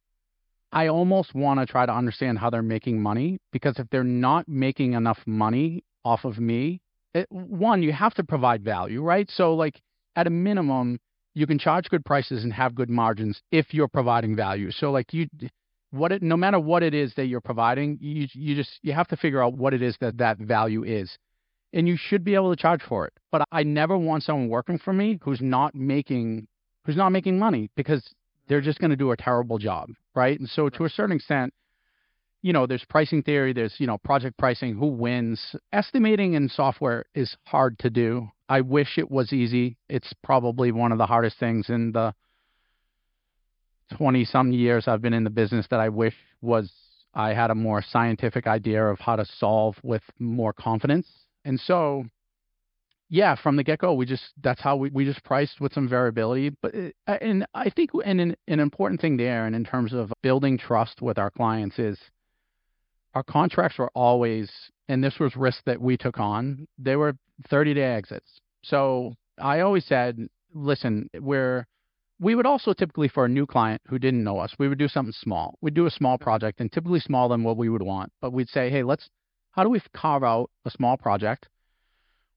I 0.73 0.89
almost 0.89 1.35
want 1.35 1.61
to 1.61 1.67
try 1.67 1.85
to 1.85 1.93
understand 1.93 2.39
how 2.39 2.49
they're 2.49 2.63
making 2.63 3.01
money 3.03 3.39
because 3.53 3.79
if 3.79 3.89
they're 3.91 4.03
not 4.05 4.49
making 4.49 4.95
enough 4.95 5.19
money 5.27 5.85
off 6.05 6.25
of 6.25 6.39
me, 6.39 6.81
it, 7.15 7.27
one, 7.31 7.83
you 7.83 7.93
have 7.93 8.15
to 8.15 8.25
provide 8.25 8.65
value, 8.65 9.03
right? 9.03 9.31
So, 9.31 9.55
like, 9.55 9.81
at 10.17 10.27
a 10.27 10.31
minimum, 10.31 10.99
you 11.35 11.47
can 11.47 11.59
charge 11.59 11.89
good 11.91 12.05
prices 12.05 12.43
and 12.43 12.53
have 12.53 12.75
good 12.75 12.89
margins 12.89 13.41
if 13.51 13.75
you're 13.75 13.89
providing 13.89 14.35
value. 14.35 14.71
So, 14.71 14.91
like, 14.91 15.13
you, 15.13 15.27
what 15.91 16.11
it, 16.11 16.23
no 16.23 16.39
matter 16.39 16.59
what 16.59 16.83
it 16.83 16.95
is 16.95 17.13
that 17.17 17.27
you're 17.27 17.43
providing, 17.43 17.99
you, 18.01 18.27
you 18.33 18.55
just, 18.55 18.79
you 18.83 18.95
have 18.95 19.09
to 19.09 19.17
figure 19.17 19.43
out 19.43 19.53
what 19.53 19.75
it 19.75 19.83
is 19.83 19.97
that 20.01 20.17
that 20.19 20.39
value 20.39 20.85
is. 20.85 21.15
And 21.75 21.87
you 21.87 21.97
should 21.99 22.25
be 22.25 22.35
able 22.35 22.55
to 22.55 22.61
charge 22.61 22.83
for 22.83 23.07
it. 23.07 23.13
But 23.31 23.47
I 23.53 23.63
never 23.63 23.97
want 23.97 24.23
someone 24.23 24.49
working 24.49 24.79
for 24.79 24.93
me 24.93 25.19
who's 25.23 25.41
not 25.43 25.75
making, 25.75 26.47
who's 26.85 26.97
not 26.97 27.11
making 27.11 27.39
money 27.39 27.71
because 27.77 28.03
they're 28.49 28.61
just 28.61 28.79
going 28.79 28.91
to 28.91 28.97
do 28.97 29.13
a 29.13 29.17
terrible 29.17 29.59
job, 29.59 29.91
right? 30.15 30.39
And 30.39 30.49
so, 30.49 30.69
to 30.69 30.85
a 30.85 30.89
certain 30.91 31.17
extent, 31.17 31.53
you 32.43 32.53
know, 32.53 32.67
there's 32.67 32.85
pricing 32.89 33.23
theory, 33.23 33.53
there's, 33.53 33.75
you 33.79 33.87
know, 33.87 33.99
project 33.99 34.37
pricing, 34.37 34.75
who 34.75 34.89
wins. 34.89 35.55
Estimating 35.73 36.35
in 36.35 36.49
software 36.49 37.05
is 37.15 37.37
hard 37.47 37.79
to 37.81 37.91
do. 37.91 38.29
I 38.49 38.61
wish 38.61 38.99
it 38.99 39.11
was 39.11 39.33
easy. 39.33 39.79
It's 39.89 40.13
probably 40.25 40.73
one 40.73 40.93
of 40.93 40.99
the 40.99 41.07
hardest 41.07 41.39
things 41.39 41.71
in 41.71 41.93
the 41.93 42.15
20 43.97 44.25
some 44.25 44.53
years 44.53 44.89
I've 44.89 45.03
been 45.03 45.13
in 45.13 45.25
the 45.25 45.31
business 45.31 45.67
that 45.71 45.81
I 45.81 45.89
wish 45.89 46.15
was 46.41 46.71
I 47.15 47.35
had 47.35 47.51
a 47.51 47.55
more 47.55 47.83
scientific 47.83 48.47
idea 48.47 48.85
of 48.85 48.99
how 48.99 49.17
to 49.17 49.25
solve 49.39 49.77
with 49.83 50.03
more 50.19 50.53
confidence. 50.53 51.07
And 51.45 51.61
so 51.61 52.05
yeah, 53.13 53.35
from 53.35 53.57
the 53.57 53.63
get 53.63 53.79
go, 53.79 53.93
we 53.93 54.07
just 54.07 54.33
that's 54.43 54.63
how 54.63 54.75
we, 54.75 54.89
we 54.89 55.05
just 55.05 55.23
priced 55.23 55.61
with 55.61 55.75
some 55.75 55.87
variability. 55.87 56.49
But 56.49 56.75
it, 56.75 56.97
uh, 57.07 57.19
and 57.21 57.45
I 57.53 57.69
think 57.69 57.91
and 58.07 58.19
an, 58.23 58.37
an 58.49 58.59
important 58.59 59.03
thing 59.03 59.19
there, 59.19 59.45
and 59.45 59.55
in 59.55 59.65
terms 59.65 59.93
of 59.93 60.11
building 60.23 60.57
trust 60.57 61.03
with 61.03 61.19
our 61.19 61.31
clients, 61.31 61.79
is 61.79 61.99
our 63.15 63.23
contracts 63.23 63.77
were 63.77 63.91
always, 63.95 64.51
and 64.89 65.05
this 65.05 65.19
was 65.19 65.37
risk 65.37 65.63
that 65.67 65.79
we 65.79 65.99
took 65.99 66.19
on. 66.19 66.67
They 66.79 66.97
were 66.97 67.15
30 67.51 67.75
day 67.75 67.83
exits. 67.83 68.41
So 68.65 69.13
I 69.39 69.61
always 69.61 69.85
said, 69.85 70.17
listen, 70.55 71.11
we're 71.21 71.67
we 72.19 72.35
would 72.35 72.47
also 72.47 72.73
typically 72.73 73.09
for 73.09 73.27
a 73.27 73.29
new 73.29 73.45
client 73.45 73.83
who 73.89 73.99
didn't 73.99 74.25
know 74.25 74.39
us, 74.39 74.55
we 74.59 74.69
would 74.69 74.79
do 74.79 74.89
something 74.89 75.13
small. 75.13 75.59
We'd 75.61 75.75
do 75.75 75.85
a 75.85 75.91
small 75.91 76.17
project 76.17 76.61
and 76.63 76.73
typically 76.73 77.01
smaller 77.01 77.35
than 77.35 77.45
what 77.45 77.59
we 77.59 77.69
would 77.69 77.83
want. 77.83 78.11
But 78.23 78.33
we'd 78.33 78.49
say, 78.49 78.71
hey, 78.71 78.83
let's 78.83 79.11
how 79.51 79.65
do 79.65 79.69
we 79.69 79.83
carve 79.95 80.25
out 80.25 80.49
a 80.65 80.71
small 80.71 80.97
project 80.97 81.49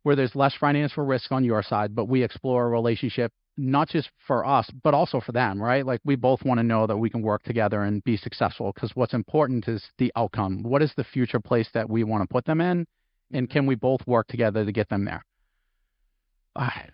where 0.06 0.16
there's 0.16 0.36
less 0.36 0.54
financial 0.54 1.04
risk 1.04 1.32
on 1.32 1.44
your 1.44 1.64
side, 1.64 1.96
but 1.96 2.06
we 2.06 2.22
explore 2.22 2.68
a 2.68 2.70
relationship 2.70 3.34
not 3.58 3.90
just 3.90 4.12
for 4.28 4.46
us, 4.46 4.70
but 4.84 4.94
also 4.94 5.20
for 5.20 5.32
them, 5.32 5.60
right? 5.60 5.84
Like 5.84 6.00
we 6.06 6.16
both 6.16 6.46
want 6.46 6.60
to 6.60 6.64
know 6.64 6.86
that 6.86 6.96
we 6.96 7.10
can 7.10 7.24
work 7.24 7.42
together 7.42 7.82
and 7.82 8.04
be 8.04 8.16
successful 8.16 8.72
because 8.72 8.96
what's 8.96 9.16
important 9.16 9.68
is 9.68 9.84
the 9.98 10.12
outcome. 10.16 10.62
What 10.62 10.84
is 10.84 10.94
the 10.96 11.04
future 11.04 11.40
place 11.40 11.68
that 11.74 11.90
we 11.90 12.04
want 12.04 12.22
to 12.22 12.32
put 12.32 12.46
them 12.46 12.62
in? 12.62 12.86
And 13.34 13.50
can 13.50 13.66
we 13.66 13.74
both 13.74 14.06
work 14.06 14.28
together 14.28 14.64
to 14.64 14.72
get 14.72 14.90
them 14.90 15.06
there? 15.06 15.26
I 16.56 16.90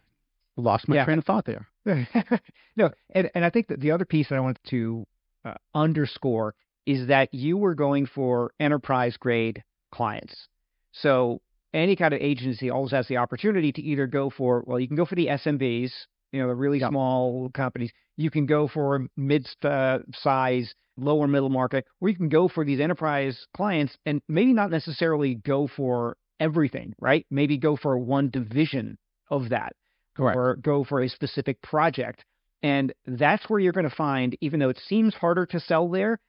lost 0.55 0.87
my 0.87 0.95
yeah. 0.95 1.03
train 1.03 1.17
of 1.17 1.25
thought 1.25 1.45
there. 1.45 1.67
no, 2.77 2.91
and, 3.09 3.29
and 3.35 3.43
I 3.43 3.49
think 3.49 3.67
that 3.67 3.81
the 3.81 3.91
other 3.91 4.05
piece 4.05 4.29
that 4.29 4.35
I 4.35 4.39
wanted 4.39 4.59
to 4.69 5.05
uh, 5.43 5.55
underscore 5.75 6.55
is 6.85 7.07
that 7.07 7.33
you 7.33 7.57
were 7.57 7.75
going 7.75 8.05
for 8.05 8.53
enterprise 8.57 9.17
grade 9.17 9.65
clients. 9.91 10.47
So 10.93 11.41
any 11.73 11.95
kind 11.95 12.13
of 12.13 12.21
agency 12.21 12.69
always 12.69 12.91
has 12.91 13.07
the 13.07 13.17
opportunity 13.17 13.71
to 13.71 13.81
either 13.81 14.07
go 14.07 14.29
for, 14.29 14.63
well, 14.65 14.79
you 14.79 14.87
can 14.87 14.97
go 14.97 15.05
for 15.05 15.15
the 15.15 15.27
SMBs, 15.27 15.91
you 16.31 16.41
know, 16.41 16.47
the 16.47 16.55
really 16.55 16.79
small 16.79 17.49
companies. 17.49 17.91
You 18.17 18.29
can 18.29 18.45
go 18.45 18.67
for 18.67 19.07
mid 19.17 19.47
uh, 19.63 19.99
size, 20.13 20.73
lower 20.97 21.27
middle 21.27 21.49
market, 21.49 21.85
or 21.99 22.09
you 22.09 22.15
can 22.15 22.29
go 22.29 22.47
for 22.47 22.65
these 22.65 22.79
enterprise 22.79 23.45
clients 23.55 23.95
and 24.05 24.21
maybe 24.27 24.53
not 24.53 24.71
necessarily 24.71 25.35
go 25.35 25.67
for 25.67 26.17
everything, 26.39 26.93
right? 26.99 27.25
Maybe 27.29 27.57
go 27.57 27.77
for 27.77 27.97
one 27.97 28.29
division 28.29 28.97
of 29.29 29.49
that, 29.49 29.73
Correct. 30.15 30.35
or 30.37 30.55
go 30.57 30.83
for 30.83 31.01
a 31.01 31.09
specific 31.09 31.61
project. 31.61 32.23
And 32.63 32.93
that's 33.05 33.49
where 33.49 33.59
you're 33.59 33.73
going 33.73 33.89
to 33.89 33.95
find, 33.95 34.37
even 34.41 34.59
though 34.59 34.69
it 34.69 34.81
seems 34.87 35.15
harder 35.15 35.45
to 35.47 35.59
sell 35.59 35.89
there, 35.89 36.19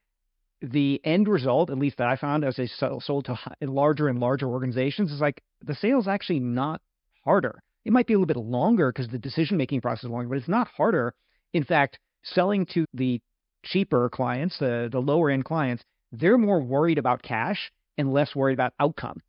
the 0.62 1.01
end 1.05 1.29
result, 1.29 1.70
at 1.70 1.79
least 1.79 1.98
that 1.98 2.09
I 2.09 2.16
found 2.16 2.44
as 2.44 2.57
they 2.57 2.66
sold 2.66 3.25
to 3.27 3.38
larger 3.61 4.09
and 4.09 4.18
larger 4.18 4.46
organizations, 4.46 5.11
is 5.11 5.20
like 5.20 5.42
the 5.61 5.75
sales 5.75 6.07
actually 6.07 6.40
not 6.40 6.81
harder. 7.25 7.62
It 7.85 7.92
might 7.92 8.07
be 8.07 8.14
a 8.14 8.18
little 8.18 8.33
bit 8.33 8.37
longer 8.37 8.92
because 8.92 9.09
the 9.09 9.18
decision 9.18 9.57
making 9.57 9.81
process 9.81 10.05
is 10.05 10.11
longer, 10.11 10.29
but 10.29 10.38
it's 10.38 10.48
not 10.48 10.68
harder. 10.68 11.14
In 11.53 11.64
fact, 11.64 11.98
selling 12.22 12.66
to 12.75 12.87
the 12.94 13.20
cheaper 13.64 14.09
clients, 14.09 14.59
the, 14.59 14.88
the 14.90 15.01
lower 15.01 15.31
end 15.31 15.44
clients, 15.44 15.83
they're 16.12 16.38
more 16.38 16.62
worried 16.62 16.98
about 16.98 17.22
cash 17.22 17.72
and 17.98 18.12
less 18.12 18.35
worried 18.35 18.55
about 18.55 18.72
outcome. 18.79 19.20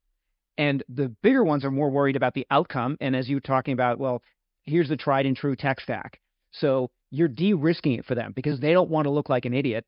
And 0.57 0.83
the 0.87 1.09
bigger 1.23 1.43
ones 1.43 1.65
are 1.65 1.71
more 1.71 1.89
worried 1.89 2.15
about 2.15 2.35
the 2.35 2.45
outcome. 2.51 2.97
And 3.01 3.15
as 3.15 3.27
you 3.27 3.37
were 3.37 3.41
talking 3.41 3.73
about, 3.73 3.97
well, 3.97 4.21
here's 4.65 4.89
the 4.89 4.97
tried 4.97 5.25
and 5.25 5.35
true 5.35 5.55
tech 5.55 5.79
stack. 5.79 6.19
So 6.51 6.91
you're 7.09 7.27
de 7.27 7.53
risking 7.53 7.93
it 7.93 8.05
for 8.05 8.13
them 8.13 8.33
because 8.35 8.59
they 8.59 8.73
don't 8.73 8.89
want 8.89 9.05
to 9.05 9.11
look 9.11 9.29
like 9.29 9.45
an 9.45 9.53
idiot 9.53 9.85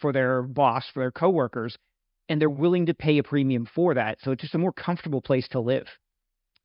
for 0.00 0.12
their 0.12 0.42
boss, 0.42 0.84
for 0.92 1.00
their 1.00 1.10
coworkers, 1.10 1.76
and 2.28 2.40
they're 2.40 2.50
willing 2.50 2.86
to 2.86 2.94
pay 2.94 3.18
a 3.18 3.22
premium 3.22 3.66
for 3.74 3.94
that. 3.94 4.18
So 4.22 4.30
it's 4.32 4.42
just 4.42 4.54
a 4.54 4.58
more 4.58 4.72
comfortable 4.72 5.20
place 5.20 5.48
to 5.48 5.60
live. 5.60 5.86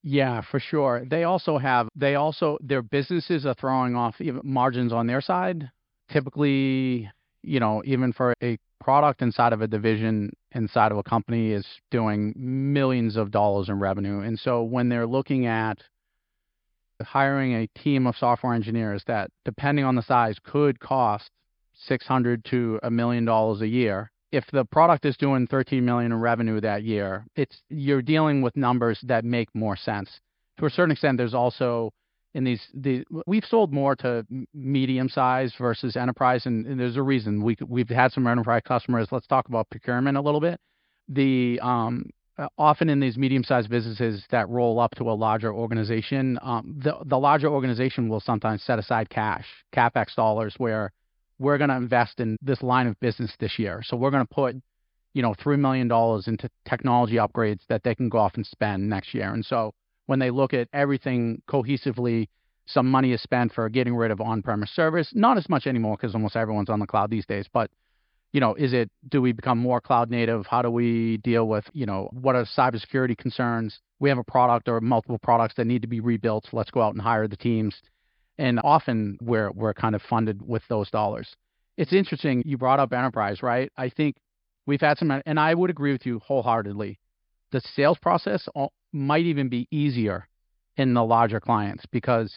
Yeah, 0.04 0.42
for 0.52 0.60
sure. 0.60 1.04
They 1.10 1.24
also 1.24 1.58
have 1.58 1.90
they 1.96 2.14
also 2.14 2.60
their 2.62 2.84
businesses 2.84 3.46
are 3.46 3.56
throwing 3.56 3.96
off 3.96 4.16
margins 4.44 4.94
on 4.94 5.08
their 5.08 5.22
side. 5.22 5.72
Typically, 6.12 7.10
you 7.42 7.60
know, 7.60 7.82
even 7.86 8.14
for 8.14 8.36
a 8.44 8.58
product 8.80 9.24
inside 9.24 9.52
of 9.52 9.62
a 9.62 9.68
division 9.68 10.32
inside 10.52 10.92
of 10.92 11.00
a 11.00 11.04
company 11.04 11.52
is 11.52 11.66
doing 11.90 12.34
millions 12.38 13.16
of 13.16 13.32
dollars 13.32 13.68
in 13.68 13.80
revenue. 13.80 14.20
And 14.20 14.38
so 14.38 14.62
when 14.62 14.90
they're 14.90 15.08
looking 15.08 15.48
at 15.48 15.80
hiring 17.02 17.56
a 17.56 17.68
team 17.80 18.06
of 18.06 18.16
software 18.16 18.54
engineers 18.54 19.04
that 19.08 19.32
depending 19.44 19.86
on 19.86 19.96
the 19.96 20.04
size 20.04 20.38
could 20.44 20.80
cost 20.80 21.32
600 21.78 22.46
to 22.46 22.80
a 22.84 22.92
million 22.92 23.26
dollars 23.26 23.62
a 23.62 23.68
year. 23.68 24.12
If 24.32 24.46
the 24.52 24.66
product 24.66 25.06
is 25.06 25.16
doing 25.18 25.48
13 25.48 25.84
million 25.86 26.12
in 26.12 26.20
revenue 26.20 26.60
that 26.62 26.84
year 26.84 27.26
it's 27.36 27.62
you're 27.70 28.02
dealing 28.02 28.42
with 28.42 28.56
numbers 28.56 29.00
that 29.04 29.24
make 29.24 29.54
more 29.54 29.76
sense. 29.76 30.20
To 30.60 30.66
a 30.66 30.70
certain 30.70 30.92
extent 30.92 31.18
there's 31.18 31.34
also 31.34 31.92
in 32.34 32.44
these 32.44 32.62
the 32.74 33.06
we've 33.26 33.46
sold 33.46 33.74
more 33.74 33.96
to 33.98 34.26
medium 34.54 35.08
size 35.08 35.54
versus 35.58 35.96
enterprise 35.96 36.46
and, 36.46 36.66
and, 36.66 36.80
there's 36.80 36.98
a 36.98 37.02
reason. 37.02 37.42
We 37.42 37.56
we've 37.66 37.90
had 37.90 38.12
some 38.12 38.28
enterprise 38.28 38.64
customers. 38.66 39.08
Let's 39.12 39.28
talk 39.28 39.48
about 39.48 39.70
procurement 39.70 40.18
a 40.18 40.22
little 40.22 40.42
bit. 40.42 40.60
The 41.08 41.60
um, 41.62 42.10
often 42.58 42.90
in 42.90 43.00
these 43.00 43.18
medium-sized 43.18 43.70
businesses 43.70 44.24
that 44.32 44.50
roll 44.50 44.80
up 44.80 44.94
to 44.96 45.10
a 45.10 45.14
larger 45.14 45.54
organization, 45.54 46.38
um, 46.42 46.76
the 46.84 46.98
the 47.06 47.18
larger 47.18 47.48
organization 47.48 48.10
will 48.10 48.20
sometimes 48.20 48.64
set 48.64 48.80
aside 48.80 49.10
cash, 49.10 49.46
capex 49.74 50.16
dollars, 50.16 50.54
where 50.58 50.92
we're 51.40 51.58
going 51.58 51.70
to 51.70 51.76
invest 51.76 52.20
in 52.20 52.38
this 52.42 52.62
line 52.62 52.88
of 52.88 53.00
business 53.00 53.32
this 53.40 53.60
year. 53.60 53.82
So 53.84 53.98
we're 53.98 54.12
going 54.12 54.26
to 54.26 54.34
put, 54.34 54.56
you 55.14 55.22
know, 55.22 55.34
$3 55.34 55.60
million 55.60 55.92
into 56.28 56.50
technology 56.68 57.16
upgrades 57.16 57.62
that 57.70 57.84
they 57.84 57.96
can 57.96 58.10
go 58.10 58.20
off 58.20 58.36
and 58.36 58.46
spend 58.46 58.90
next 58.90 59.14
year. 59.14 59.34
And 59.34 59.46
so 59.46 59.74
when 60.06 60.20
they 60.20 60.30
look 60.30 60.54
at 60.54 60.68
everything 60.74 61.42
cohesively, 61.50 62.28
some 62.66 62.90
money 62.90 63.12
is 63.12 63.22
spent 63.22 63.54
for 63.54 63.70
getting 63.70 63.96
rid 63.96 64.12
of 64.12 64.22
on-premise 64.22 64.72
service. 64.72 65.12
Not 65.14 65.38
as 65.38 65.50
much 65.50 65.68
anymore 65.68 65.98
because 65.98 66.16
almost 66.16 66.36
everyone's 66.36 66.70
on 66.70 66.80
the 66.80 66.88
cloud 66.88 67.12
these 67.12 67.26
days. 67.26 67.46
But 67.52 67.70
you 68.32 68.42
know, 68.42 68.54
is 68.56 68.74
it 68.74 68.92
do 69.08 69.22
we 69.22 69.32
become 69.32 69.58
more 69.58 69.80
cloud 69.80 70.10
native? 70.10 70.46
How 70.46 70.62
do 70.62 70.70
we 70.70 71.18
deal 71.18 71.48
with 71.48 71.64
you 71.74 71.86
know 71.86 72.10
what 72.12 72.36
are 72.36 72.46
cybersecurity 72.46 73.18
concerns? 73.18 73.80
We 74.00 74.10
have 74.10 74.18
a 74.18 74.24
product 74.24 74.68
or 74.68 74.82
multiple 74.82 75.20
products 75.20 75.56
that 75.56 75.66
need 75.66 75.84
to 75.84 75.88
be 75.88 76.02
rebuilt. 76.02 76.48
So 76.50 76.58
let's 76.58 76.72
go 76.72 76.82
out 76.82 76.94
and 76.94 77.02
hire 77.02 77.28
the 77.28 77.38
teams 77.38 77.82
and 78.38 78.60
often 78.64 79.18
we're 79.22 79.52
we're 79.52 79.74
kind 79.74 79.96
of 79.96 80.02
funded 80.02 80.42
with 80.42 80.64
those 80.70 80.90
dollars. 80.90 81.36
It's 81.78 81.94
interesting 81.94 82.44
you 82.46 82.58
brought 82.58 82.80
up 82.80 82.94
enterprise, 82.94 83.42
right? 83.44 83.72
I 83.78 83.90
think 83.90 84.16
we've 84.66 84.82
had 84.82 84.98
some, 84.98 85.22
and 85.26 85.40
I 85.40 85.54
would 85.54 85.70
agree 85.70 85.92
with 85.92 86.06
you 86.06 86.20
wholeheartedly. 86.20 87.00
The 87.52 87.62
sales 87.76 87.98
process 88.02 88.48
might 88.92 89.26
even 89.26 89.50
be 89.50 89.68
easier 89.72 90.28
in 90.78 90.94
the 90.94 91.04
larger 91.04 91.40
clients 91.40 91.86
because 91.92 92.34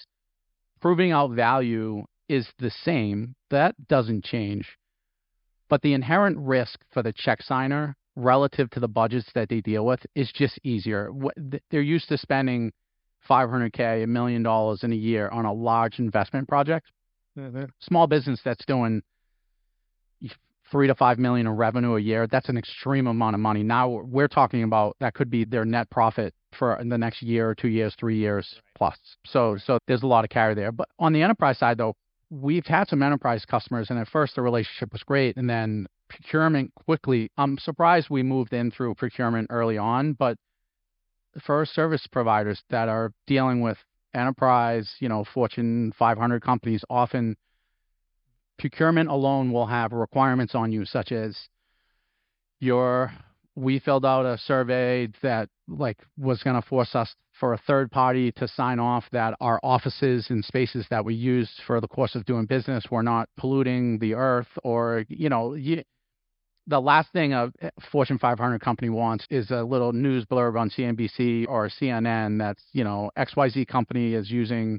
proving 0.81 1.13
out 1.13 1.31
value 1.33 2.05
is 2.29 2.49
the 2.59 2.71
same. 2.71 3.35
That 3.51 3.75
doesn't 3.89 4.25
change. 4.25 4.77
But 5.69 5.83
the 5.83 5.95
inherent 5.95 6.39
risk 6.39 6.81
for 6.93 7.03
the 7.03 7.13
check 7.13 7.43
signer 7.43 7.97
relative 8.17 8.71
to 8.71 8.81
the 8.81 8.89
budgets 8.89 9.31
that 9.35 9.49
they 9.49 9.61
deal 9.61 9.87
with 9.87 10.05
is 10.15 10.33
just 10.33 10.59
easier. 10.65 11.11
They're 11.71 11.81
used 11.81 12.09
to 12.09 12.19
spending 12.19 12.73
500k, 13.29 14.05
a 14.05 14.07
million 14.07 14.43
dollars 14.43 14.83
in 14.83 14.93
a 14.93 14.97
year 14.97 15.29
on 15.29 15.45
a 15.45 15.53
large 15.53 15.99
investment 15.99 16.49
project. 16.49 16.87
Mm-hmm. 17.39 17.65
Small 17.81 18.07
business 18.07 18.41
that's 18.45 18.65
doing 18.65 19.03
three 20.71 20.87
to 20.87 20.95
five 20.95 21.19
million 21.19 21.47
in 21.47 21.53
revenue 21.55 21.97
a 21.97 22.01
year, 22.01 22.27
that's 22.27 22.49
an 22.49 22.59
extreme 22.59 23.07
amount 23.07 23.35
of 23.35 23.41
money. 23.41 23.63
Now 23.63 23.89
we're 24.05 24.29
talking 24.29 24.63
about 24.63 24.97
that 25.01 25.15
could 25.15 25.31
be 25.31 25.45
their 25.45 25.65
net 25.65 25.89
profit 25.91 26.35
for 26.59 26.79
the 26.85 26.99
next 26.99 27.23
year 27.23 27.49
or 27.51 27.55
two 27.55 27.69
years, 27.69 27.95
three 27.99 28.19
years 28.19 28.61
plus. 28.77 28.97
So 29.27 29.57
so 29.57 29.79
there's 29.87 30.03
a 30.03 30.07
lot 30.07 30.25
of 30.25 30.31
carry 30.31 30.55
there. 30.55 30.73
But 30.73 30.89
on 30.99 31.13
the 31.13 31.23
enterprise 31.23 31.59
side 31.59 31.79
though, 31.79 31.95
we've 32.31 32.67
had 32.67 32.89
some 32.89 33.03
enterprise 33.03 33.45
customers 33.45 33.89
and 33.91 33.99
at 33.99 34.09
first 34.09 34.35
the 34.35 34.43
relationship 34.43 34.93
was 34.93 35.03
great 35.03 35.37
and 35.37 35.49
then 35.49 35.87
procurement 36.09 36.73
quickly. 36.75 37.31
I'm 37.39 37.59
surprised 37.59 38.09
we 38.11 38.23
moved 38.23 38.53
in 38.53 38.71
through 38.71 38.95
procurement 38.95 39.49
early 39.51 39.79
on, 39.79 40.15
but 40.15 40.37
for 41.43 41.65
service 41.67 42.07
providers 42.07 42.63
that 42.71 42.89
are 42.89 43.13
dealing 43.27 43.61
with 43.61 43.79
enterprise, 44.15 44.91
you 45.01 45.09
know, 45.09 45.25
Fortune 45.35 45.93
500 45.99 46.43
companies, 46.43 46.85
often 46.89 47.37
procurement 48.59 49.09
alone 49.09 49.53
will 49.53 49.67
have 49.67 49.93
requirements 49.93 50.55
on 50.55 50.73
you, 50.73 50.85
such 50.85 51.13
as 51.13 51.37
your 52.61 53.13
we 53.55 53.81
filled 53.81 54.07
out 54.07 54.25
a 54.25 54.39
survey 54.39 55.09
that 55.21 55.49
like 55.67 55.99
was 56.17 56.43
going 56.43 56.61
to 56.61 56.67
force 56.69 56.95
us 56.95 57.15
for 57.39 57.55
a 57.55 57.59
third 57.59 57.91
party 57.91 58.33
to 58.33 58.47
sign 58.49 58.79
off 58.79 59.05
that 59.11 59.35
our 59.41 59.61
offices 59.63 60.27
and 60.31 60.45
spaces 60.45 60.87
that 60.91 61.05
we 61.05 61.15
used 61.15 61.51
for 61.67 61.81
the 61.81 61.89
course 61.89 62.15
of 62.15 62.25
doing 62.25 62.47
business 62.47 62.85
were 62.91 63.03
not 63.03 63.29
polluting 63.37 63.99
the 63.99 64.15
earth 64.15 64.49
or 64.63 65.05
you 65.09 65.29
know 65.29 65.55
you, 65.55 65.83
the 66.69 66.81
last 66.81 67.11
thing 67.13 67.33
a 67.33 67.51
Fortune 67.91 68.19
500 68.19 68.61
company 68.61 68.91
wants 68.91 69.27
is 69.31 69.51
a 69.51 69.63
little 69.63 69.93
news 69.93 70.27
blurb 70.27 70.61
on 70.61 70.69
CNBC 70.71 71.49
or 71.49 71.69
CNN 71.69 72.39
that's, 72.39 72.63
you 72.73 72.85
know, 72.85 73.11
XYZ 73.17 73.67
company 73.67 74.13
is 74.13 74.31
using, 74.31 74.79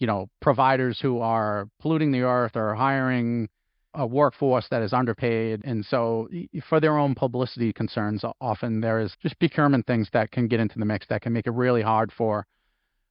you 0.00 0.08
know, 0.08 0.28
providers 0.40 0.98
who 1.00 1.20
are 1.20 1.68
polluting 1.80 2.10
the 2.10 2.22
earth 2.22 2.56
or 2.56 2.74
hiring 2.74 3.48
a 3.94 4.04
workforce 4.04 4.66
that 4.70 4.82
is 4.82 4.92
underpaid. 4.92 5.60
And 5.64 5.84
so, 5.84 6.28
for 6.68 6.80
their 6.80 6.98
own 6.98 7.14
publicity 7.14 7.72
concerns, 7.72 8.24
often 8.40 8.80
there 8.80 9.00
is 9.00 9.14
just 9.22 9.38
procurement 9.38 9.86
things 9.86 10.08
that 10.12 10.32
can 10.32 10.48
get 10.48 10.58
into 10.58 10.78
the 10.80 10.84
mix 10.84 11.06
that 11.08 11.22
can 11.22 11.32
make 11.32 11.46
it 11.46 11.52
really 11.52 11.82
hard 11.82 12.12
for 12.12 12.44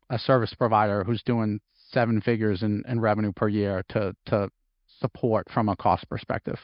a 0.09 0.19
service 0.19 0.53
provider 0.53 1.05
who's 1.05 1.23
doing 1.23 1.61
seven 1.91 2.19
figures 2.19 2.63
in, 2.63 2.83
in 2.87 2.99
revenue 2.99 3.31
per 3.31 3.47
year 3.47 3.83
to, 3.89 4.13
to 4.25 4.49
support 4.99 5.47
from 5.53 5.69
a 5.69 5.75
cost 5.77 6.07
perspective. 6.09 6.59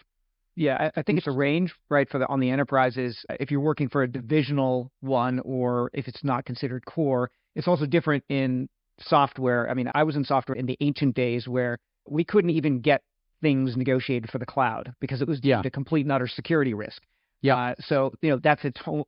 Yeah, 0.56 0.89
I, 0.96 1.00
I 1.00 1.04
think 1.04 1.18
it's 1.18 1.28
a 1.28 1.32
range, 1.32 1.74
right? 1.89 2.10
For 2.10 2.18
the 2.18 2.28
on 2.28 2.39
the 2.39 2.50
enterprises, 2.50 3.26
if 3.39 3.52
you're 3.52 3.60
working 3.60 3.89
for 3.89 4.04
a 4.04 4.08
divisional 4.08 4.91
one, 5.02 5.39
or 5.44 5.89
if 5.94 6.08
it's 6.08 6.24
not 6.24 6.46
considered 6.46 6.86
core, 6.86 7.30
it's 7.56 7.68
also 7.68 7.86
different 7.86 8.24
in 8.30 8.70
software. 9.00 9.70
I 9.70 9.74
mean, 9.74 9.91
I 9.94 10.04
was 10.04 10.15
in 10.15 10.24
software 10.24 10.56
in 10.56 10.65
the 10.65 10.78
ancient 10.80 11.15
days 11.15 11.48
where 11.48 11.78
we 12.08 12.24
couldn't 12.24 12.52
even 12.52 12.80
get 12.80 13.02
things 13.41 13.76
negotiated 13.76 14.30
for 14.30 14.38
the 14.38 14.46
cloud 14.46 14.94
because 15.00 15.22
it 15.22 15.28
was 15.28 15.39
yeah. 15.44 15.62
a 15.63 15.70
complete 15.70 16.06
and 16.06 16.12
utter 16.12 16.28
security 16.28 16.74
risk. 16.74 17.02
Yeah. 17.41 17.58
Uh, 17.58 17.76
so 17.80 18.13
you 18.22 18.30
know 18.30 18.39
that's 18.41 18.63
its 18.63 18.80
own, 18.88 19.04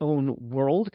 own 0.00 0.36
world. 0.38 0.90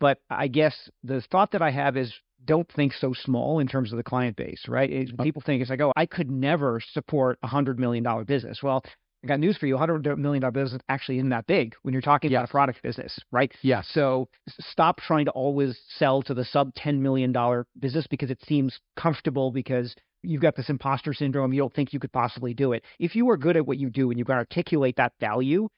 But 0.00 0.18
I 0.30 0.48
guess 0.48 0.74
the 1.04 1.20
thought 1.30 1.52
that 1.52 1.60
I 1.60 1.70
have 1.70 1.96
is 1.96 2.12
don't 2.46 2.70
think 2.72 2.94
so 2.94 3.12
small 3.12 3.58
in 3.58 3.68
terms 3.68 3.92
of 3.92 3.98
the 3.98 4.02
client 4.02 4.36
base, 4.36 4.64
right? 4.66 4.90
It, 4.90 5.18
people 5.18 5.42
think 5.44 5.60
it's 5.60 5.70
like, 5.70 5.82
oh, 5.82 5.92
I 5.94 6.06
could 6.06 6.30
never 6.30 6.80
support 6.92 7.38
a 7.42 7.46
hundred 7.46 7.78
million 7.78 8.02
dollar 8.02 8.24
business. 8.24 8.62
Well, 8.62 8.82
I 9.22 9.26
got 9.26 9.38
news 9.38 9.58
for 9.58 9.66
you. 9.66 9.76
$100 9.76 10.16
million 10.16 10.50
business 10.52 10.80
actually 10.88 11.18
isn't 11.18 11.28
that 11.28 11.46
big 11.46 11.74
when 11.82 11.92
you're 11.92 12.00
talking 12.00 12.30
yes. 12.30 12.38
about 12.38 12.48
a 12.48 12.50
product 12.50 12.82
business, 12.82 13.18
right? 13.30 13.52
Yeah. 13.60 13.82
So 13.84 14.28
stop 14.60 14.98
trying 14.98 15.26
to 15.26 15.30
always 15.32 15.78
sell 15.98 16.22
to 16.22 16.32
the 16.32 16.44
sub 16.44 16.74
$10 16.74 17.00
million 17.00 17.34
business 17.78 18.06
because 18.06 18.30
it 18.30 18.40
seems 18.46 18.80
comfortable 18.96 19.50
because 19.50 19.94
you've 20.22 20.40
got 20.40 20.56
this 20.56 20.70
imposter 20.70 21.12
syndrome. 21.12 21.52
You 21.52 21.60
don't 21.60 21.74
think 21.74 21.92
you 21.92 22.00
could 22.00 22.12
possibly 22.12 22.54
do 22.54 22.72
it. 22.72 22.82
If 22.98 23.14
you 23.14 23.28
are 23.28 23.36
good 23.36 23.56
at 23.56 23.66
what 23.66 23.78
you 23.78 23.90
do 23.90 24.10
and 24.10 24.18
you 24.18 24.24
can 24.24 24.36
articulate 24.36 24.96
that 24.96 25.12
value, 25.20 25.68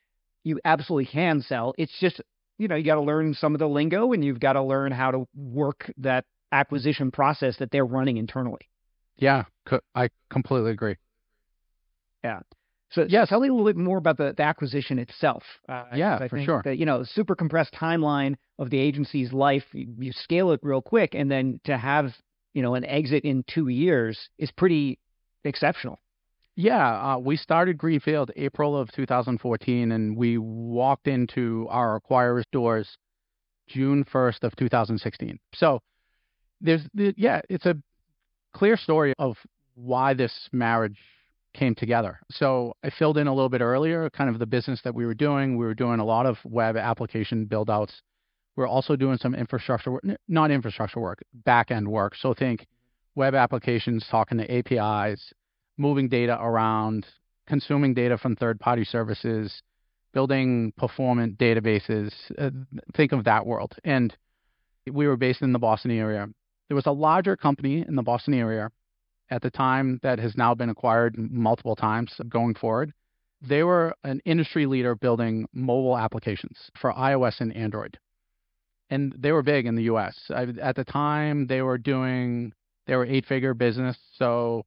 you 0.44 0.60
absolutely 0.64 1.06
can 1.06 1.40
sell. 1.40 1.74
It's 1.78 1.96
just, 2.00 2.20
you 2.58 2.68
know, 2.68 2.76
you 2.76 2.84
got 2.84 2.94
to 2.94 3.02
learn 3.02 3.34
some 3.34 3.54
of 3.54 3.58
the 3.58 3.68
lingo 3.68 4.12
and 4.12 4.24
you've 4.24 4.40
got 4.40 4.52
to 4.52 4.62
learn 4.62 4.92
how 4.92 5.10
to 5.10 5.26
work 5.34 5.90
that 5.98 6.24
acquisition 6.52 7.10
process 7.10 7.56
that 7.58 7.72
they're 7.72 7.84
running 7.84 8.18
internally. 8.18 8.68
Yeah, 9.16 9.44
I 9.94 10.10
completely 10.30 10.70
agree. 10.70 10.96
Yeah. 12.22 12.40
So 12.92 13.06
yeah, 13.08 13.24
tell 13.24 13.40
me 13.40 13.48
a 13.48 13.52
little 13.52 13.66
bit 13.66 13.76
more 13.76 13.98
about 13.98 14.18
the, 14.18 14.34
the 14.36 14.42
acquisition 14.42 14.98
itself. 14.98 15.42
Uh, 15.68 15.84
yeah, 15.94 16.18
I 16.20 16.28
for 16.28 16.36
think 16.36 16.46
sure. 16.46 16.62
That, 16.64 16.78
you 16.78 16.84
know, 16.84 17.04
super 17.04 17.34
compressed 17.34 17.72
timeline 17.72 18.34
of 18.58 18.70
the 18.70 18.78
agency's 18.78 19.32
life. 19.32 19.64
You, 19.72 19.94
you 19.98 20.12
scale 20.12 20.52
it 20.52 20.60
real 20.62 20.82
quick, 20.82 21.14
and 21.14 21.30
then 21.30 21.60
to 21.64 21.76
have 21.76 22.12
you 22.52 22.62
know 22.62 22.74
an 22.74 22.84
exit 22.84 23.24
in 23.24 23.44
two 23.48 23.68
years 23.68 24.28
is 24.38 24.50
pretty 24.50 24.98
exceptional. 25.44 25.98
Yeah, 26.54 27.14
uh, 27.14 27.18
we 27.18 27.36
started 27.36 27.78
Greenfield 27.78 28.30
April 28.36 28.76
of 28.76 28.92
2014, 28.92 29.90
and 29.90 30.16
we 30.16 30.36
walked 30.36 31.08
into 31.08 31.66
our 31.70 31.96
acquirer's 31.96 32.44
doors 32.52 32.98
June 33.68 34.04
1st 34.04 34.42
of 34.42 34.54
2016. 34.56 35.38
So 35.54 35.80
there's 36.60 36.82
the, 36.92 37.14
yeah, 37.16 37.40
it's 37.48 37.64
a 37.64 37.76
clear 38.52 38.76
story 38.76 39.14
of 39.18 39.38
why 39.74 40.12
this 40.12 40.50
marriage 40.52 40.98
came 41.54 41.74
together. 41.74 42.20
So 42.30 42.76
I 42.82 42.90
filled 42.90 43.18
in 43.18 43.26
a 43.26 43.34
little 43.34 43.48
bit 43.48 43.60
earlier, 43.60 44.08
kind 44.10 44.30
of 44.30 44.38
the 44.38 44.46
business 44.46 44.80
that 44.84 44.94
we 44.94 45.06
were 45.06 45.14
doing. 45.14 45.56
We 45.56 45.64
were 45.64 45.74
doing 45.74 46.00
a 46.00 46.04
lot 46.04 46.26
of 46.26 46.38
web 46.44 46.76
application 46.76 47.44
build 47.44 47.70
outs. 47.70 48.02
We're 48.56 48.68
also 48.68 48.96
doing 48.96 49.18
some 49.18 49.34
infrastructure 49.34 49.92
work, 49.92 50.04
not 50.28 50.50
infrastructure 50.50 51.00
work, 51.00 51.22
back 51.32 51.70
end 51.70 51.88
work. 51.88 52.14
So 52.16 52.34
think 52.34 52.66
web 53.14 53.34
applications 53.34 54.06
talking 54.10 54.38
to 54.38 54.50
APIs, 54.50 55.32
moving 55.78 56.08
data 56.08 56.38
around, 56.40 57.06
consuming 57.46 57.94
data 57.94 58.18
from 58.18 58.36
third 58.36 58.60
party 58.60 58.84
services, 58.84 59.62
building 60.12 60.72
performant 60.76 61.38
databases. 61.38 62.12
Uh, 62.38 62.50
think 62.94 63.12
of 63.12 63.24
that 63.24 63.46
world. 63.46 63.74
And 63.84 64.14
we 64.90 65.06
were 65.06 65.16
based 65.16 65.42
in 65.42 65.52
the 65.52 65.58
Boston 65.58 65.90
area. 65.90 66.28
There 66.68 66.74
was 66.74 66.86
a 66.86 66.92
larger 66.92 67.36
company 67.36 67.84
in 67.86 67.96
the 67.96 68.02
Boston 68.02 68.34
area 68.34 68.70
at 69.32 69.40
the 69.40 69.50
time 69.50 69.98
that 70.02 70.18
has 70.18 70.36
now 70.36 70.54
been 70.54 70.68
acquired 70.68 71.16
multiple 71.16 71.74
times 71.74 72.12
going 72.28 72.54
forward. 72.54 72.92
They 73.40 73.62
were 73.62 73.94
an 74.04 74.20
industry 74.26 74.66
leader 74.66 74.94
building 74.94 75.48
mobile 75.54 75.96
applications 75.96 76.70
for 76.78 76.92
iOS 76.92 77.40
and 77.40 77.56
Android. 77.56 77.98
And 78.90 79.14
they 79.18 79.32
were 79.32 79.42
big 79.42 79.64
in 79.64 79.74
the 79.74 79.84
US. 79.84 80.14
I, 80.28 80.48
at 80.60 80.76
the 80.76 80.84
time, 80.84 81.46
they 81.46 81.62
were 81.62 81.78
doing, 81.78 82.52
they 82.86 82.94
were 82.94 83.06
eight 83.06 83.24
figure 83.24 83.54
business. 83.54 83.96
So 84.16 84.66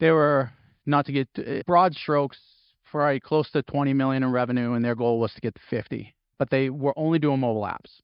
they 0.00 0.10
were, 0.10 0.50
not 0.84 1.06
to 1.06 1.12
get 1.12 1.28
eh, 1.38 1.62
broad 1.66 1.94
strokes, 1.94 2.38
for 2.84 3.18
close 3.20 3.50
to 3.50 3.62
20 3.62 3.94
million 3.94 4.22
in 4.22 4.30
revenue, 4.30 4.74
and 4.74 4.84
their 4.84 4.94
goal 4.94 5.18
was 5.18 5.32
to 5.32 5.40
get 5.40 5.54
to 5.54 5.60
50. 5.70 6.14
But 6.38 6.50
they 6.50 6.68
were 6.68 6.96
only 6.96 7.18
doing 7.18 7.40
mobile 7.40 7.62
apps. 7.62 8.00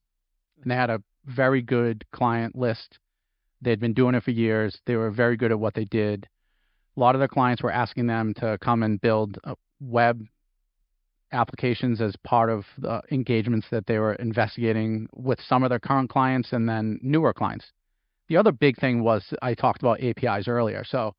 And 0.61 0.71
they 0.71 0.75
had 0.75 0.89
a 0.89 1.01
very 1.25 1.61
good 1.61 2.03
client 2.11 2.55
list 2.55 2.97
They'd 3.63 3.79
been 3.79 3.93
doing 3.93 4.15
it 4.15 4.23
for 4.23 4.31
years. 4.31 4.79
They 4.85 4.95
were 4.95 5.11
very 5.11 5.37
good 5.37 5.51
at 5.51 5.59
what 5.59 5.73
they 5.73 5.85
did. 5.85 6.27
A 6.95 6.99
lot 6.99 7.15
of 7.15 7.19
their 7.19 7.27
clients 7.27 7.63
were 7.63 7.71
asking 7.71 8.07
them 8.07 8.33
to 8.35 8.57
come 8.61 8.83
and 8.83 9.01
build 9.01 9.39
uh, 9.43 9.55
web 9.79 10.25
applications 11.31 11.99
as 11.99 12.15
part 12.23 12.49
of 12.49 12.65
the 12.77 13.01
engagements 13.11 13.67
that 13.71 13.87
they 13.87 13.97
were 13.97 14.13
investigating 14.15 15.07
with 15.15 15.39
some 15.41 15.63
of 15.63 15.69
their 15.69 15.79
current 15.79 16.09
clients 16.09 16.53
and 16.53 16.69
then 16.69 16.99
newer 17.01 17.33
clients. 17.33 17.65
The 18.29 18.37
other 18.37 18.51
big 18.51 18.77
thing 18.77 19.03
was 19.03 19.33
I 19.41 19.53
talked 19.55 19.81
about 19.81 20.01
APIs 20.01 20.47
earlier. 20.47 20.83
So 20.85 21.15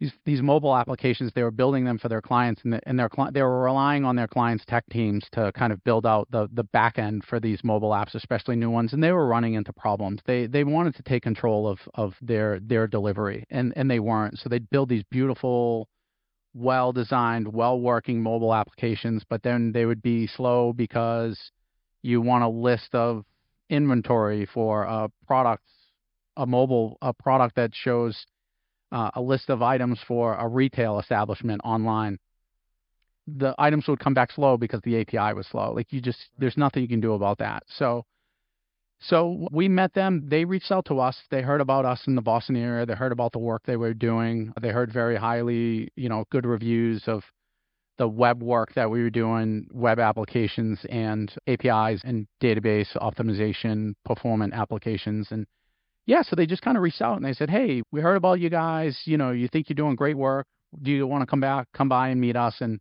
these 0.00 0.12
these 0.24 0.42
mobile 0.42 0.74
applications 0.74 1.30
they 1.34 1.42
were 1.42 1.50
building 1.50 1.84
them 1.84 1.98
for 1.98 2.08
their 2.08 2.22
clients 2.22 2.62
and, 2.64 2.72
the, 2.72 2.80
and 2.88 2.98
their 2.98 3.08
they 3.32 3.42
were 3.42 3.62
relying 3.62 4.04
on 4.04 4.16
their 4.16 4.26
clients 4.26 4.64
tech 4.66 4.84
teams 4.90 5.24
to 5.32 5.52
kind 5.52 5.72
of 5.72 5.84
build 5.84 6.06
out 6.06 6.26
the 6.30 6.48
the 6.54 6.64
back 6.64 6.98
end 6.98 7.22
for 7.24 7.38
these 7.38 7.62
mobile 7.62 7.90
apps 7.90 8.14
especially 8.14 8.56
new 8.56 8.70
ones 8.70 8.92
and 8.92 9.04
they 9.04 9.12
were 9.12 9.26
running 9.26 9.54
into 9.54 9.72
problems. 9.72 10.20
They 10.26 10.46
they 10.46 10.64
wanted 10.64 10.96
to 10.96 11.02
take 11.02 11.22
control 11.22 11.68
of 11.68 11.78
of 11.94 12.14
their 12.22 12.58
their 12.60 12.86
delivery 12.86 13.44
and 13.50 13.72
and 13.76 13.90
they 13.90 14.00
weren't. 14.00 14.38
So 14.38 14.48
they'd 14.48 14.68
build 14.70 14.88
these 14.88 15.04
beautiful 15.10 15.88
well 16.54 16.92
designed 16.92 17.46
well 17.46 17.78
working 17.78 18.20
mobile 18.20 18.52
applications 18.52 19.22
but 19.28 19.42
then 19.42 19.70
they 19.70 19.86
would 19.86 20.02
be 20.02 20.26
slow 20.26 20.72
because 20.72 21.38
you 22.02 22.20
want 22.20 22.42
a 22.42 22.48
list 22.48 22.92
of 22.92 23.24
inventory 23.68 24.46
for 24.52 24.82
a 24.82 25.08
product 25.28 25.62
a 26.36 26.44
mobile 26.46 26.98
a 27.02 27.12
product 27.12 27.54
that 27.54 27.70
shows 27.72 28.26
uh, 28.92 29.10
a 29.14 29.20
list 29.20 29.50
of 29.50 29.62
items 29.62 30.00
for 30.06 30.34
a 30.34 30.46
retail 30.46 30.98
establishment 30.98 31.60
online, 31.64 32.18
the 33.26 33.54
items 33.58 33.86
would 33.86 34.00
come 34.00 34.14
back 34.14 34.32
slow 34.32 34.56
because 34.56 34.80
the 34.82 35.00
API 35.00 35.34
was 35.34 35.46
slow. 35.46 35.72
Like 35.72 35.92
you 35.92 36.00
just, 36.00 36.18
there's 36.38 36.56
nothing 36.56 36.82
you 36.82 36.88
can 36.88 37.00
do 37.00 37.12
about 37.14 37.38
that. 37.38 37.62
So, 37.68 38.04
so 39.00 39.48
we 39.50 39.68
met 39.68 39.94
them. 39.94 40.26
They 40.28 40.44
reached 40.44 40.70
out 40.70 40.84
to 40.86 40.98
us. 40.98 41.16
They 41.30 41.40
heard 41.40 41.60
about 41.60 41.84
us 41.84 42.02
in 42.06 42.14
the 42.14 42.22
Boston 42.22 42.56
area. 42.56 42.84
They 42.84 42.94
heard 42.94 43.12
about 43.12 43.32
the 43.32 43.38
work 43.38 43.62
they 43.64 43.76
were 43.76 43.94
doing. 43.94 44.52
They 44.60 44.70
heard 44.70 44.92
very 44.92 45.16
highly, 45.16 45.90
you 45.96 46.08
know, 46.08 46.24
good 46.30 46.44
reviews 46.44 47.04
of 47.06 47.22
the 47.96 48.08
web 48.08 48.42
work 48.42 48.72
that 48.74 48.90
we 48.90 49.02
were 49.02 49.10
doing, 49.10 49.66
web 49.72 49.98
applications 49.98 50.78
and 50.90 51.32
APIs 51.46 52.00
and 52.04 52.26
database 52.42 52.96
optimization, 52.96 53.92
performant 54.04 54.54
applications. 54.54 55.28
And 55.30 55.46
yeah, 56.06 56.22
so 56.22 56.36
they 56.36 56.46
just 56.46 56.62
kind 56.62 56.76
of 56.76 56.82
reached 56.82 57.02
out 57.02 57.16
and 57.16 57.24
they 57.24 57.32
said, 57.32 57.50
"Hey, 57.50 57.82
we 57.92 58.00
heard 58.00 58.16
about 58.16 58.40
you 58.40 58.50
guys. 58.50 59.00
You 59.04 59.16
know, 59.16 59.30
you 59.30 59.48
think 59.48 59.68
you're 59.68 59.74
doing 59.74 59.96
great 59.96 60.16
work. 60.16 60.46
Do 60.82 60.90
you 60.90 61.06
want 61.06 61.22
to 61.22 61.26
come 61.26 61.40
back, 61.40 61.68
come 61.74 61.88
by 61.88 62.08
and 62.08 62.20
meet 62.20 62.36
us?" 62.36 62.60
And 62.60 62.80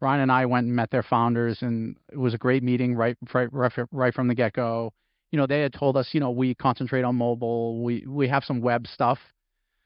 Ryan 0.00 0.22
and 0.22 0.32
I 0.32 0.46
went 0.46 0.66
and 0.66 0.74
met 0.76 0.90
their 0.90 1.02
founders, 1.02 1.62
and 1.62 1.96
it 2.12 2.18
was 2.18 2.34
a 2.34 2.38
great 2.38 2.62
meeting 2.62 2.94
right 2.94 3.16
right 3.34 3.48
right 3.92 4.14
from 4.14 4.28
the 4.28 4.34
get 4.34 4.52
go. 4.52 4.92
You 5.32 5.38
know, 5.38 5.46
they 5.46 5.60
had 5.60 5.72
told 5.72 5.96
us, 5.96 6.08
you 6.12 6.20
know, 6.20 6.30
we 6.30 6.54
concentrate 6.54 7.02
on 7.02 7.16
mobile. 7.16 7.82
We 7.82 8.04
we 8.06 8.28
have 8.28 8.44
some 8.44 8.60
web 8.60 8.86
stuff, 8.86 9.18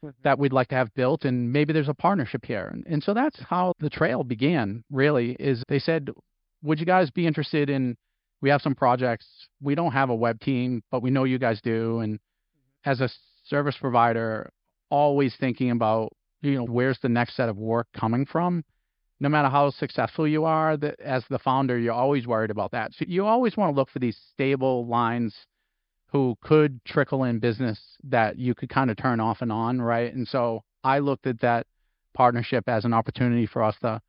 mm-hmm. 0.04 0.22
that 0.22 0.38
we'd 0.38 0.52
like 0.52 0.68
to 0.68 0.74
have 0.74 0.92
built 0.94 1.24
and 1.24 1.52
maybe 1.52 1.72
there's 1.72 1.88
a 1.88 1.94
partnership 1.94 2.44
here. 2.44 2.70
And, 2.72 2.84
and 2.86 3.02
so 3.02 3.14
that's 3.14 3.38
how 3.48 3.72
the 3.80 3.90
trail 3.90 4.24
began 4.24 4.84
really 4.90 5.36
is 5.38 5.62
they 5.68 5.78
said, 5.78 6.10
would 6.62 6.78
you 6.78 6.86
guys 6.86 7.10
be 7.10 7.26
interested 7.26 7.70
in, 7.70 7.96
we 8.40 8.50
have 8.50 8.62
some 8.62 8.74
projects. 8.74 9.26
We 9.62 9.74
don't 9.74 9.92
have 9.92 10.10
a 10.10 10.14
web 10.14 10.40
team, 10.40 10.82
but 10.90 11.02
we 11.02 11.10
know 11.10 11.24
you 11.24 11.38
guys 11.38 11.60
do. 11.62 12.00
And 12.00 12.18
as 12.84 13.00
a 13.00 13.08
service 13.44 13.76
provider, 13.80 14.50
always 14.90 15.34
thinking 15.38 15.70
about, 15.70 16.12
you 16.42 16.56
know, 16.56 16.64
where's 16.64 16.98
the 17.00 17.08
next 17.08 17.36
set 17.36 17.48
of 17.48 17.56
work 17.56 17.86
coming 17.94 18.26
from? 18.26 18.64
No 19.20 19.28
matter 19.28 19.48
how 19.48 19.70
successful 19.70 20.26
you 20.26 20.44
are, 20.44 20.76
that 20.76 21.00
as 21.00 21.24
the 21.30 21.38
founder, 21.38 21.78
you're 21.78 21.94
always 21.94 22.26
worried 22.26 22.50
about 22.50 22.72
that. 22.72 22.92
So 22.94 23.04
you 23.08 23.24
always 23.24 23.56
want 23.56 23.72
to 23.72 23.76
look 23.76 23.90
for 23.90 23.98
these 23.98 24.18
stable 24.32 24.86
lines 24.86 25.34
who 26.08 26.36
could 26.42 26.84
trickle 26.84 27.24
in 27.24 27.38
business 27.38 27.80
that 28.04 28.38
you 28.38 28.54
could 28.54 28.68
kind 28.68 28.90
of 28.90 28.96
turn 28.96 29.20
off 29.20 29.38
and 29.40 29.50
on, 29.50 29.80
right? 29.80 30.12
And 30.14 30.28
so 30.28 30.62
I 30.82 30.98
looked 30.98 31.26
at 31.26 31.40
that 31.40 31.66
partnership 32.12 32.68
as 32.68 32.84
an 32.84 32.92
opportunity 32.92 33.46
for 33.46 33.62
us 33.62 33.76
to, 33.82 34.00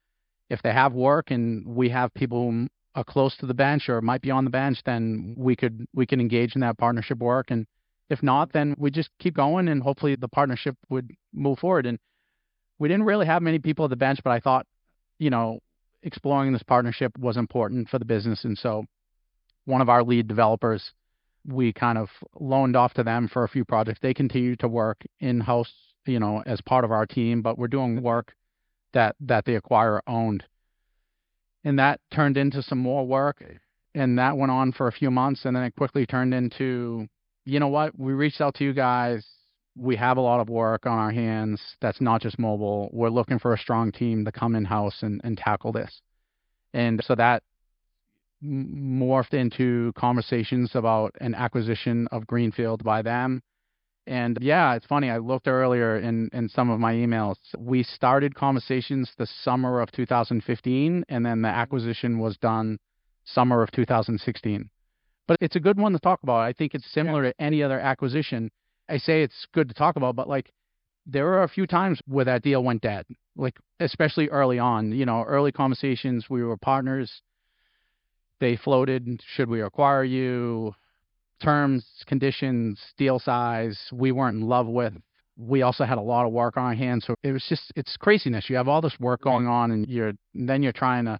if 0.49 0.61
they 0.61 0.71
have 0.71 0.93
work 0.93 1.31
and 1.31 1.65
we 1.65 1.89
have 1.89 2.13
people 2.13 2.51
who 2.51 2.67
are 2.93 3.03
close 3.03 3.35
to 3.37 3.45
the 3.45 3.53
bench 3.53 3.89
or 3.89 4.01
might 4.01 4.21
be 4.21 4.31
on 4.31 4.43
the 4.43 4.51
bench, 4.51 4.79
then 4.85 5.33
we 5.37 5.55
could 5.55 5.85
we 5.93 6.05
can 6.05 6.19
engage 6.19 6.55
in 6.55 6.61
that 6.61 6.77
partnership 6.77 7.17
work. 7.17 7.49
And 7.49 7.65
if 8.09 8.21
not, 8.21 8.53
then 8.53 8.75
we 8.77 8.91
just 8.91 9.09
keep 9.19 9.35
going 9.35 9.67
and 9.67 9.81
hopefully 9.81 10.15
the 10.15 10.27
partnership 10.27 10.75
would 10.89 11.11
move 11.33 11.59
forward. 11.59 11.85
And 11.85 11.99
we 12.79 12.87
didn't 12.87 13.05
really 13.05 13.25
have 13.25 13.41
many 13.41 13.59
people 13.59 13.85
at 13.85 13.89
the 13.89 13.95
bench, 13.95 14.19
but 14.23 14.31
I 14.31 14.39
thought, 14.39 14.67
you 15.17 15.29
know, 15.29 15.59
exploring 16.03 16.53
this 16.53 16.63
partnership 16.63 17.17
was 17.17 17.37
important 17.37 17.89
for 17.89 17.99
the 17.99 18.05
business. 18.05 18.43
And 18.43 18.57
so 18.57 18.85
one 19.65 19.81
of 19.81 19.89
our 19.89 20.03
lead 20.03 20.27
developers 20.27 20.91
we 21.47 21.73
kind 21.73 21.97
of 21.97 22.09
loaned 22.39 22.75
off 22.75 22.93
to 22.95 23.03
them 23.03 23.27
for 23.27 23.43
a 23.43 23.47
few 23.47 23.63
projects. 23.63 23.99
They 24.01 24.13
continue 24.13 24.55
to 24.57 24.67
work 24.67 25.03
in 25.19 25.39
house, 25.39 25.71
you 26.05 26.19
know, 26.19 26.43
as 26.45 26.61
part 26.61 26.83
of 26.85 26.91
our 26.91 27.05
team, 27.05 27.41
but 27.41 27.57
we're 27.57 27.67
doing 27.67 28.01
work 28.01 28.33
that 28.93 29.15
that 29.21 29.45
the 29.45 29.59
acquirer 29.59 29.99
owned. 30.07 30.43
And 31.63 31.79
that 31.79 31.99
turned 32.11 32.37
into 32.37 32.61
some 32.61 32.77
more 32.77 33.05
work 33.05 33.43
and 33.93 34.19
that 34.19 34.37
went 34.37 34.51
on 34.51 34.71
for 34.71 34.87
a 34.87 34.91
few 34.91 35.09
months 35.09 35.45
and 35.45 35.55
then 35.55 35.63
it 35.63 35.75
quickly 35.75 36.05
turned 36.05 36.33
into, 36.33 37.07
you 37.45 37.59
know 37.59 37.67
what, 37.67 37.97
we 37.97 38.13
reached 38.13 38.41
out 38.41 38.55
to 38.55 38.63
you 38.63 38.73
guys. 38.73 39.25
We 39.77 39.95
have 39.97 40.17
a 40.17 40.21
lot 40.21 40.39
of 40.39 40.49
work 40.49 40.85
on 40.85 40.97
our 40.97 41.11
hands 41.11 41.61
that's 41.81 42.01
not 42.01 42.21
just 42.21 42.39
mobile. 42.39 42.89
We're 42.91 43.09
looking 43.09 43.39
for 43.39 43.53
a 43.53 43.57
strong 43.57 43.91
team 43.91 44.25
to 44.25 44.31
come 44.31 44.55
in 44.55 44.65
house 44.65 44.97
and, 45.01 45.21
and 45.23 45.37
tackle 45.37 45.71
this. 45.71 46.01
And 46.73 47.03
so 47.03 47.15
that 47.15 47.43
morphed 48.43 49.33
into 49.33 49.91
conversations 49.95 50.71
about 50.75 51.13
an 51.21 51.35
acquisition 51.35 52.07
of 52.11 52.27
Greenfield 52.27 52.83
by 52.83 53.01
them. 53.01 53.41
And 54.07 54.37
yeah, 54.41 54.75
it's 54.75 54.85
funny. 54.85 55.09
I 55.09 55.17
looked 55.17 55.47
earlier 55.47 55.97
in, 55.97 56.29
in 56.31 56.47
some 56.49 56.69
of 56.69 56.79
my 56.79 56.93
emails. 56.93 57.35
We 57.57 57.83
started 57.83 58.35
conversations 58.35 59.11
the 59.17 59.27
summer 59.43 59.81
of 59.81 59.91
2015, 59.91 61.05
and 61.09 61.25
then 61.25 61.41
the 61.41 61.47
acquisition 61.47 62.19
was 62.19 62.37
done 62.37 62.77
summer 63.25 63.63
of 63.63 63.71
2016. 63.71 64.69
But 65.27 65.37
it's 65.41 65.55
a 65.55 65.59
good 65.59 65.79
one 65.79 65.93
to 65.93 65.99
talk 65.99 66.21
about. 66.23 66.37
I 66.37 66.53
think 66.53 66.75
it's 66.75 66.91
similar 66.91 67.25
yeah. 67.25 67.31
to 67.31 67.41
any 67.41 67.63
other 67.63 67.79
acquisition. 67.79 68.51
I 68.87 68.97
say 68.97 69.23
it's 69.23 69.47
good 69.53 69.67
to 69.69 69.73
talk 69.73 69.95
about, 69.95 70.15
but 70.15 70.29
like 70.29 70.51
there 71.05 71.25
were 71.25 71.43
a 71.43 71.47
few 71.47 71.65
times 71.65 71.99
where 72.07 72.25
that 72.25 72.43
deal 72.43 72.63
went 72.63 72.81
dead, 72.81 73.05
like 73.35 73.57
especially 73.79 74.29
early 74.29 74.59
on. 74.59 74.91
You 74.91 75.05
know, 75.05 75.23
early 75.23 75.51
conversations, 75.51 76.29
we 76.29 76.43
were 76.43 76.57
partners 76.57 77.21
they 78.39 78.55
floated 78.55 79.21
should 79.35 79.49
we 79.49 79.61
acquire 79.61 80.03
you 80.03 80.73
terms 81.41 81.85
conditions 82.05 82.79
deal 82.97 83.19
size 83.19 83.77
we 83.91 84.11
weren't 84.11 84.37
in 84.37 84.47
love 84.47 84.67
with 84.67 84.93
we 85.37 85.61
also 85.61 85.83
had 85.83 85.97
a 85.97 86.01
lot 86.01 86.25
of 86.25 86.31
work 86.31 86.57
on 86.57 86.63
our 86.63 86.73
hands 86.73 87.05
so 87.05 87.15
it 87.23 87.31
was 87.31 87.45
just 87.49 87.71
it's 87.75 87.97
craziness 87.97 88.49
you 88.49 88.55
have 88.55 88.67
all 88.67 88.81
this 88.81 88.95
work 88.99 89.21
going 89.21 89.47
on 89.47 89.71
and 89.71 89.87
you're 89.87 90.13
and 90.33 90.47
then 90.49 90.63
you're 90.63 90.71
trying 90.71 91.05
to 91.05 91.19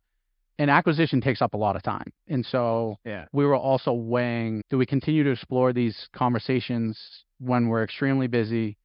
an 0.58 0.70
acquisition 0.70 1.22
takes 1.22 1.42
up 1.42 1.54
a 1.54 1.58
lot 1.58 1.76
of 1.76 1.84
time 1.84 2.12
and 2.28 2.46
so 2.46 2.96
yeah. 3.06 3.26
we 3.34 3.46
were 3.46 3.56
also 3.56 3.94
weighing 3.94 4.62
do 4.70 4.78
we 4.78 4.86
continue 4.86 5.24
to 5.24 5.32
explore 5.32 5.74
these 5.74 6.08
conversations 6.16 6.98
when 7.40 7.68
we're 7.68 7.84
extremely 7.84 8.28
busy 8.28 8.78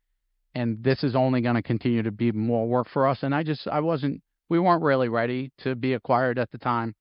and 0.54 0.82
this 0.82 1.04
is 1.04 1.14
only 1.14 1.40
going 1.40 1.54
to 1.54 1.62
continue 1.62 2.02
to 2.02 2.10
be 2.10 2.32
more 2.32 2.66
work 2.66 2.88
for 2.92 3.06
us 3.06 3.18
and 3.22 3.34
i 3.34 3.42
just 3.42 3.66
i 3.68 3.80
wasn't 3.80 4.20
we 4.48 4.58
weren't 4.58 4.82
really 4.82 5.08
ready 5.08 5.52
to 5.58 5.76
be 5.76 5.92
acquired 5.94 6.38
at 6.38 6.50
the 6.50 6.58
time 6.58 6.94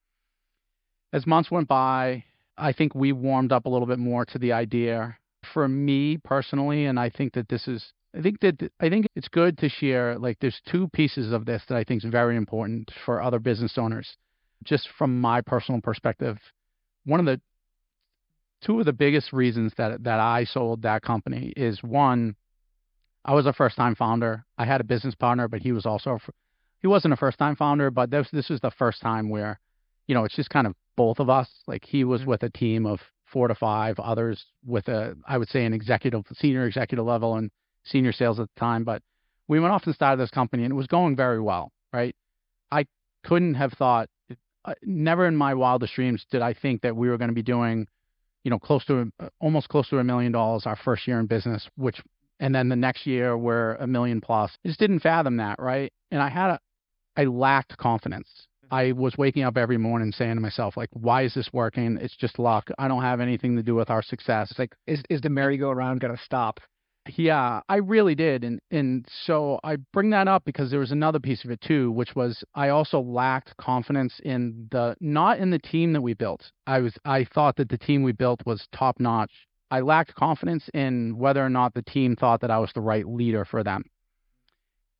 as 1.13 1.25
months 1.25 1.49
went 1.49 1.67
by, 1.67 2.23
I 2.58 2.73
think 2.73 2.93
we 2.93 3.12
warmed 3.12 3.51
up 3.51 3.65
a 3.65 3.69
little 3.69 3.88
bit 3.88 3.99
more 3.99 4.25
to 4.25 4.38
the 4.39 4.53
idea. 4.53 5.17
For 5.53 5.67
me 5.67 6.17
personally, 6.17 6.86
and 6.86 6.99
I 6.99 7.10
think 7.10 7.34
that 7.34 7.47
this 7.47 7.67
is, 7.67 7.93
I 8.15 8.21
think 8.21 8.41
that 8.41 8.71
I 8.79 8.89
think 8.89 9.08
it's 9.15 9.29
good 9.29 9.58
to 9.60 9.69
share. 9.69 10.19
Like, 10.19 10.38
there's 10.39 10.60
two 10.69 10.89
pieces 10.89 11.32
of 11.32 11.45
this 11.45 11.63
that 11.69 11.77
I 11.77 11.84
think 11.84 12.03
is 12.03 12.12
very 12.12 12.36
important 12.36 12.91
for 13.05 13.21
other 13.21 13.39
business 13.39 13.77
owners. 13.77 14.17
Just 14.63 14.89
from 14.98 15.22
my 15.22 15.41
personal 15.41 15.82
perspective, 15.82 16.38
one 17.06 17.19
of 17.19 17.26
the 17.26 17.39
two 18.62 18.80
of 18.80 18.86
the 18.86 18.93
biggest 18.93 19.32
reasons 19.32 19.74
that 19.78 20.04
that 20.04 20.19
I 20.19 20.43
sold 20.43 20.82
that 20.82 21.02
company 21.02 21.54
is 21.56 21.82
one, 21.82 22.36
I 23.24 23.34
was 23.34 23.45
a 23.45 23.54
first 23.54 23.78
time 23.78 23.95
founder. 23.95 24.45
I 24.58 24.65
had 24.65 24.82
a 24.82 24.84
business 24.84 25.15
partner, 25.15 25.48
but 25.48 25.62
he 25.62 25.72
was 25.72 25.86
also 25.86 26.19
he 26.82 26.88
wasn't 26.88 27.13
a 27.13 27.17
first 27.17 27.38
time 27.38 27.56
founder, 27.56 27.91
but 27.91 28.10
this 28.10 28.28
this 28.32 28.50
was 28.50 28.60
the 28.62 28.72
first 28.72 29.02
time 29.02 29.30
where, 29.30 29.60
you 30.08 30.15
know, 30.15 30.26
it's 30.26 30.36
just 30.36 30.50
kind 30.50 30.67
of 30.67 30.76
both 30.95 31.19
of 31.19 31.30
us. 31.30 31.50
Like 31.67 31.86
he 31.86 32.04
was 32.04 32.22
mm-hmm. 32.22 32.32
with 32.32 32.43
a 32.43 32.50
team 32.50 32.86
of 32.86 33.00
four 33.32 33.48
to 33.48 33.56
five, 33.56 34.00
others 34.00 34.43
with 34.65 34.88
a, 34.88 35.15
I 35.28 35.38
would 35.38 35.50
say, 35.50 35.65
an 35.65 35.74
executive, 35.74 36.26
senior 36.34 36.65
executive 36.65 37.06
level 37.06 37.36
and 37.36 37.52
senior 37.84 38.12
sales 38.12 38.39
at 38.39 38.50
the 38.54 38.60
time. 38.60 38.84
But 38.84 39.02
we 39.48 39.60
went 39.60 39.72
off 39.72 39.86
and 39.86 39.95
started 39.95 40.22
this 40.22 40.32
company, 40.32 40.63
and 40.63 40.72
it 40.72 40.76
was 40.76 40.88
going 40.88 41.15
very 41.15 41.39
well. 41.39 41.72
Right? 41.93 42.15
I 42.72 42.86
couldn't 43.24 43.56
have 43.56 43.74
thought, 43.74 44.10
never 44.84 45.25
in 45.25 45.36
my 45.36 45.53
wildest 45.53 45.93
dreams 45.93 46.25
did 46.32 46.41
I 46.41 46.53
think 46.53 46.82
that 46.82 46.95
we 46.95 47.10
were 47.10 47.17
going 47.17 47.29
to 47.29 47.36
be 47.36 47.43
doing, 47.43 47.88
you 48.43 48.51
know, 48.51 48.60
close 48.60 48.86
to 48.86 49.12
uh, 49.19 49.29
almost 49.39 49.69
close 49.69 49.89
to 49.89 49.99
a 49.99 50.03
million 50.03 50.32
dollars 50.32 50.63
our 50.65 50.75
first 50.75 51.08
year 51.08 51.19
in 51.19 51.25
business, 51.25 51.67
which, 51.75 52.01
and 52.39 52.53
then 52.53 52.69
the 52.69 52.75
next 52.75 53.05
year 53.05 53.38
we're 53.38 53.75
a 53.75 53.88
million 53.88 54.21
plus. 54.21 54.51
I 54.63 54.67
just 54.67 54.79
didn't 54.79 54.99
fathom 54.99 55.38
that, 55.38 55.60
right? 55.60 55.91
And 56.12 56.21
I 56.21 56.29
had 56.29 56.51
a, 56.51 56.60
I 57.17 57.25
lacked 57.25 57.77
confidence 57.77 58.47
I 58.71 58.91
was 58.91 59.17
waking 59.17 59.43
up 59.43 59.58
every 59.58 59.77
morning 59.77 60.12
saying 60.12 60.36
to 60.36 60.41
myself, 60.41 60.77
like, 60.77 60.89
why 60.93 61.23
is 61.23 61.34
this 61.34 61.49
working? 61.51 61.97
It's 62.01 62.15
just 62.15 62.38
luck. 62.38 62.69
I 62.77 62.88
don't 62.88 63.01
have 63.01 63.19
anything 63.19 63.55
to 63.55 63.63
do 63.63 63.75
with 63.75 63.89
our 63.89 64.03
success. 64.03 64.51
It's 64.51 64.60
like, 64.60 64.75
is 64.86 65.01
is 65.10 65.21
the 65.21 65.29
merry-go-round 65.29 65.99
gonna 65.99 66.19
stop? 66.23 66.60
Yeah, 67.15 67.62
I 67.69 67.78
really 67.78 68.15
did, 68.15 68.43
and 68.43 68.60
and 68.72 69.06
so 69.26 69.60
I 69.63 69.78
bring 69.93 70.10
that 70.12 70.28
up 70.28 70.45
because 70.45 70.69
there 70.69 70.80
was 70.80 70.91
another 70.91 71.19
piece 71.19 71.43
of 71.43 71.52
it 71.52 71.62
too, 71.62 71.91
which 71.91 72.15
was 72.15 72.43
I 72.56 72.69
also 72.69 73.00
lacked 73.00 73.56
confidence 73.58 74.19
in 74.24 74.67
the 74.72 74.95
not 75.00 75.39
in 75.39 75.50
the 75.50 75.60
team 75.60 75.93
that 75.93 76.02
we 76.02 76.13
built. 76.13 76.52
I 76.67 76.80
was 76.80 76.93
I 77.06 77.26
thought 77.26 77.56
that 77.58 77.69
the 77.69 77.78
team 77.78 78.04
we 78.04 78.12
built 78.12 78.45
was 78.45 78.67
top 78.74 79.00
notch. 79.00 79.32
I 79.72 79.82
lacked 79.82 80.15
confidence 80.15 80.69
in 80.74 81.17
whether 81.17 81.45
or 81.45 81.50
not 81.50 81.74
the 81.74 81.84
team 81.84 82.15
thought 82.15 82.41
that 82.41 82.52
I 82.52 82.60
was 82.60 82.72
the 82.74 82.82
right 82.82 83.08
leader 83.08 83.45
for 83.45 83.63
them. 83.63 83.84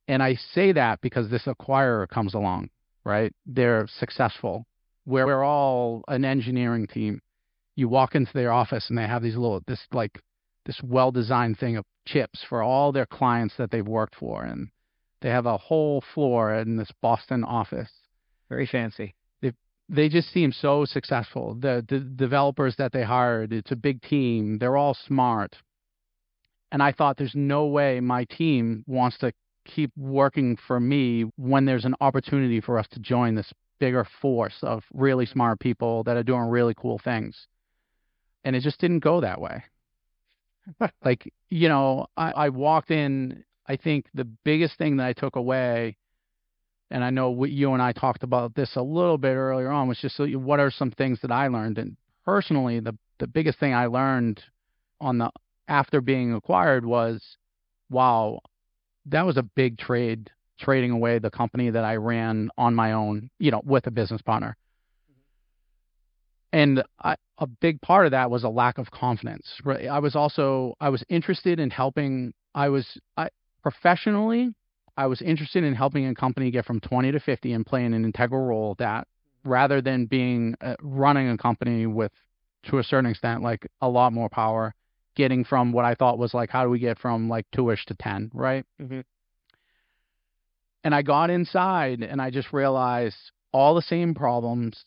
And 0.08 0.22
I 0.24 0.36
say 0.36 0.72
that 0.74 1.02
because 1.02 1.30
this 1.30 1.46
acquirer 1.46 2.08
comes 2.08 2.34
along 2.34 2.70
right? 3.10 3.34
They're 3.46 3.88
successful. 4.00 4.66
Where 5.06 5.26
we're 5.26 5.44
all 5.44 6.04
an 6.08 6.26
engineering 6.26 6.88
team. 6.88 7.22
You 7.76 7.88
walk 7.90 8.16
into 8.16 8.32
their 8.34 8.52
office 8.52 8.86
and 8.90 8.98
they 8.98 9.08
have 9.08 9.24
these 9.24 9.36
little 9.36 9.62
this 9.66 9.80
like 9.92 10.20
this 10.70 10.80
well 10.84 11.12
designed 11.12 11.58
thing 11.58 11.78
of 11.78 11.86
chips 12.06 12.46
for 12.48 12.62
all 12.62 12.92
their 12.92 13.08
clients 13.08 13.56
that 13.58 13.72
they've 13.72 13.88
worked 13.88 14.14
for 14.14 14.44
and 14.44 14.70
they 15.20 15.30
have 15.30 15.48
a 15.48 15.58
whole 15.58 16.04
floor 16.14 16.54
in 16.54 16.78
this 16.78 16.92
Boston 17.02 17.44
office. 17.44 17.90
Very 18.50 18.68
fancy. 18.68 19.16
They 19.42 19.54
they 19.90 20.10
just 20.10 20.32
seem 20.32 20.52
so 20.52 20.86
successful. 20.86 21.56
The 21.56 21.84
the 21.90 22.02
developers 22.02 22.76
that 22.78 22.92
they 22.92 23.04
hired, 23.04 23.52
it's 23.52 23.72
a 23.72 23.76
big 23.76 24.04
team. 24.04 24.60
They're 24.60 24.78
all 24.78 24.94
smart. 24.94 25.56
And 26.72 26.84
I 26.84 26.92
thought 26.92 27.18
there's 27.18 27.34
no 27.34 27.66
way 27.66 28.00
my 28.00 28.26
team 28.26 28.84
wants 28.86 29.18
to 29.20 29.34
keep 29.66 29.92
working 29.98 30.56
for 30.68 30.80
me 30.80 31.24
when 31.36 31.66
there's 31.66 31.86
an 31.86 31.96
opportunity 32.00 32.62
for 32.62 32.78
us 32.78 32.88
to 32.92 33.00
join 33.00 33.34
this 33.34 33.52
bigger 33.80 34.06
force 34.22 34.60
of 34.62 34.84
really 34.94 35.26
smart 35.26 35.60
people 35.60 36.04
that 36.04 36.16
are 36.16 36.22
doing 36.22 36.44
really 36.44 36.76
cool 36.76 37.00
things. 37.04 37.48
And 38.44 38.56
it 38.56 38.62
just 38.62 38.80
didn't 38.80 39.00
go 39.00 39.20
that 39.22 39.42
way. 39.42 39.64
like, 41.06 41.32
you 41.50 41.70
know, 41.70 42.08
I, 42.18 42.32
I 42.32 42.50
walked 42.50 42.92
in, 42.92 43.44
I 43.68 43.76
think 43.76 44.06
the 44.14 44.26
biggest 44.26 44.78
thing 44.78 44.98
that 44.98 45.08
I 45.08 45.14
took 45.14 45.36
away, 45.36 45.98
and 46.92 47.04
I 47.04 47.10
know 47.12 47.44
you 47.46 47.74
and 47.74 47.82
I 47.82 47.92
talked 47.92 48.24
about 48.24 48.56
this 48.56 48.76
a 48.76 48.82
little 48.82 49.18
bit 49.18 49.36
earlier 49.36 49.70
on, 49.70 49.88
was 49.88 50.00
just 50.00 50.20
what 50.20 50.60
are 50.60 50.72
some 50.72 50.92
things 50.92 51.20
that 51.22 51.32
I 51.32 51.48
learned. 51.48 51.78
And 51.78 51.98
personally, 52.26 52.80
the, 52.80 52.98
the 53.20 53.28
biggest 53.28 53.60
thing 53.60 53.74
I 53.74 53.86
learned 53.86 54.42
on 55.00 55.20
the 55.20 55.32
after 55.68 56.02
being 56.02 56.34
acquired 56.34 56.84
was 56.84 57.22
wow, 57.90 58.40
that 59.06 59.26
was 59.26 59.38
a 59.38 59.44
big 59.44 59.78
trade, 59.78 60.30
trading 60.60 60.92
away 60.92 61.20
the 61.20 61.32
company 61.32 61.70
that 61.70 61.84
I 61.84 61.96
ran 61.96 62.50
on 62.58 62.76
my 62.76 62.92
own, 62.94 63.30
you 63.40 63.52
know, 63.52 63.62
with 63.66 63.88
a 63.88 63.92
business 63.92 64.22
partner. 64.22 64.58
And 66.52 66.84
I, 67.04 67.16
a 67.38 67.48
big 67.48 67.80
part 67.82 68.06
of 68.06 68.12
that 68.12 68.32
was 68.32 68.44
a 68.44 68.50
lack 68.50 68.78
of 68.78 68.92
confidence. 68.92 69.48
Right? 69.64 69.88
I 69.88 70.00
was 70.00 70.16
also 70.16 70.76
I 70.80 70.90
was 70.90 71.04
interested 71.10 71.60
in 71.60 71.70
helping. 71.70 72.34
I 72.56 72.70
was 72.70 73.00
I 73.18 73.30
professionally, 73.62 74.54
I 74.98 75.08
was 75.08 75.22
interested 75.22 75.64
in 75.64 75.76
helping 75.76 76.08
a 76.08 76.14
company 76.14 76.52
get 76.52 76.66
from 76.66 76.82
20 76.82 77.14
to 77.14 77.20
50 77.20 77.54
and 77.54 77.66
playing 77.66 77.94
an 77.94 78.04
integral 78.04 78.46
role 78.46 78.76
that 78.80 79.08
rather 79.46 79.82
than 79.82 80.06
being 80.06 80.56
uh, 80.62 80.76
running 80.82 81.30
a 81.30 81.38
company 81.38 81.86
with 81.86 82.12
to 82.64 82.80
a 82.80 82.84
certain 82.84 83.10
extent 83.10 83.42
like 83.42 83.66
a 83.80 83.88
lot 83.88 84.12
more 84.12 84.28
power 84.28 84.76
getting 85.16 85.46
from 85.46 85.72
what 85.72 85.86
I 85.86 85.96
thought 85.96 86.18
was 86.18 86.34
like 86.34 86.50
how 86.50 86.66
do 86.66 86.70
we 86.70 86.80
get 86.80 87.00
from 87.00 87.30
like 87.30 87.46
2ish 87.56 87.86
to 87.86 87.96
10, 87.96 88.32
right? 88.34 88.66
Mm-hmm. 88.82 89.00
And 90.84 90.96
I 90.96 91.02
got 91.02 91.30
inside 91.30 92.02
and 92.02 92.22
I 92.22 92.30
just 92.30 92.52
realized 92.52 93.32
all 93.54 93.76
the 93.76 93.82
same 93.82 94.14
problems 94.14 94.84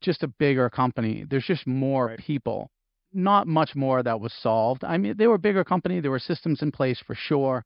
just 0.00 0.22
a 0.22 0.28
bigger 0.28 0.70
company. 0.70 1.24
There's 1.28 1.46
just 1.46 1.66
more 1.66 2.06
Right. 2.06 2.18
people. 2.18 2.70
Not 3.12 3.46
much 3.46 3.74
more 3.74 4.02
that 4.02 4.20
was 4.20 4.32
solved. 4.32 4.84
I 4.84 4.98
mean, 4.98 5.16
they 5.16 5.26
were 5.26 5.36
a 5.36 5.38
bigger 5.38 5.64
company. 5.64 6.00
There 6.00 6.10
were 6.10 6.18
systems 6.18 6.62
in 6.62 6.70
place 6.72 7.00
for 7.00 7.14
sure. 7.14 7.64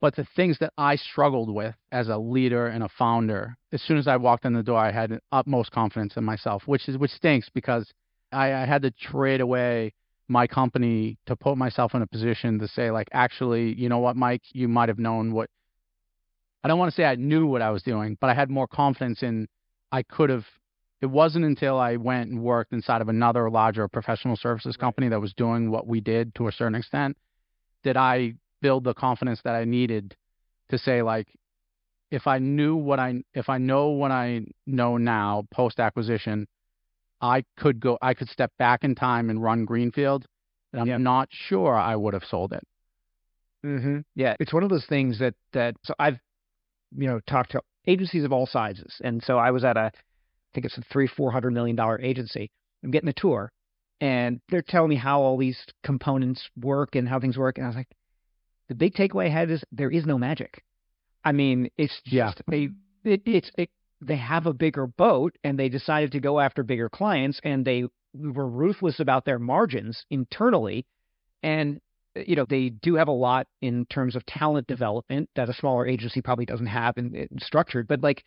But 0.00 0.16
the 0.16 0.24
things 0.24 0.58
that 0.60 0.72
I 0.78 0.96
struggled 0.96 1.50
with 1.54 1.74
as 1.92 2.08
a 2.08 2.16
leader 2.16 2.68
and 2.68 2.82
a 2.82 2.88
founder, 2.88 3.56
as 3.70 3.82
soon 3.82 3.98
as 3.98 4.08
I 4.08 4.16
walked 4.16 4.46
in 4.46 4.54
the 4.54 4.62
door, 4.62 4.78
I 4.78 4.90
had 4.90 5.10
the 5.10 5.20
utmost 5.30 5.72
confidence 5.72 6.16
in 6.16 6.24
myself, 6.24 6.66
which 6.66 6.88
is 6.88 6.96
which 6.96 7.10
stinks 7.10 7.50
because 7.50 7.92
I, 8.32 8.54
I 8.54 8.64
had 8.64 8.80
to 8.82 8.90
trade 8.90 9.42
away 9.42 9.92
my 10.28 10.46
company 10.46 11.18
to 11.26 11.36
put 11.36 11.58
myself 11.58 11.94
in 11.94 12.00
a 12.00 12.06
position 12.06 12.58
to 12.60 12.68
say, 12.68 12.90
like, 12.90 13.08
actually, 13.12 13.74
you 13.74 13.88
know 13.90 13.98
what, 13.98 14.16
Mike, 14.16 14.42
you 14.52 14.68
might 14.68 14.88
have 14.88 14.98
known 14.98 15.32
what. 15.32 15.50
I 16.64 16.68
don't 16.68 16.78
want 16.78 16.90
to 16.90 16.96
say 16.96 17.04
I 17.04 17.16
knew 17.16 17.46
what 17.46 17.62
I 17.62 17.70
was 17.70 17.82
doing, 17.82 18.16
but 18.20 18.30
I 18.30 18.34
had 18.34 18.48
more 18.48 18.68
confidence 18.68 19.22
in 19.22 19.48
I 19.92 20.02
could 20.02 20.30
have 20.30 20.46
it 21.00 21.06
wasn't 21.06 21.44
until 21.44 21.78
I 21.78 21.96
went 21.96 22.30
and 22.30 22.42
worked 22.42 22.72
inside 22.72 23.00
of 23.00 23.08
another 23.08 23.50
larger 23.50 23.88
professional 23.88 24.36
services 24.36 24.76
company 24.76 25.08
that 25.08 25.20
was 25.20 25.32
doing 25.34 25.70
what 25.70 25.86
we 25.86 26.00
did 26.00 26.34
to 26.36 26.48
a 26.48 26.52
certain 26.52 26.74
extent 26.74 27.16
that 27.84 27.96
I 27.96 28.34
build 28.60 28.84
the 28.84 28.94
confidence 28.94 29.40
that 29.44 29.54
I 29.54 29.64
needed 29.64 30.14
to 30.68 30.78
say 30.78 31.02
like 31.02 31.26
if 32.10 32.26
I 32.26 32.38
knew 32.38 32.76
what 32.76 32.98
I 32.98 33.22
if 33.34 33.48
I 33.48 33.58
know 33.58 33.88
what 33.88 34.10
I 34.10 34.42
know 34.66 34.96
now 34.96 35.46
post 35.52 35.80
acquisition, 35.80 36.46
I 37.20 37.44
could 37.56 37.80
go 37.80 37.98
I 38.02 38.14
could 38.14 38.28
step 38.28 38.52
back 38.58 38.84
in 38.84 38.94
time 38.94 39.30
and 39.30 39.42
run 39.42 39.64
Greenfield 39.64 40.26
and 40.72 40.90
I'm 40.90 41.02
not 41.02 41.28
sure 41.30 41.74
I 41.74 41.96
would 41.96 42.14
have 42.14 42.24
sold 42.24 42.52
it. 42.52 42.66
Mm-hmm. 43.64 44.00
Yeah, 44.14 44.36
it's 44.40 44.52
one 44.52 44.62
of 44.62 44.70
those 44.70 44.86
things 44.86 45.18
that 45.18 45.34
that 45.52 45.76
so 45.84 45.94
I've 45.98 46.18
you 46.96 47.06
know 47.06 47.20
talked 47.26 47.52
to 47.52 47.62
agencies 47.86 48.24
of 48.24 48.32
all 48.32 48.46
sizes, 48.46 49.00
and 49.02 49.22
so 49.22 49.38
I 49.38 49.50
was 49.50 49.64
at 49.64 49.76
a 49.76 49.92
I 50.50 50.54
think 50.54 50.66
it's 50.66 50.78
a 50.78 50.82
three 50.92 51.06
four 51.06 51.30
hundred 51.30 51.52
million 51.52 51.76
dollar 51.76 52.00
agency. 52.00 52.50
I'm 52.82 52.90
getting 52.90 53.08
a 53.08 53.12
tour, 53.14 53.52
and 54.00 54.40
they're 54.48 54.62
telling 54.66 54.88
me 54.90 54.96
how 54.96 55.20
all 55.20 55.36
these 55.36 55.58
components 55.84 56.42
work 56.60 56.94
and 56.94 57.08
how 57.08 57.20
things 57.20 57.36
work, 57.38 57.58
and 57.58 57.66
I 57.66 57.68
was 57.68 57.76
like, 57.76 57.88
the 58.68 58.74
big 58.74 58.94
takeaway 58.94 59.26
I 59.26 59.30
had 59.30 59.50
is 59.50 59.62
there 59.72 59.90
is 59.90 60.06
no 60.06 60.18
magic. 60.18 60.64
I 61.24 61.32
mean, 61.32 61.70
it's 61.76 62.00
Yeah. 62.06 62.28
just 62.28 62.42
a 62.52 62.68
it, 63.04 63.22
it's 63.26 63.50
it, 63.56 63.70
they 64.00 64.16
have 64.16 64.46
a 64.46 64.54
bigger 64.54 64.86
boat, 64.86 65.36
and 65.44 65.58
they 65.58 65.68
decided 65.68 66.12
to 66.12 66.20
go 66.20 66.40
after 66.40 66.62
bigger 66.62 66.88
clients, 66.88 67.40
and 67.44 67.64
they 67.64 67.84
were 68.14 68.48
ruthless 68.48 68.98
about 68.98 69.24
their 69.24 69.38
margins 69.38 70.04
internally, 70.10 70.86
and 71.42 71.80
you 72.16 72.34
know 72.34 72.46
they 72.48 72.70
do 72.70 72.94
have 72.94 73.08
a 73.08 73.12
lot 73.12 73.46
in 73.60 73.86
terms 73.86 74.16
of 74.16 74.26
talent 74.26 74.66
development 74.66 75.28
that 75.36 75.48
a 75.48 75.54
smaller 75.54 75.86
agency 75.86 76.20
probably 76.20 76.44
doesn't 76.44 76.66
have 76.66 76.98
in, 76.98 77.14
in 77.14 77.28
structured 77.38 77.86
but 77.86 78.00
like 78.00 78.24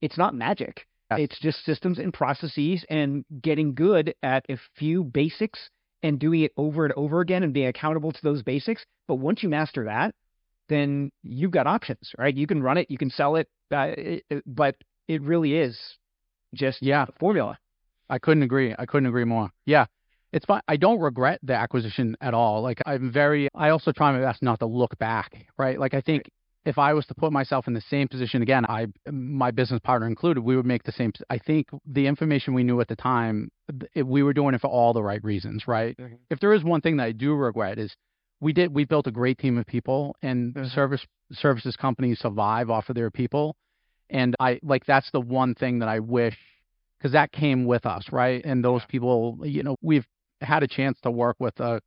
it's 0.00 0.16
not 0.16 0.34
magic. 0.34 0.86
It's 1.12 1.38
just 1.40 1.64
systems 1.64 1.98
and 1.98 2.12
processes 2.12 2.84
and 2.90 3.24
getting 3.42 3.74
good 3.74 4.14
at 4.22 4.44
a 4.50 4.58
few 4.76 5.04
basics 5.04 5.70
and 6.02 6.18
doing 6.18 6.42
it 6.42 6.52
over 6.56 6.84
and 6.84 6.94
over 6.96 7.20
again 7.20 7.42
and 7.42 7.52
being 7.52 7.66
accountable 7.68 8.12
to 8.12 8.20
those 8.22 8.42
basics 8.42 8.84
but 9.08 9.16
once 9.16 9.42
you 9.42 9.48
master 9.48 9.84
that 9.84 10.14
then 10.68 11.10
you've 11.22 11.50
got 11.50 11.66
options 11.66 12.12
right 12.18 12.36
you 12.36 12.46
can 12.46 12.62
run 12.62 12.76
it 12.76 12.90
you 12.90 12.98
can 12.98 13.10
sell 13.10 13.36
it, 13.36 13.48
uh, 13.72 13.92
it 13.96 14.24
it- 14.30 14.42
but 14.46 14.76
it 15.08 15.22
really 15.22 15.54
is 15.54 15.78
just 16.54 16.82
Yeah. 16.82 17.06
a 17.08 17.12
formula 17.18 17.58
I 18.10 18.18
couldn't 18.18 18.42
agree. 18.42 18.74
I 18.78 18.86
couldn't 18.86 19.06
agree 19.06 19.24
more. 19.26 19.50
Yeah. 19.66 19.84
It's 20.32 20.46
fine. 20.46 20.62
I 20.66 20.78
don't 20.78 20.98
regret 20.98 21.40
the 21.42 21.52
acquisition 21.54 22.16
at 22.22 22.32
all. 22.32 22.62
Like 22.62 22.80
I'm 22.86 23.10
very 23.12 23.48
I 23.54 23.68
also 23.68 23.92
try 23.92 24.12
my 24.12 24.20
best 24.20 24.42
not 24.42 24.60
to 24.60 24.66
look 24.66 24.96
back, 24.98 25.46
right? 25.58 25.78
Like 25.78 25.92
I 25.92 26.00
think 26.00 26.30
if 26.68 26.76
I 26.76 26.92
was 26.92 27.06
to 27.06 27.14
put 27.14 27.32
myself 27.32 27.66
in 27.66 27.72
the 27.72 27.80
same 27.80 28.08
position 28.08 28.42
again, 28.42 28.66
I 28.66 28.88
my 29.10 29.50
business 29.50 29.80
partner 29.82 30.06
included, 30.06 30.42
we 30.42 30.54
would 30.54 30.66
make 30.66 30.82
the 30.82 30.92
same 30.92 31.12
I 31.30 31.38
think 31.38 31.68
the 31.86 32.06
information 32.06 32.52
we 32.52 32.62
knew 32.62 32.78
at 32.82 32.88
the 32.88 32.96
time, 32.96 33.50
it, 33.94 34.06
we 34.06 34.22
were 34.22 34.34
doing 34.34 34.54
it 34.54 34.60
for 34.60 34.68
all 34.68 34.92
the 34.92 35.02
right 35.02 35.24
reasons, 35.24 35.66
right? 35.66 35.96
Mhm. 35.96 36.18
If 36.28 36.40
there 36.40 36.52
is 36.52 36.62
one 36.62 36.82
thing 36.82 36.98
that 36.98 37.04
I 37.04 37.12
do 37.12 37.34
regret 37.34 37.78
is 37.78 37.96
we 38.40 38.52
did 38.52 38.74
we 38.74 38.84
built 38.84 39.06
a 39.06 39.10
great 39.10 39.38
team 39.38 39.56
of 39.56 39.64
people 39.66 40.14
and 40.20 40.54
Mhm. 40.54 40.70
service 40.74 41.04
services 41.32 41.74
companies 41.74 42.18
survive 42.18 42.68
off 42.68 42.90
of 42.90 42.96
their 42.96 43.10
people. 43.10 43.56
And 44.10 44.36
I 44.38 44.60
like 44.62 44.84
that's 44.84 45.10
the 45.10 45.22
one 45.22 45.54
thing 45.54 45.78
that 45.78 45.88
I 45.88 46.00
wish 46.00 46.38
because 46.98 47.12
that 47.12 47.32
came 47.32 47.64
with 47.64 47.86
us, 47.86 48.12
right? 48.12 48.44
And 48.44 48.62
those 48.62 48.84
people, 48.86 49.38
you 49.42 49.62
know, 49.62 49.76
we've 49.80 50.06
had 50.42 50.62
a 50.62 50.68
chance 50.68 51.00
to 51.00 51.10
work 51.10 51.36
with 51.38 51.58
a 51.60 51.80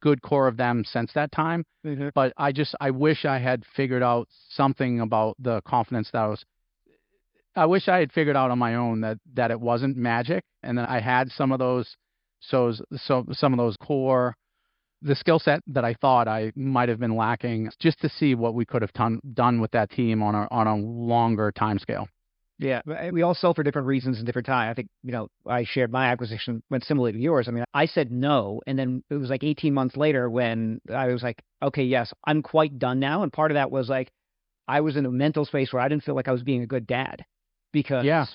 good 0.00 0.22
core 0.22 0.48
of 0.48 0.56
them 0.56 0.84
since 0.84 1.12
that 1.14 1.32
time. 1.32 1.64
Mm-hmm. 1.84 2.08
But 2.14 2.32
I 2.36 2.52
just, 2.52 2.74
I 2.80 2.90
wish 2.90 3.24
I 3.24 3.38
had 3.38 3.64
figured 3.76 4.02
out 4.02 4.28
something 4.50 5.00
about 5.00 5.36
the 5.38 5.60
confidence 5.62 6.10
that 6.12 6.18
I 6.18 6.26
was. 6.26 6.44
I 7.56 7.66
wish 7.66 7.88
I 7.88 7.98
had 7.98 8.12
figured 8.12 8.36
out 8.36 8.50
on 8.50 8.58
my 8.58 8.76
own 8.76 9.00
that 9.00 9.18
that 9.34 9.50
it 9.50 9.60
wasn't 9.60 9.96
magic, 9.96 10.44
and 10.62 10.78
that 10.78 10.88
I 10.88 11.00
had 11.00 11.30
some 11.32 11.50
of 11.50 11.58
those, 11.58 11.96
so 12.40 12.72
so 12.94 13.26
some 13.32 13.52
of 13.52 13.56
those 13.58 13.76
core, 13.76 14.36
the 15.02 15.16
skill 15.16 15.40
set 15.40 15.60
that 15.66 15.84
I 15.84 15.94
thought 15.94 16.28
I 16.28 16.52
might 16.54 16.88
have 16.88 17.00
been 17.00 17.16
lacking, 17.16 17.70
just 17.80 18.00
to 18.02 18.08
see 18.08 18.36
what 18.36 18.54
we 18.54 18.64
could 18.64 18.82
have 18.82 18.92
done 18.92 19.20
done 19.34 19.60
with 19.60 19.72
that 19.72 19.90
team 19.90 20.22
on 20.22 20.36
a 20.36 20.46
on 20.50 20.68
a 20.68 20.76
longer 20.76 21.50
time 21.50 21.80
scale. 21.80 22.08
Yeah, 22.60 22.82
uh, 22.86 23.08
we 23.10 23.22
all 23.22 23.34
sell 23.34 23.54
for 23.54 23.62
different 23.62 23.88
reasons 23.88 24.18
and 24.18 24.26
different 24.26 24.44
time. 24.44 24.70
I 24.70 24.74
think 24.74 24.88
you 25.02 25.12
know 25.12 25.28
I 25.46 25.64
shared 25.64 25.90
my 25.90 26.08
acquisition 26.08 26.62
went 26.68 26.84
similarly 26.84 27.12
to 27.12 27.18
yours. 27.18 27.48
I 27.48 27.52
mean, 27.52 27.64
I 27.72 27.86
said 27.86 28.12
no, 28.12 28.60
and 28.66 28.78
then 28.78 29.02
it 29.08 29.14
was 29.14 29.30
like 29.30 29.42
18 29.42 29.72
months 29.72 29.96
later 29.96 30.28
when 30.28 30.80
I 30.92 31.06
was 31.06 31.22
like, 31.22 31.40
okay, 31.62 31.84
yes, 31.84 32.12
I'm 32.24 32.42
quite 32.42 32.78
done 32.78 33.00
now. 33.00 33.22
And 33.22 33.32
part 33.32 33.50
of 33.50 33.54
that 33.54 33.70
was 33.70 33.88
like 33.88 34.10
I 34.68 34.82
was 34.82 34.96
in 34.96 35.06
a 35.06 35.10
mental 35.10 35.46
space 35.46 35.72
where 35.72 35.80
I 35.80 35.88
didn't 35.88 36.04
feel 36.04 36.14
like 36.14 36.28
I 36.28 36.32
was 36.32 36.42
being 36.42 36.62
a 36.62 36.66
good 36.66 36.86
dad 36.86 37.24
because 37.72 38.04
Yeah. 38.04 38.26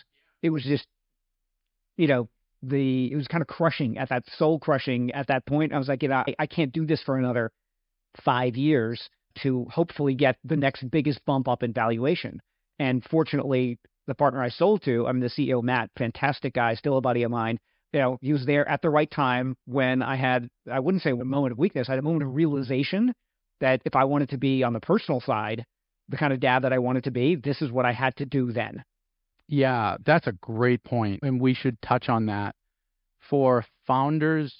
it 0.42 0.50
was 0.50 0.64
just 0.64 0.88
you 1.98 2.08
know 2.08 2.28
the 2.64 3.12
it 3.12 3.16
was 3.16 3.28
kind 3.28 3.44
of 3.44 3.48
crushing 3.48 4.00
at 4.00 4.10
that 4.10 4.24
soul 4.38 4.58
crushing 4.60 5.12
at 5.12 5.28
that 5.28 5.46
point. 5.46 5.72
I 5.72 5.78
was 5.78 5.88
like, 5.88 6.02
you 6.02 6.10
know, 6.10 6.24
I, 6.28 6.36
I 6.40 6.48
can't 6.48 6.72
do 6.72 6.86
this 6.88 7.02
for 7.04 7.18
another 7.18 7.52
five 8.24 8.56
years 8.56 9.08
to 9.44 9.66
hopefully 9.70 10.16
get 10.16 10.38
the 10.44 10.56
next 10.56 10.90
biggest 10.90 11.24
bump 11.26 11.48
up 11.48 11.62
in 11.62 11.74
valuation. 11.74 12.42
And 12.80 13.04
fortunately, 13.04 13.78
the 14.08 14.16
partner 14.16 14.42
I 14.42 14.50
sold 14.50 14.84
to, 14.84 15.08
I'm 15.08 15.20
the 15.20 15.28
CEO, 15.28 15.64
Matt, 15.64 15.90
fantastic 15.98 16.54
guy, 16.54 16.76
still 16.76 16.98
a 16.98 17.02
buddy 17.02 17.24
of 17.24 17.32
mine. 17.32 17.60
You 17.94 18.00
know, 18.00 18.18
he 18.22 18.34
was 18.34 18.46
there 18.46 18.68
at 18.68 18.82
the 18.82 18.90
right 18.90 19.10
time 19.10 19.56
when 19.66 20.02
I 20.02 20.16
had, 20.16 20.50
I 20.72 20.80
wouldn't 20.80 21.04
say 21.04 21.12
a 21.12 21.16
moment 21.16 21.54
of 21.54 21.58
weakness, 21.58 21.88
I 21.88 21.94
had 21.94 22.00
a 22.00 22.04
moment 22.04 22.24
of 22.24 22.36
realization 22.36 23.14
that 23.62 23.82
if 23.86 23.96
I 23.96 24.04
wanted 24.04 24.30
to 24.30 24.38
be 24.38 24.64
on 24.64 24.74
the 24.74 24.80
personal 24.80 25.22
side, 25.22 25.66
the 26.10 26.18
kind 26.18 26.34
of 26.34 26.40
dad 26.40 26.64
that 26.64 26.74
I 26.74 26.80
wanted 26.80 27.06
to 27.06 27.12
be, 27.12 27.36
this 27.36 27.62
is 27.62 27.72
what 27.72 27.86
I 27.86 27.94
had 27.94 28.16
to 28.18 28.26
do 28.26 28.52
then. 28.52 28.84
Yeah, 29.48 29.98
that's 30.06 30.28
a 30.28 30.34
great 30.34 30.84
point, 30.84 31.22
and 31.24 31.40
we 31.40 31.54
should 31.54 31.82
touch 31.82 32.10
on 32.10 32.26
that 32.26 32.56
for 33.30 33.66
founders 33.86 34.54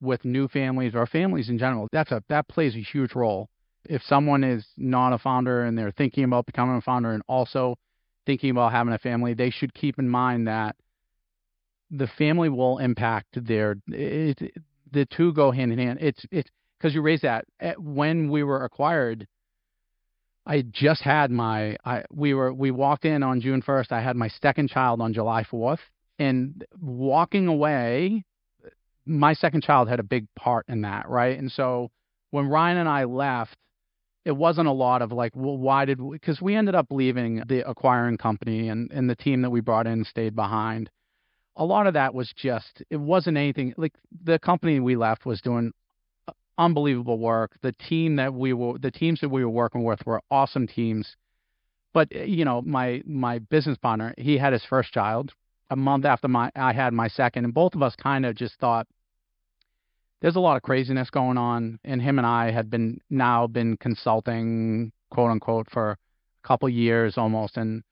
with 0.00 0.24
new 0.24 0.46
families 0.48 0.94
or 0.94 1.06
families 1.06 1.48
in 1.48 1.58
general. 1.58 1.88
That's 1.92 2.12
a 2.12 2.22
that 2.28 2.48
plays 2.48 2.74
a 2.74 2.80
huge 2.80 3.14
role. 3.14 3.48
If 3.88 4.02
someone 4.02 4.44
is 4.44 4.66
not 4.76 5.12
a 5.12 5.18
founder 5.18 5.64
and 5.64 5.76
they're 5.76 5.92
thinking 5.92 6.24
about 6.24 6.46
becoming 6.46 6.76
a 6.76 6.80
founder 6.80 7.12
and 7.12 7.22
also 7.28 7.76
thinking 8.26 8.50
about 8.50 8.72
having 8.72 8.92
a 8.92 8.98
family, 8.98 9.34
they 9.34 9.50
should 9.50 9.72
keep 9.74 9.98
in 9.98 10.08
mind 10.08 10.48
that 10.48 10.76
the 11.90 12.08
family 12.18 12.48
will 12.48 12.78
impact 12.78 13.44
their 13.46 13.76
it, 13.88 14.52
the 14.90 15.06
two 15.06 15.32
go 15.32 15.50
hand 15.50 15.72
in 15.72 15.78
hand. 15.78 15.98
It's 16.00 16.26
it's 16.30 16.50
because 16.78 16.94
you 16.94 17.02
raised 17.02 17.22
that 17.22 17.44
Eh, 17.60 17.74
when 17.78 18.30
we 18.30 18.42
were 18.42 18.64
acquired. 18.64 19.26
I 20.48 20.62
just 20.62 21.02
had 21.02 21.30
my 21.30 21.76
I 21.84 22.04
we 22.12 22.34
were 22.34 22.52
we 22.52 22.70
walked 22.70 23.04
in 23.04 23.22
on 23.22 23.40
June 23.40 23.62
1st. 23.62 23.92
I 23.92 24.00
had 24.00 24.16
my 24.16 24.28
second 24.28 24.68
child 24.68 25.00
on 25.00 25.12
July 25.12 25.44
4th 25.44 25.80
and 26.18 26.64
walking 26.80 27.48
away 27.48 28.24
my 29.06 29.32
second 29.34 29.62
child 29.62 29.88
had 29.88 30.00
a 30.00 30.04
big 30.04 30.26
part 30.34 30.66
in 30.68 30.82
that, 30.82 31.08
right? 31.08 31.38
And 31.38 31.50
so 31.50 31.90
when 32.30 32.48
Ryan 32.48 32.78
and 32.78 32.88
I 32.88 33.04
left, 33.04 33.56
it 34.26 34.36
wasn't 34.36 34.66
a 34.66 34.72
lot 34.72 35.02
of 35.02 35.12
like, 35.12 35.30
well, 35.36 35.56
why 35.56 35.84
did 35.84 36.00
we? 36.00 36.16
Because 36.16 36.42
we 36.42 36.56
ended 36.56 36.74
up 36.74 36.88
leaving 36.90 37.44
the 37.46 37.66
acquiring 37.66 38.18
company 38.18 38.68
and, 38.68 38.90
and 38.90 39.08
the 39.08 39.14
team 39.14 39.40
that 39.42 39.50
we 39.50 39.60
brought 39.60 39.86
in 39.86 40.04
stayed 40.04 40.34
behind. 40.34 40.90
A 41.54 41.64
lot 41.64 41.86
of 41.86 41.94
that 41.94 42.12
was 42.12 42.32
just, 42.36 42.82
it 42.90 42.96
wasn't 42.96 43.36
anything 43.36 43.72
like 43.76 43.94
the 44.24 44.40
company 44.40 44.80
we 44.80 44.96
left 44.96 45.26
was 45.26 45.40
doing 45.40 45.70
unbelievable 46.58 47.20
work. 47.20 47.52
The 47.62 47.70
team 47.70 48.16
that 48.16 48.34
we 48.34 48.52
were, 48.52 48.76
the 48.78 48.90
teams 48.90 49.20
that 49.20 49.28
we 49.28 49.44
were 49.44 49.50
working 49.50 49.84
with 49.84 50.04
were 50.04 50.20
awesome 50.28 50.66
teams. 50.66 51.14
But 51.94 52.08
eh, 52.10 52.24
you 52.24 52.44
know, 52.44 52.62
my 52.62 53.02
my 53.06 53.38
business 53.38 53.78
partner, 53.78 54.12
he 54.18 54.36
had 54.38 54.52
his 54.52 54.64
first 54.64 54.92
child 54.92 55.30
a 55.70 55.76
month 55.76 56.04
after 56.04 56.26
my 56.26 56.50
I 56.56 56.72
had 56.72 56.92
my 56.92 57.06
second, 57.06 57.44
and 57.44 57.54
both 57.54 57.76
of 57.76 57.82
us 57.82 57.94
kind 57.94 58.26
of 58.26 58.34
just 58.34 58.58
thought 58.58 58.88
there's 60.26 60.34
a 60.34 60.40
lot 60.40 60.56
of 60.56 60.62
craziness 60.62 61.08
going 61.08 61.38
on. 61.38 61.78
And 61.84 62.02
him 62.02 62.18
and 62.18 62.26
I 62.26 62.50
had 62.50 62.68
been 62.68 63.00
now 63.08 63.46
been 63.46 63.76
consulting, 63.76 64.90
quote 65.08 65.30
unquote, 65.30 65.70
for 65.70 65.92
a 65.92 66.48
couple 66.48 66.68
years 66.68 67.16
almost. 67.16 67.56
And 67.56 67.84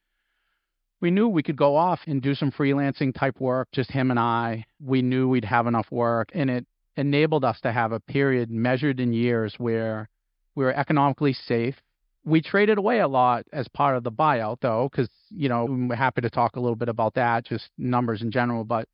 we 1.01 1.13
knew 1.13 1.29
we 1.29 1.45
could 1.45 1.55
go 1.55 1.77
off 1.77 2.01
and 2.09 2.21
do 2.21 2.35
some 2.35 2.51
freelancing 2.51 3.17
type 3.17 3.41
work, 3.41 3.69
just 3.71 3.89
him 3.89 4.11
and 4.11 4.19
I. 4.19 4.65
We 4.81 5.01
knew 5.01 5.29
we'd 5.29 5.45
have 5.45 5.69
enough 5.69 5.87
work. 5.93 6.31
And 6.35 6.51
it 6.51 6.67
enabled 6.97 7.45
us 7.45 7.61
to 7.61 7.71
have 7.71 7.93
a 7.93 8.01
period 8.01 8.51
measured 8.51 8.99
in 8.99 9.13
years 9.13 9.55
where 9.59 10.09
we 10.57 10.65
were 10.65 10.75
economically 10.75 11.35
safe. 11.35 11.77
We 12.25 12.43
traded 12.43 12.79
away 12.79 12.99
a 12.99 13.07
lot 13.07 13.45
as 13.53 13.69
part 13.69 13.97
of 13.97 14.03
the 14.03 14.11
buyout, 14.11 14.57
though, 14.61 14.89
because, 14.91 15.09
you 15.31 15.49
know, 15.49 15.67
we're 15.67 15.95
happy 15.95 16.23
to 16.23 16.31
talk 16.31 16.57
a 16.57 16.61
little 16.61 16.75
bit 16.75 16.89
about 16.89 17.15
that, 17.15 17.47
just 17.47 17.71
numbers 17.79 18.23
in 18.23 18.33
general. 18.33 18.65
But 18.65 18.89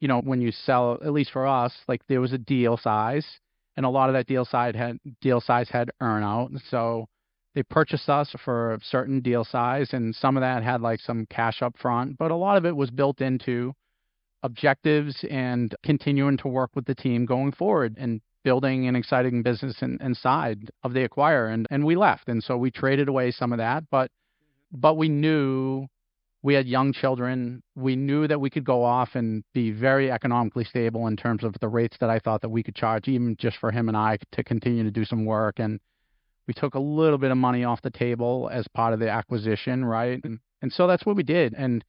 you 0.00 0.08
know, 0.08 0.20
when 0.20 0.40
you 0.40 0.52
sell, 0.52 0.98
at 1.04 1.12
least 1.12 1.30
for 1.32 1.46
us, 1.46 1.74
like 1.88 2.02
there 2.08 2.20
was 2.20 2.32
a 2.32 2.38
deal 2.38 2.76
size, 2.76 3.26
and 3.76 3.86
a 3.86 3.90
lot 3.90 4.08
of 4.08 4.14
that 4.14 4.26
deal 4.26 4.44
size 4.44 4.74
had 4.74 4.98
deal 5.20 5.40
size 5.40 5.68
had 5.68 5.90
earnout. 6.02 6.58
So 6.70 7.06
they 7.54 7.62
purchased 7.62 8.08
us 8.08 8.34
for 8.44 8.74
a 8.74 8.80
certain 8.82 9.20
deal 9.20 9.44
size, 9.44 9.92
and 9.92 10.14
some 10.14 10.36
of 10.36 10.42
that 10.42 10.62
had 10.62 10.80
like 10.80 11.00
some 11.00 11.26
cash 11.26 11.62
up 11.62 11.76
front, 11.78 12.18
but 12.18 12.30
a 12.30 12.36
lot 12.36 12.56
of 12.56 12.66
it 12.66 12.76
was 12.76 12.90
built 12.90 13.20
into 13.20 13.74
objectives 14.42 15.24
and 15.30 15.74
continuing 15.82 16.36
to 16.38 16.48
work 16.48 16.70
with 16.74 16.84
the 16.84 16.94
team 16.94 17.26
going 17.26 17.52
forward 17.52 17.96
and 17.98 18.20
building 18.44 18.86
an 18.86 18.94
exciting 18.94 19.42
business 19.42 19.76
and, 19.80 20.00
and 20.00 20.16
side 20.16 20.70
of 20.84 20.92
the 20.92 21.02
acquire 21.02 21.48
and, 21.48 21.66
and 21.70 21.84
we 21.84 21.96
left 21.96 22.28
and 22.28 22.44
so 22.44 22.56
we 22.56 22.70
traded 22.70 23.08
away 23.08 23.30
some 23.32 23.52
of 23.52 23.58
that 23.58 23.82
but 23.90 24.08
but 24.70 24.96
we 24.96 25.08
knew 25.08 25.84
we 26.46 26.54
had 26.54 26.68
young 26.68 26.92
children. 26.92 27.60
We 27.74 27.96
knew 27.96 28.28
that 28.28 28.40
we 28.40 28.50
could 28.50 28.64
go 28.64 28.84
off 28.84 29.16
and 29.16 29.42
be 29.52 29.72
very 29.72 30.12
economically 30.12 30.62
stable 30.62 31.08
in 31.08 31.16
terms 31.16 31.42
of 31.42 31.56
the 31.60 31.66
rates 31.66 31.96
that 31.98 32.08
I 32.08 32.20
thought 32.20 32.40
that 32.42 32.50
we 32.50 32.62
could 32.62 32.76
charge, 32.76 33.08
even 33.08 33.36
just 33.36 33.56
for 33.56 33.72
him 33.72 33.88
and 33.88 33.96
I 33.96 34.18
to 34.30 34.44
continue 34.44 34.84
to 34.84 34.92
do 34.92 35.04
some 35.04 35.24
work. 35.24 35.58
And 35.58 35.80
we 36.46 36.54
took 36.54 36.76
a 36.76 36.78
little 36.78 37.18
bit 37.18 37.32
of 37.32 37.36
money 37.36 37.64
off 37.64 37.82
the 37.82 37.90
table 37.90 38.48
as 38.52 38.64
part 38.68 38.94
of 38.94 39.00
the 39.00 39.10
acquisition, 39.10 39.84
right? 39.84 40.20
And, 40.22 40.38
and 40.62 40.72
so 40.72 40.86
that's 40.86 41.04
what 41.04 41.16
we 41.16 41.24
did. 41.24 41.52
And 41.52 41.84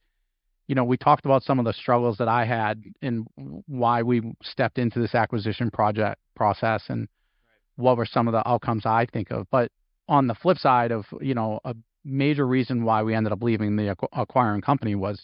you 0.66 0.74
know, 0.74 0.84
we 0.84 0.96
talked 0.96 1.24
about 1.24 1.44
some 1.44 1.60
of 1.60 1.64
the 1.64 1.72
struggles 1.72 2.18
that 2.18 2.28
I 2.28 2.44
had 2.44 2.82
and 3.00 3.28
why 3.36 4.02
we 4.02 4.32
stepped 4.42 4.78
into 4.78 4.98
this 4.98 5.14
acquisition 5.14 5.70
project 5.70 6.20
process 6.34 6.82
and 6.88 7.06
what 7.76 7.96
were 7.96 8.06
some 8.06 8.26
of 8.26 8.32
the 8.32 8.46
outcomes 8.46 8.84
I 8.84 9.06
think 9.06 9.30
of. 9.30 9.46
But 9.52 9.70
on 10.08 10.26
the 10.26 10.34
flip 10.34 10.58
side 10.58 10.90
of, 10.90 11.04
you 11.20 11.34
know, 11.34 11.60
a 11.64 11.76
major 12.04 12.46
reason 12.46 12.84
why 12.84 13.02
we 13.02 13.14
ended 13.14 13.32
up 13.32 13.42
leaving 13.42 13.76
the 13.76 13.96
acquiring 14.12 14.60
company 14.60 14.94
was 14.94 15.20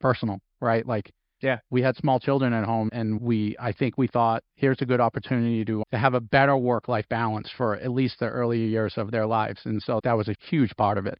personal, 0.00 0.40
right? 0.60 0.86
Like, 0.86 1.12
yeah, 1.40 1.58
we 1.70 1.82
had 1.82 1.96
small 1.96 2.20
children 2.20 2.52
at 2.52 2.64
home, 2.64 2.88
and 2.92 3.20
we, 3.20 3.56
I 3.58 3.72
think, 3.72 3.98
we 3.98 4.06
thought 4.06 4.44
here's 4.54 4.80
a 4.80 4.86
good 4.86 5.00
opportunity 5.00 5.64
to 5.64 5.82
to 5.90 5.98
have 5.98 6.14
a 6.14 6.20
better 6.20 6.56
work 6.56 6.88
life 6.88 7.08
balance 7.08 7.50
for 7.56 7.76
at 7.76 7.90
least 7.90 8.20
the 8.20 8.28
early 8.28 8.64
years 8.66 8.94
of 8.96 9.10
their 9.10 9.26
lives, 9.26 9.60
and 9.64 9.82
so 9.82 10.00
that 10.04 10.16
was 10.16 10.28
a 10.28 10.36
huge 10.48 10.74
part 10.76 10.98
of 10.98 11.06
it. 11.06 11.18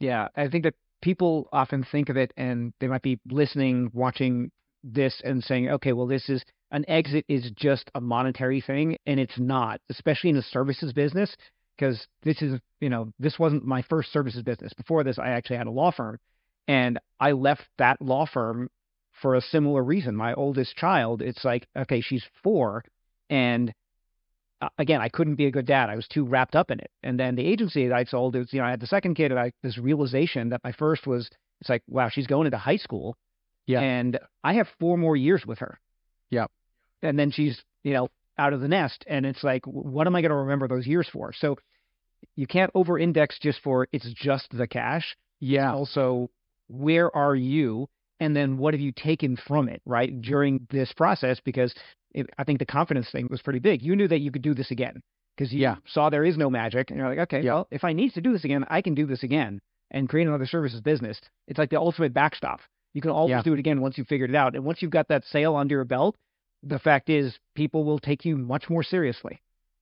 Yeah, 0.00 0.28
I 0.36 0.48
think 0.48 0.64
that 0.64 0.74
people 1.00 1.48
often 1.52 1.84
think 1.84 2.08
of 2.08 2.16
it, 2.16 2.32
and 2.36 2.72
they 2.80 2.88
might 2.88 3.02
be 3.02 3.20
listening, 3.30 3.90
watching 3.92 4.50
this, 4.82 5.20
and 5.24 5.44
saying, 5.44 5.68
okay, 5.68 5.92
well, 5.92 6.08
this 6.08 6.28
is 6.28 6.42
an 6.72 6.84
exit 6.88 7.24
is 7.28 7.50
just 7.54 7.88
a 7.94 8.00
monetary 8.00 8.60
thing, 8.60 8.96
and 9.06 9.20
it's 9.20 9.38
not, 9.38 9.80
especially 9.90 10.30
in 10.30 10.36
the 10.36 10.42
services 10.42 10.92
business 10.92 11.36
because 11.76 12.06
this 12.22 12.42
is, 12.42 12.60
you 12.80 12.88
know, 12.88 13.12
this 13.18 13.38
wasn't 13.38 13.64
my 13.64 13.82
first 13.82 14.12
services 14.12 14.42
business. 14.42 14.72
Before 14.74 15.04
this, 15.04 15.18
I 15.18 15.30
actually 15.30 15.56
had 15.56 15.66
a 15.66 15.70
law 15.70 15.90
firm, 15.90 16.18
and 16.68 16.98
I 17.18 17.32
left 17.32 17.62
that 17.78 18.00
law 18.00 18.26
firm 18.26 18.68
for 19.20 19.34
a 19.34 19.40
similar 19.40 19.82
reason. 19.82 20.14
My 20.16 20.34
oldest 20.34 20.76
child, 20.76 21.22
it's 21.22 21.44
like, 21.44 21.66
okay, 21.76 22.00
she's 22.00 22.24
four, 22.42 22.84
and 23.30 23.72
uh, 24.60 24.68
again, 24.78 25.00
I 25.00 25.08
couldn't 25.08 25.34
be 25.36 25.46
a 25.46 25.50
good 25.50 25.66
dad. 25.66 25.90
I 25.90 25.96
was 25.96 26.06
too 26.06 26.24
wrapped 26.24 26.54
up 26.54 26.70
in 26.70 26.78
it. 26.78 26.90
And 27.02 27.18
then 27.18 27.34
the 27.34 27.46
agency 27.46 27.88
that 27.88 27.94
I 27.94 28.04
sold, 28.04 28.36
it 28.36 28.40
was, 28.40 28.52
you 28.52 28.60
know, 28.60 28.66
I 28.66 28.70
had 28.70 28.80
the 28.80 28.86
second 28.86 29.14
kid, 29.14 29.32
and 29.32 29.40
I 29.40 29.52
this 29.62 29.78
realization 29.78 30.50
that 30.50 30.60
my 30.62 30.72
first 30.72 31.06
was, 31.06 31.28
it's 31.60 31.70
like, 31.70 31.82
wow, 31.88 32.08
she's 32.08 32.26
going 32.26 32.46
into 32.46 32.58
high 32.58 32.76
school, 32.76 33.16
yeah, 33.66 33.80
and 33.80 34.18
I 34.44 34.54
have 34.54 34.68
four 34.78 34.96
more 34.98 35.16
years 35.16 35.44
with 35.46 35.58
her. 35.58 35.78
Yeah, 36.30 36.46
and 37.02 37.18
then 37.18 37.30
she's, 37.30 37.62
you 37.82 37.92
know, 37.92 38.08
out 38.38 38.52
of 38.52 38.60
the 38.60 38.68
nest. 38.68 39.04
And 39.06 39.26
it's 39.26 39.42
like, 39.42 39.64
what 39.66 40.06
am 40.06 40.14
I 40.14 40.20
going 40.20 40.30
to 40.30 40.36
remember 40.36 40.68
those 40.68 40.86
years 40.86 41.08
for? 41.12 41.32
So 41.32 41.56
you 42.36 42.46
can't 42.46 42.70
over 42.74 42.98
index 42.98 43.38
just 43.40 43.60
for 43.62 43.88
it's 43.92 44.10
just 44.14 44.46
the 44.50 44.66
cash. 44.66 45.16
Yeah. 45.40 45.72
Also, 45.72 46.30
where 46.68 47.14
are 47.14 47.34
you? 47.34 47.88
And 48.20 48.36
then 48.36 48.56
what 48.56 48.74
have 48.74 48.80
you 48.80 48.92
taken 48.92 49.36
from 49.36 49.68
it, 49.68 49.82
right, 49.84 50.20
during 50.22 50.66
this 50.70 50.92
process? 50.92 51.40
Because 51.44 51.74
it, 52.12 52.28
I 52.38 52.44
think 52.44 52.60
the 52.60 52.66
confidence 52.66 53.10
thing 53.10 53.26
was 53.30 53.42
pretty 53.42 53.58
big. 53.58 53.82
You 53.82 53.96
knew 53.96 54.06
that 54.08 54.20
you 54.20 54.30
could 54.30 54.42
do 54.42 54.54
this 54.54 54.70
again 54.70 55.02
because 55.36 55.52
you 55.52 55.60
yeah. 55.60 55.76
saw 55.86 56.08
there 56.08 56.24
is 56.24 56.36
no 56.36 56.48
magic. 56.48 56.90
And 56.90 56.98
you're 56.98 57.08
like, 57.08 57.18
okay, 57.20 57.42
yeah. 57.42 57.54
well, 57.54 57.68
if 57.70 57.84
I 57.84 57.92
need 57.92 58.14
to 58.14 58.20
do 58.20 58.32
this 58.32 58.44
again, 58.44 58.64
I 58.68 58.80
can 58.80 58.94
do 58.94 59.06
this 59.06 59.24
again 59.24 59.60
and 59.90 60.08
create 60.08 60.28
another 60.28 60.46
services 60.46 60.80
business. 60.80 61.20
It's 61.48 61.58
like 61.58 61.70
the 61.70 61.80
ultimate 61.80 62.14
backstop. 62.14 62.60
You 62.94 63.00
can 63.00 63.10
always 63.10 63.30
yeah. 63.30 63.42
do 63.42 63.54
it 63.54 63.58
again 63.58 63.80
once 63.80 63.98
you've 63.98 64.06
figured 64.06 64.30
it 64.30 64.36
out. 64.36 64.54
And 64.54 64.64
once 64.64 64.82
you've 64.82 64.90
got 64.90 65.08
that 65.08 65.24
sale 65.24 65.56
under 65.56 65.74
your 65.76 65.84
belt, 65.84 66.16
the 66.62 66.78
fact 66.78 67.10
is 67.10 67.38
people 67.54 67.84
will 67.84 67.98
take 67.98 68.24
you 68.24 68.36
much 68.36 68.70
more 68.70 68.82
seriously. 68.82 69.40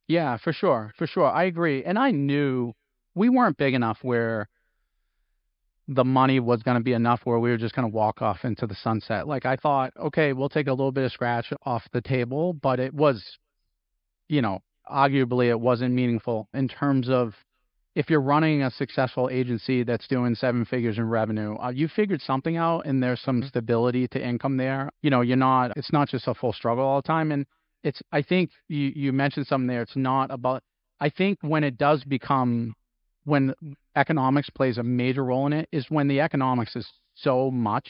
Yeah, 0.09 0.39
for 0.39 0.53
sure. 0.53 0.93
For 0.97 1.07
sure. 1.07 1.31
I 1.31 1.45
agree. 1.45 1.85
And 1.85 1.99
I 1.99 2.11
knew 2.11 2.73
we 3.15 3.29
weren't 3.29 3.57
big 3.57 3.75
enough 3.75 3.99
where 4.03 4.49
the 5.89 6.05
money 6.05 6.41
was 6.41 6.63
going 6.63 6.77
to 6.77 6.83
be 6.83 6.93
enough 6.93 7.21
where 7.25 7.39
we 7.39 7.51
were 7.51 7.57
just 7.57 7.75
going 7.75 7.89
to 7.89 7.95
walk 7.95 8.23
off 8.23 8.45
into 8.45 8.67
the 8.67 8.77
sunset. 8.77 9.27
Like 9.27 9.45
I 9.45 9.57
thought, 9.57 9.93
okay, 9.99 10.33
we'll 10.33 10.49
take 10.49 10.69
a 10.69 10.73
little 10.73 10.93
bit 10.93 11.05
of 11.05 11.13
scratch 11.13 11.53
off 11.65 11.83
the 11.93 12.01
table, 12.01 12.53
but 12.53 12.79
it 12.79 12.95
was, 12.95 13.39
you 14.29 14.41
know, 14.41 14.61
arguably 14.91 15.49
it 15.49 15.61
wasn't 15.61 15.95
meaningful 15.95 16.49
in 16.55 16.69
terms 16.69 17.09
of 17.09 17.35
if 17.95 18.09
you're 18.09 18.21
running 18.21 18.63
a 18.63 18.71
successful 18.71 19.29
agency 19.33 19.83
that's 19.83 20.07
doing 20.07 20.35
seven 20.35 20.65
figures 20.65 20.99
in 20.99 21.09
revenue, 21.09 21.57
uh, 21.59 21.71
you 21.71 21.89
figured 21.89 22.23
something 22.23 22.57
out 22.57 22.87
and 22.87 23.03
there's 23.03 23.21
some 23.21 23.41
mm-hmm. 23.41 23.49
stability 23.49 24.07
to 24.09 24.25
income 24.25 24.57
there. 24.57 24.91
You 25.03 25.11
know, 25.11 25.23
you're 25.23 25.37
not, 25.37 25.73
it's 25.77 25.93
not 25.93 26.09
just 26.09 26.29
a 26.29 26.35
full 26.35 26.53
struggle 26.53 26.85
all 26.85 27.03
the 27.03 27.07
time. 27.07 27.33
And 27.33 27.47
it's, 27.83 28.01
I 28.13 28.23
think 28.23 28.51
you, 28.69 28.93
you 28.95 29.13
mentioned 29.13 29.47
something 29.47 29.67
there. 29.67 29.83
It's 29.83 29.97
not 29.97 30.31
about, 30.31 30.63
I 31.01 31.11
think 31.11 31.39
when 31.41 31.65
it 31.65 31.79
does 31.79 32.05
become, 32.05 32.75
when 33.25 33.55
economics 33.97 34.51
plays 34.51 34.79
a 34.79 34.83
major 34.83 35.25
role 35.25 35.47
in 35.47 35.53
it 35.53 35.69
is 35.73 35.87
when 35.89 36.07
the 36.07 36.21
economics 36.21 36.77
is 36.77 36.89
so 37.15 37.51
much, 37.51 37.89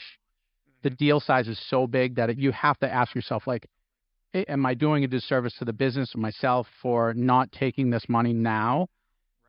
the 0.81 0.89
mm-hmm. 0.89 0.95
deal 0.95 1.19
size 1.19 1.47
is 1.47 1.61
so 1.69 1.85
big 1.85 2.15
that 2.15 2.31
it, 2.31 2.39
you 2.39 2.51
have 2.53 2.79
to 2.79 2.91
ask 2.91 3.13
yourself, 3.13 3.45
like, 3.45 3.67
hey, 4.33 4.45
am 4.47 4.65
I 4.65 4.73
doing 4.73 5.03
a 5.03 5.07
disservice 5.07 5.53
to 5.59 5.65
the 5.65 5.73
business 5.73 6.15
or 6.15 6.19
myself 6.19 6.65
for 6.81 7.13
not 7.13 7.51
taking 7.51 7.91
this 7.91 8.05
money 8.09 8.33
now? 8.33 8.87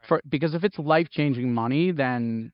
For 0.07 0.20
because 0.28 0.55
if 0.55 0.64
it's 0.64 0.78
life 0.78 1.09
changing 1.11 1.53
money, 1.53 1.92
then 1.92 2.53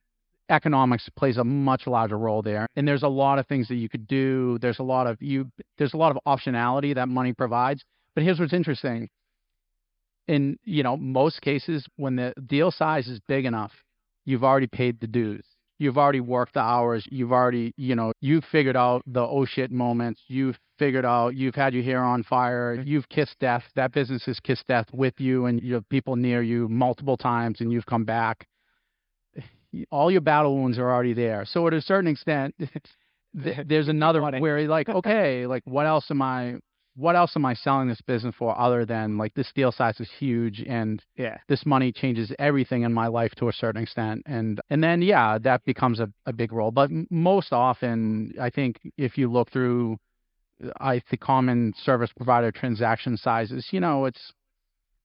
economics 0.50 1.08
plays 1.16 1.36
a 1.36 1.44
much 1.44 1.86
larger 1.86 2.18
role 2.18 2.42
there. 2.42 2.66
And 2.76 2.86
there's 2.86 3.02
a 3.02 3.08
lot 3.08 3.38
of 3.38 3.46
things 3.46 3.68
that 3.68 3.76
you 3.76 3.88
could 3.88 4.06
do. 4.06 4.58
There's 4.60 4.78
a 4.78 4.82
lot 4.84 5.06
of 5.06 5.20
you 5.20 5.50
there's 5.76 5.94
a 5.94 5.96
lot 5.96 6.14
of 6.14 6.18
optionality 6.26 6.94
that 6.94 7.08
money 7.08 7.32
provides. 7.32 7.82
But 8.14 8.24
here's 8.24 8.40
what's 8.40 8.52
interesting. 8.52 9.08
In 10.26 10.58
you 10.64 10.82
know 10.82 10.96
most 10.96 11.40
cases, 11.40 11.86
when 11.96 12.16
the 12.16 12.34
deal 12.46 12.70
size 12.70 13.08
is 13.08 13.20
big 13.28 13.44
enough, 13.44 13.72
you've 14.24 14.44
already 14.44 14.66
paid 14.66 15.00
the 15.00 15.06
dues 15.06 15.44
you've 15.78 15.98
already 15.98 16.20
worked 16.20 16.54
the 16.54 16.60
hours 16.60 17.06
you've 17.10 17.32
already 17.32 17.72
you 17.76 17.94
know 17.94 18.12
you've 18.20 18.44
figured 18.50 18.76
out 18.76 19.02
the 19.06 19.20
oh 19.20 19.44
shit 19.44 19.70
moments 19.70 20.20
you've 20.28 20.58
figured 20.78 21.04
out 21.04 21.34
you've 21.34 21.54
had 21.54 21.74
your 21.74 21.82
hair 21.82 22.02
on 22.02 22.22
fire 22.22 22.76
mm-hmm. 22.76 22.88
you've 22.88 23.08
kissed 23.08 23.38
death 23.40 23.64
that 23.74 23.92
business 23.92 24.24
has 24.24 24.38
kissed 24.40 24.66
death 24.66 24.86
with 24.92 25.14
you 25.18 25.46
and 25.46 25.62
you 25.62 25.74
have 25.74 25.88
people 25.88 26.16
near 26.16 26.42
you 26.42 26.68
multiple 26.68 27.16
times 27.16 27.60
and 27.60 27.72
you've 27.72 27.86
come 27.86 28.04
back. 28.04 28.46
All 29.90 30.10
your 30.10 30.22
battle 30.22 30.56
wounds 30.56 30.78
are 30.78 30.90
already 30.90 31.12
there. 31.12 31.44
So 31.44 31.66
at 31.66 31.74
a 31.74 31.82
certain 31.82 32.10
extent 32.10 32.54
there's 33.34 33.88
another 33.88 34.22
where 34.22 34.58
you're 34.58 34.68
like 34.68 34.88
okay 35.00 35.46
like 35.46 35.62
what 35.66 35.86
else 35.86 36.06
am 36.10 36.22
i 36.22 36.54
what 36.98 37.14
else 37.14 37.36
am 37.36 37.44
I 37.44 37.54
selling 37.54 37.86
this 37.86 38.00
business 38.00 38.34
for 38.36 38.58
other 38.58 38.84
than 38.84 39.18
like 39.18 39.32
this 39.34 39.52
deal 39.54 39.70
size 39.70 40.00
is 40.00 40.10
huge 40.18 40.64
and 40.66 41.00
yeah. 41.16 41.38
this 41.48 41.64
money 41.64 41.92
changes 41.92 42.32
everything 42.40 42.82
in 42.82 42.92
my 42.92 43.06
life 43.06 43.32
to 43.36 43.48
a 43.48 43.52
certain 43.52 43.80
extent. 43.80 44.22
And 44.26 44.60
and 44.68 44.82
then 44.82 45.00
yeah 45.00 45.38
that 45.38 45.64
becomes 45.64 46.00
a, 46.00 46.10
a 46.26 46.32
big 46.32 46.52
role. 46.52 46.72
But 46.72 46.90
most 47.08 47.52
often 47.52 48.32
I 48.40 48.50
think 48.50 48.80
if 48.96 49.16
you 49.16 49.30
look 49.30 49.50
through 49.52 49.98
I 50.80 51.00
the 51.08 51.16
common 51.16 51.72
service 51.84 52.10
provider 52.16 52.50
transaction 52.50 53.16
sizes 53.16 53.68
you 53.70 53.78
know 53.78 54.06
it's 54.06 54.32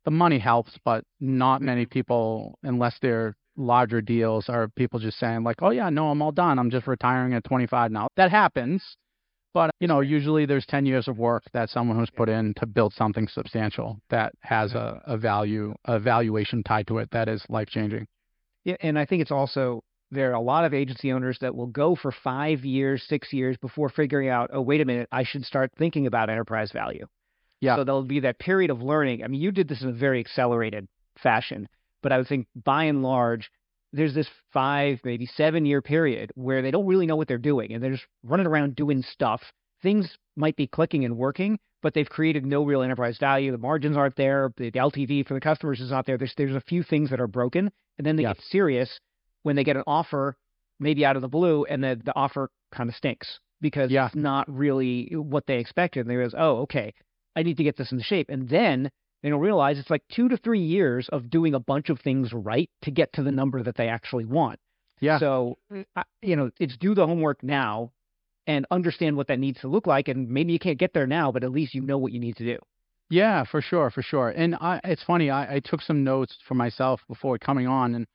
the 0.04 0.12
money 0.12 0.39
helps 0.39 0.80
but 0.84 1.04
not 1.20 1.62
many 1.62 1.86
people 1.86 2.58
unless 2.64 2.98
they're 3.04 3.36
larger 3.56 4.02
deals 4.02 4.50
are 4.50 4.68
people 4.70 5.00
just 5.00 5.20
saying 5.20 5.44
like 5.44 5.62
oh 5.62 5.70
yeah 5.70 5.91
no 5.91 6.10
I'm 6.10 6.24
all 6.24 6.32
done. 6.32 6.58
I'm 6.58 6.72
just 6.72 6.88
retiring 6.88 7.36
at 7.36 7.44
25 7.44 7.91
now. 7.91 8.08
That 8.16 8.32
happens 8.32 8.98
but 9.54 9.72
you 9.80 9.88
know, 9.88 10.01
usually 10.01 10.45
there's 10.45 10.66
10 10.66 10.86
years 10.86 11.08
of 11.08 11.18
work 11.18 11.43
that 11.54 11.70
someone 11.70 11.99
has 11.99 12.10
put 12.10 12.30
in 12.30 12.54
to 12.56 12.66
build 12.66 12.93
something 12.93 13.28
substantial 13.28 13.99
that 14.10 14.34
has 14.41 14.74
a, 14.74 15.01
a 15.06 15.18
value, 15.18 15.74
a 15.86 15.99
valuation 15.99 16.64
tied 16.64 16.88
to 16.88 16.97
it 16.97 17.10
that 17.12 17.30
is 17.30 17.45
life 17.49 17.68
changing. 17.68 18.08
Yeah, 18.64 18.76
and 18.82 18.97
I 18.97 19.06
think 19.06 19.22
it's 19.22 19.32
also 19.32 19.84
there 20.12 20.32
are 20.32 20.36
a 20.36 20.41
lot 20.41 20.66
of 20.66 20.74
agency 20.74 21.12
owners 21.12 21.38
that 21.41 21.56
will 21.56 21.68
go 21.68 21.95
for 21.95 22.12
five 22.12 22.64
years, 22.64 23.04
six 23.08 23.34
years 23.34 23.58
before 23.58 23.89
figuring 23.89 24.30
out, 24.30 24.51
oh, 24.54 24.62
wait 24.62 24.82
a 24.82 24.86
minute, 24.86 25.10
I 25.12 25.24
should 25.24 25.43
start 25.43 25.72
thinking 25.78 26.08
about 26.08 26.30
enterprise 26.30 26.72
value. 26.72 27.08
Yeah. 27.60 27.78
So 27.78 27.84
there'll 27.84 28.04
be 28.04 28.20
that 28.22 28.39
period 28.39 28.72
of 28.72 28.82
learning. 28.82 29.24
I 29.24 29.28
mean, 29.28 29.41
you 29.41 29.51
did 29.51 29.68
this 29.68 29.82
in 29.82 29.89
a 29.89 29.93
very 29.93 30.20
accelerated 30.20 30.88
fashion, 31.22 31.68
but 32.01 32.12
I 32.12 32.18
would 32.18 32.28
think 32.28 32.47
by 32.64 32.86
and 32.86 33.01
large, 33.01 33.49
there's 33.94 34.14
this 34.14 34.28
five, 34.52 35.00
maybe 35.04 35.26
seven 35.26 35.66
year 35.66 35.82
period 35.82 36.32
where 36.36 36.62
they 36.62 36.72
don't 36.72 36.86
really 36.88 37.06
know 37.06 37.16
what 37.16 37.28
they're 37.28 37.38
doing 37.38 37.72
and 37.74 37.84
they're 37.84 37.91
just 37.91 38.08
running 38.24 38.48
around 38.48 38.76
doing 38.76 39.02
stuff. 39.04 39.41
Things 39.82 40.18
might 40.36 40.56
be 40.56 40.68
clicking 40.68 41.06
and 41.06 41.16
working, 41.18 41.60
but 41.82 41.94
they've 41.94 42.10
created 42.10 42.46
no 42.46 42.64
real 42.64 42.82
enterprise 42.82 43.18
value. 43.20 43.52
The 43.52 43.58
margins 43.58 43.96
aren't 43.98 44.16
there. 44.16 44.52
The, 44.58 44.70
the 44.72 44.80
LTV 44.80 45.28
for 45.28 45.34
the 45.36 45.39
customers 45.41 45.80
is 45.80 45.91
not 45.91 46.06
there. 46.06 46.18
There's 46.18 46.34
there's 46.38 46.56
a 46.56 46.62
few 46.62 46.84
things 46.84 47.10
that 47.12 47.20
are 47.22 47.28
broken, 47.28 47.72
and 47.98 48.06
then 48.08 48.16
they 48.16 48.24
Yes. 48.24 48.38
get 48.38 48.46
serious 48.46 49.00
when 49.44 49.56
they 49.56 49.64
get 49.64 49.76
an 49.78 49.84
offer, 49.86 50.36
maybe 50.80 51.06
out 51.06 51.16
of 51.16 51.22
the 51.22 51.28
blue, 51.28 51.66
and 51.66 51.84
the 51.84 52.00
the 52.04 52.16
offer 52.16 52.50
kind 52.74 52.89
of 52.89 52.96
stinks 52.96 53.39
because 53.62 53.91
Yeah. 53.91 54.08
it's 54.08 54.16
not 54.16 54.50
really 54.50 55.14
what 55.16 55.46
they 55.46 55.58
expected. 55.60 56.02
And 56.02 56.10
they 56.10 56.16
realize, 56.16 56.36
oh, 56.38 56.62
okay, 56.62 56.94
I 57.36 57.44
need 57.44 57.58
to 57.58 57.64
get 57.64 57.76
this 57.78 57.91
into 57.91 58.04
shape, 58.04 58.30
and 58.30 58.48
then 58.50 58.89
they 59.24 59.30
don't 59.30 59.40
realize 59.40 59.80
it's 59.80 59.90
like 59.90 60.04
two 60.14 60.30
to 60.30 60.38
three 60.38 60.62
years 60.62 61.10
of 61.10 61.30
doing 61.30 61.56
a 61.56 61.60
bunch 61.60 61.90
of 61.90 62.00
things 62.00 62.34
right 62.34 62.70
to 62.84 62.92
get 62.92 63.14
to 63.14 63.24
the 63.24 63.32
number 63.32 63.64
that 63.64 63.76
they 63.76 63.88
actually 63.88 64.26
want. 64.26 64.60
Yeah. 65.00 65.18
So, 65.18 65.58
mm. 65.72 65.86
you 66.22 66.36
know, 66.36 66.52
it's 66.60 66.78
do 66.78 66.94
the 66.94 67.08
homework 67.08 67.42
now 67.42 67.92
and 68.46 68.66
understand 68.70 69.16
what 69.16 69.28
that 69.28 69.40
needs 69.40 69.62
to 69.62 69.68
look 69.68 69.88
like. 69.88 70.10
And 70.10 70.30
maybe 70.30 70.54
you 70.54 70.60
can't 70.60 70.78
get 70.78 70.94
there 70.94 71.08
now, 71.08 71.32
but 71.32 71.44
at 71.44 71.52
least 71.52 71.74
you 71.74 71.82
know 71.82 71.98
what 71.98 72.12
you 72.12 72.20
need 72.20 72.36
to 72.38 72.46
do. 72.46 72.60
Yeah, 73.10 73.44
for 73.46 73.62
sure, 73.62 73.90
for 73.90 74.02
sure. 74.02 74.30
And 74.30 74.56
I, 74.56 74.82
it's 74.84 75.04
funny. 75.04 75.30
I, 75.30 75.56
I 75.56 75.60
took 75.60 75.82
some 75.82 76.04
notes 76.04 76.38
for 76.48 76.56
myself 76.56 77.02
before 77.08 77.38
coming 77.38 77.68
on, 77.68 77.96
and 77.96 78.08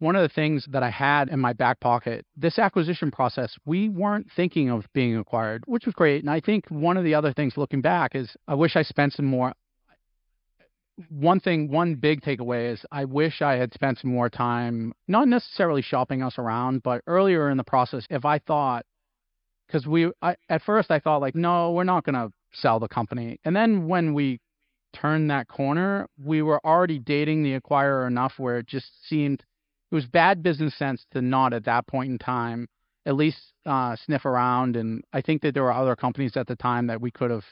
one 0.00 0.16
of 0.16 0.22
the 0.22 0.34
things 0.34 0.66
that 0.70 0.82
I 0.82 0.90
had 0.90 1.28
in 1.28 1.38
my 1.38 1.52
back 1.52 1.78
pocket, 1.80 2.24
this 2.36 2.58
acquisition 2.58 3.10
process, 3.10 3.54
we 3.66 3.88
weren't 3.88 4.26
thinking 4.34 4.70
of 4.70 4.86
being 4.94 5.16
acquired, 5.16 5.62
which 5.66 5.86
was 5.86 5.94
great. 5.94 6.22
And 6.22 6.30
I 6.30 6.40
think 6.40 6.64
one 6.70 6.96
of 6.96 7.04
the 7.04 7.14
other 7.14 7.32
things 7.32 7.56
looking 7.56 7.82
back 7.82 8.14
is 8.14 8.34
I 8.48 8.54
wish 8.54 8.76
I 8.76 8.82
spent 8.82 9.12
some 9.12 9.26
more. 9.26 9.52
One 11.08 11.40
thing, 11.40 11.70
one 11.70 11.94
big 11.94 12.20
takeaway 12.20 12.72
is 12.72 12.84
I 12.90 13.04
wish 13.04 13.42
I 13.42 13.54
had 13.54 13.72
spent 13.72 13.98
some 13.98 14.10
more 14.10 14.28
time, 14.28 14.92
not 15.08 15.28
necessarily 15.28 15.82
shopping 15.82 16.22
us 16.22 16.38
around, 16.38 16.82
but 16.82 17.02
earlier 17.06 17.50
in 17.50 17.56
the 17.56 17.64
process, 17.64 18.06
if 18.10 18.24
I 18.24 18.38
thought, 18.38 18.84
because 19.66 19.86
we, 19.86 20.10
I, 20.20 20.36
at 20.48 20.62
first 20.62 20.90
I 20.90 20.98
thought 20.98 21.20
like, 21.20 21.34
no, 21.34 21.72
we're 21.72 21.84
not 21.84 22.04
going 22.04 22.14
to 22.14 22.32
sell 22.52 22.80
the 22.80 22.88
company. 22.88 23.38
And 23.44 23.54
then 23.54 23.86
when 23.86 24.14
we 24.14 24.40
turned 24.92 25.30
that 25.30 25.48
corner, 25.48 26.08
we 26.22 26.42
were 26.42 26.64
already 26.66 26.98
dating 26.98 27.42
the 27.42 27.58
acquirer 27.58 28.06
enough 28.06 28.34
where 28.38 28.58
it 28.58 28.66
just 28.66 28.90
seemed 29.08 29.44
it 29.90 29.94
was 29.94 30.06
bad 30.06 30.42
business 30.42 30.76
sense 30.76 31.06
to 31.12 31.22
not 31.22 31.52
at 31.52 31.64
that 31.64 31.86
point 31.86 32.10
in 32.10 32.18
time 32.18 32.68
at 33.06 33.16
least 33.16 33.38
uh, 33.66 33.96
sniff 33.96 34.24
around. 34.24 34.76
And 34.76 35.02
I 35.12 35.20
think 35.20 35.42
that 35.42 35.54
there 35.54 35.62
were 35.62 35.72
other 35.72 35.96
companies 35.96 36.36
at 36.36 36.46
the 36.46 36.56
time 36.56 36.86
that 36.88 37.00
we 37.00 37.10
could 37.10 37.30
have 37.30 37.44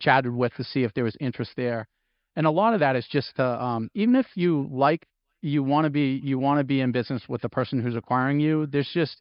chatted 0.00 0.34
with 0.34 0.54
to 0.54 0.64
see 0.64 0.82
if 0.82 0.94
there 0.94 1.04
was 1.04 1.16
interest 1.20 1.52
there. 1.56 1.88
And 2.36 2.46
a 2.46 2.50
lot 2.50 2.74
of 2.74 2.80
that 2.80 2.96
is 2.96 3.06
just 3.06 3.36
to, 3.36 3.44
um, 3.44 3.90
even 3.94 4.16
if 4.16 4.26
you 4.34 4.68
like 4.70 5.06
you 5.42 5.62
want 5.62 5.84
to 5.84 5.90
be 5.90 6.20
you 6.24 6.38
want 6.38 6.58
to 6.58 6.64
be 6.64 6.80
in 6.80 6.90
business 6.90 7.22
with 7.28 7.42
the 7.42 7.48
person 7.48 7.80
who's 7.80 7.96
acquiring 7.96 8.40
you, 8.40 8.66
there's 8.66 8.90
just 8.92 9.20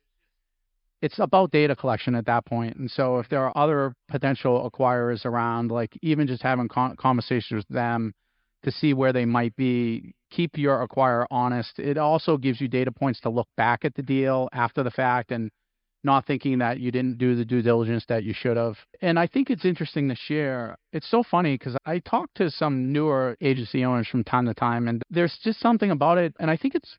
it's 1.01 1.19
about 1.19 1.51
data 1.51 1.75
collection 1.75 2.15
at 2.15 2.25
that 2.25 2.45
point. 2.45 2.77
And 2.77 2.89
so 2.89 3.19
if 3.19 3.27
there 3.27 3.43
are 3.45 3.57
other 3.57 3.93
potential 4.07 4.71
acquirers 4.71 5.25
around, 5.25 5.69
like 5.69 5.91
even 6.01 6.27
just 6.27 6.41
having 6.41 6.69
con- 6.69 6.95
conversations 6.95 7.65
with 7.67 7.75
them 7.75 8.13
to 8.63 8.71
see 8.71 8.93
where 8.93 9.11
they 9.11 9.25
might 9.25 9.53
be, 9.57 10.13
keep 10.31 10.57
your 10.57 10.87
acquirer 10.87 11.25
honest. 11.29 11.77
It 11.77 11.97
also 11.97 12.37
gives 12.37 12.61
you 12.61 12.69
data 12.69 12.89
points 12.89 13.19
to 13.21 13.29
look 13.29 13.49
back 13.57 13.83
at 13.83 13.95
the 13.95 14.01
deal 14.01 14.47
after 14.53 14.81
the 14.81 14.91
fact 14.91 15.31
and 15.31 15.51
not 16.03 16.25
thinking 16.25 16.59
that 16.59 16.79
you 16.79 16.91
didn't 16.91 17.17
do 17.17 17.35
the 17.35 17.45
due 17.45 17.61
diligence 17.61 18.05
that 18.09 18.23
you 18.23 18.33
should 18.33 18.57
have. 18.57 18.75
And 19.01 19.17
I 19.17 19.27
think 19.27 19.49
it's 19.49 19.65
interesting 19.65 20.09
to 20.09 20.15
share. 20.15 20.77
It's 20.91 21.09
so 21.09 21.23
funny 21.23 21.55
because 21.57 21.77
I 21.85 21.99
talk 21.99 22.33
to 22.35 22.49
some 22.49 22.91
newer 22.91 23.37
agency 23.41 23.85
owners 23.85 24.07
from 24.07 24.23
time 24.23 24.45
to 24.45 24.53
time, 24.53 24.87
and 24.87 25.01
there's 25.09 25.37
just 25.43 25.59
something 25.59 25.91
about 25.91 26.17
it. 26.17 26.33
And 26.39 26.49
I 26.51 26.57
think 26.57 26.75
it's 26.75 26.97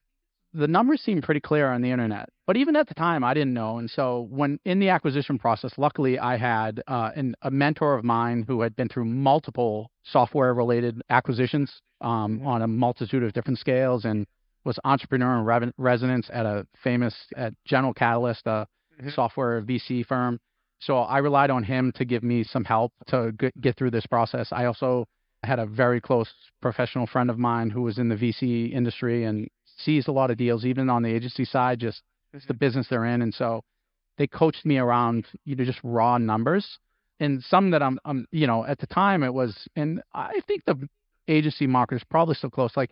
the 0.55 0.69
numbers 0.69 1.01
seem 1.01 1.21
pretty 1.21 1.41
clear 1.41 1.71
on 1.71 1.83
the 1.83 1.91
internet. 1.91 2.29
But 2.47 2.57
even 2.57 2.77
at 2.77 2.87
the 2.87 2.95
time, 2.95 3.25
I 3.25 3.35
didn't 3.35 3.55
know. 3.55 3.79
And 3.79 3.91
so 3.91 4.29
when 4.31 4.61
in 4.65 4.79
the 4.79 4.91
acquisition 4.91 5.39
process, 5.39 5.73
luckily 5.77 6.19
I 6.19 6.37
had 6.37 6.81
uh, 6.87 7.11
an, 7.17 7.35
a 7.43 7.51
mentor 7.51 7.97
of 7.97 8.05
mine 8.05 8.45
who 8.47 8.61
had 8.61 8.77
been 8.77 8.89
through 8.89 9.07
multiple 9.07 9.91
software 10.05 10.55
related 10.55 11.03
acquisitions 11.11 11.73
um, 12.01 12.47
on 12.47 12.63
a 12.63 12.69
multitude 12.69 13.25
of 13.25 13.33
different 13.33 13.59
scales 13.59 14.05
and 14.05 14.27
was 14.65 14.79
entrepreneur 14.85 15.39
in 15.39 15.45
rev- 15.45 15.73
residence 15.77 16.29
at 16.33 16.47
a 16.47 16.67
famous 16.83 17.15
at 17.37 17.53
General 17.67 17.93
Catalyst, 17.93 18.47
a 18.47 18.67
Mhm. 19.01 19.15
software 19.15 19.61
VC 19.63 20.03
firm. 20.07 20.41
So 20.81 20.99
I 20.99 21.19
relied 21.19 21.51
on 21.51 21.63
him 21.65 21.93
to 21.93 22.05
give 22.05 22.23
me 22.23 22.45
some 22.45 22.65
help 22.65 22.93
to 23.07 23.33
get, 23.33 23.59
get 23.61 23.77
through 23.77 23.91
this 23.91 24.07
process. 24.07 24.53
I 24.53 24.67
also 24.67 25.07
had 25.43 25.59
a 25.59 25.67
very 25.67 26.01
close 26.01 26.33
professional 26.61 27.07
friend 27.07 27.31
of 27.31 27.39
mine 27.39 27.71
who 27.71 27.83
was 27.83 27.99
in 27.99 28.09
the 28.09 28.17
VC 28.17 28.73
industry 28.73 29.25
and 29.25 29.49
sees 29.77 30.09
a 30.09 30.13
lot 30.13 30.31
of 30.31 30.37
deals, 30.37 30.65
even 30.65 30.89
on 30.91 31.03
the 31.03 31.11
agency 31.13 31.45
side, 31.45 31.81
just 31.81 32.03
it's 32.33 32.47
the 32.47 32.55
business 32.55 32.89
they're 32.89 33.05
in. 33.05 33.23
And 33.23 33.33
so 33.33 33.63
they 34.19 34.27
coached 34.27 34.65
me 34.65 34.79
around, 34.79 35.27
you 35.45 35.57
know, 35.57 35.65
just 35.65 35.81
raw 35.83 36.19
numbers 36.19 36.79
and 37.21 37.43
some 37.43 37.71
that 37.71 37.83
I'm, 37.83 37.99
I'm, 38.05 38.27
you 38.31 38.47
know, 38.47 38.65
at 38.65 38.79
the 38.79 38.87
time 38.87 39.23
it 39.23 39.33
was, 39.33 39.69
and 39.77 40.03
I 40.13 40.41
think 40.47 40.65
the 40.65 40.89
agency 41.29 41.67
market 41.67 41.97
is 41.97 42.05
probably 42.05 42.35
still 42.35 42.51
close. 42.51 42.77
Like 42.77 42.91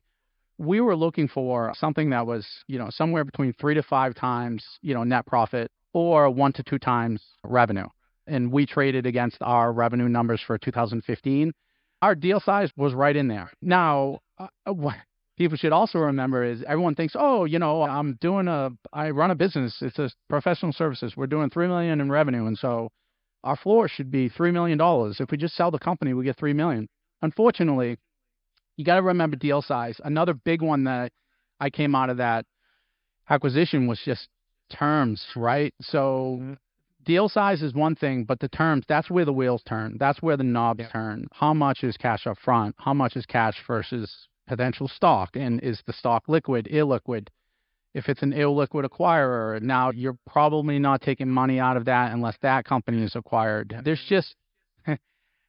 we 0.58 0.80
were 0.80 0.96
looking 0.96 1.28
for 1.28 1.72
something 1.76 2.10
that 2.10 2.26
was, 2.26 2.46
you 2.68 2.78
know, 2.78 2.88
somewhere 2.90 3.24
between 3.24 3.52
three 3.54 3.74
to 3.74 3.82
five 3.82 4.14
times, 4.14 4.64
you 4.80 4.94
know, 4.94 5.04
net 5.04 5.26
profit 5.26 5.70
or 5.92 6.30
one 6.30 6.52
to 6.54 6.62
two 6.62 6.78
times 6.78 7.22
revenue. 7.44 7.86
And 8.26 8.52
we 8.52 8.66
traded 8.66 9.06
against 9.06 9.38
our 9.40 9.72
revenue 9.72 10.08
numbers 10.08 10.40
for 10.46 10.58
2015. 10.58 11.52
Our 12.00 12.14
deal 12.14 12.40
size 12.40 12.70
was 12.76 12.94
right 12.94 13.14
in 13.14 13.28
there. 13.28 13.50
Now, 13.60 14.20
uh, 14.38 14.48
what 14.72 14.96
people 15.36 15.56
should 15.56 15.72
also 15.72 15.98
remember 15.98 16.44
is 16.44 16.62
everyone 16.66 16.94
thinks, 16.94 17.14
oh, 17.18 17.44
you 17.44 17.58
know, 17.58 17.82
I'm 17.82 18.14
doing 18.20 18.48
a, 18.48 18.70
I 18.92 19.10
run 19.10 19.30
a 19.30 19.34
business. 19.34 19.76
It's 19.80 19.98
a 19.98 20.10
professional 20.28 20.72
services. 20.72 21.14
We're 21.16 21.26
doing 21.26 21.50
three 21.50 21.66
million 21.66 22.00
in 22.00 22.10
revenue, 22.10 22.46
and 22.46 22.56
so 22.56 22.90
our 23.44 23.56
floor 23.56 23.88
should 23.88 24.10
be 24.10 24.28
three 24.28 24.50
million 24.50 24.78
dollars. 24.78 25.18
If 25.20 25.30
we 25.30 25.36
just 25.36 25.56
sell 25.56 25.70
the 25.70 25.78
company, 25.78 26.14
we 26.14 26.24
get 26.24 26.38
three 26.38 26.52
million. 26.52 26.88
Unfortunately, 27.22 27.98
you 28.76 28.84
got 28.84 28.96
to 28.96 29.02
remember 29.02 29.36
deal 29.36 29.62
size. 29.62 30.00
Another 30.04 30.34
big 30.34 30.62
one 30.62 30.84
that 30.84 31.12
I 31.60 31.70
came 31.70 31.94
out 31.94 32.10
of 32.10 32.16
that 32.18 32.46
acquisition 33.28 33.86
was 33.86 34.00
just 34.04 34.28
terms, 34.72 35.24
right? 35.36 35.74
So 35.80 36.38
mm-hmm. 36.40 36.52
deal 37.04 37.28
size 37.28 37.62
is 37.62 37.74
one 37.74 37.94
thing, 37.94 38.24
but 38.24 38.40
the 38.40 38.48
terms, 38.48 38.84
that's 38.88 39.10
where 39.10 39.24
the 39.24 39.32
wheels 39.32 39.62
turn. 39.64 39.96
That's 39.98 40.22
where 40.22 40.36
the 40.36 40.44
knobs 40.44 40.84
turn. 40.92 41.26
How 41.32 41.54
much 41.54 41.84
is 41.84 41.96
cash 41.96 42.26
up 42.26 42.38
front? 42.38 42.74
How 42.78 42.94
much 42.94 43.16
is 43.16 43.26
cash 43.26 43.56
versus 43.66 44.28
potential 44.46 44.88
stock? 44.88 45.36
And 45.36 45.62
is 45.62 45.82
the 45.86 45.92
stock 45.92 46.24
liquid, 46.28 46.68
illiquid? 46.72 47.28
If 47.94 48.08
it's 48.08 48.22
an 48.22 48.32
illiquid 48.32 48.86
acquirer, 48.86 49.60
now 49.60 49.90
you're 49.90 50.16
probably 50.26 50.78
not 50.78 51.02
taking 51.02 51.28
money 51.28 51.60
out 51.60 51.76
of 51.76 51.84
that 51.84 52.12
unless 52.12 52.38
that 52.40 52.64
company 52.64 53.02
is 53.02 53.14
acquired. 53.14 53.74
There's 53.84 54.00
mm-hmm. 54.00 54.14
just, 54.14 54.34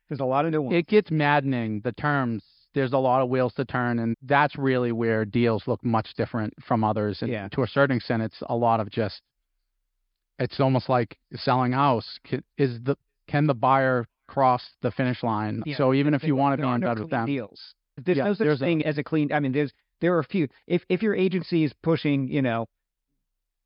There's 0.09 0.19
a 0.19 0.25
lot 0.25 0.45
of 0.45 0.51
nuance. 0.51 0.75
it 0.75 0.87
gets 0.87 1.09
maddening, 1.09 1.81
the 1.83 1.93
terms. 1.93 2.43
There's 2.73 2.93
a 2.93 2.97
lot 2.97 3.21
of 3.21 3.29
wheels 3.29 3.53
to 3.55 3.65
turn, 3.65 3.99
and 3.99 4.15
that's 4.23 4.57
really 4.57 4.91
where 4.91 5.25
deals 5.25 5.67
look 5.67 5.83
much 5.85 6.13
different 6.15 6.53
from 6.63 6.83
others. 6.83 7.21
And 7.21 7.31
Yeah. 7.31 7.47
to 7.49 7.63
a 7.63 7.67
certain 7.67 7.97
extent, 7.97 8.23
it's 8.23 8.41
a 8.49 8.55
lot 8.55 8.79
of 8.79 8.89
just, 8.89 9.21
it's 10.39 10.59
almost 10.59 10.89
like 10.89 11.17
selling 11.35 11.73
a 11.73 11.77
house. 11.77 12.19
Is 12.57 12.81
the 12.83 12.97
can 13.27 13.45
the 13.47 13.53
buyer 13.53 14.05
cross 14.27 14.63
the 14.81 14.91
finish 14.91 15.23
line? 15.23 15.61
Yeah, 15.65 15.77
So 15.77 15.93
even 15.93 16.13
if 16.13 16.23
you 16.23 16.35
want 16.35 16.59
to 16.59 16.65
be 16.65 16.67
in 16.69 16.79
bed 16.81 16.99
with 16.99 17.09
them, 17.09 17.25
deals. 17.25 17.75
There's 17.97 18.17
Yeah, 18.17 18.23
no 18.25 18.33
such 18.33 18.39
there's 18.45 18.61
a- 18.61 18.65
thing 18.65 18.83
as 18.85 18.97
a 18.97 19.03
clean. 19.03 19.31
I 19.31 19.39
mean, 19.39 19.51
there's 19.51 19.71
there 20.01 20.15
are 20.15 20.19
a 20.19 20.23
few. 20.23 20.47
If 20.67 20.83
if 20.89 21.03
your 21.03 21.13
agency 21.15 21.63
is 21.63 21.71
pushing, 21.83 22.27
you 22.27 22.41
know, 22.41 22.67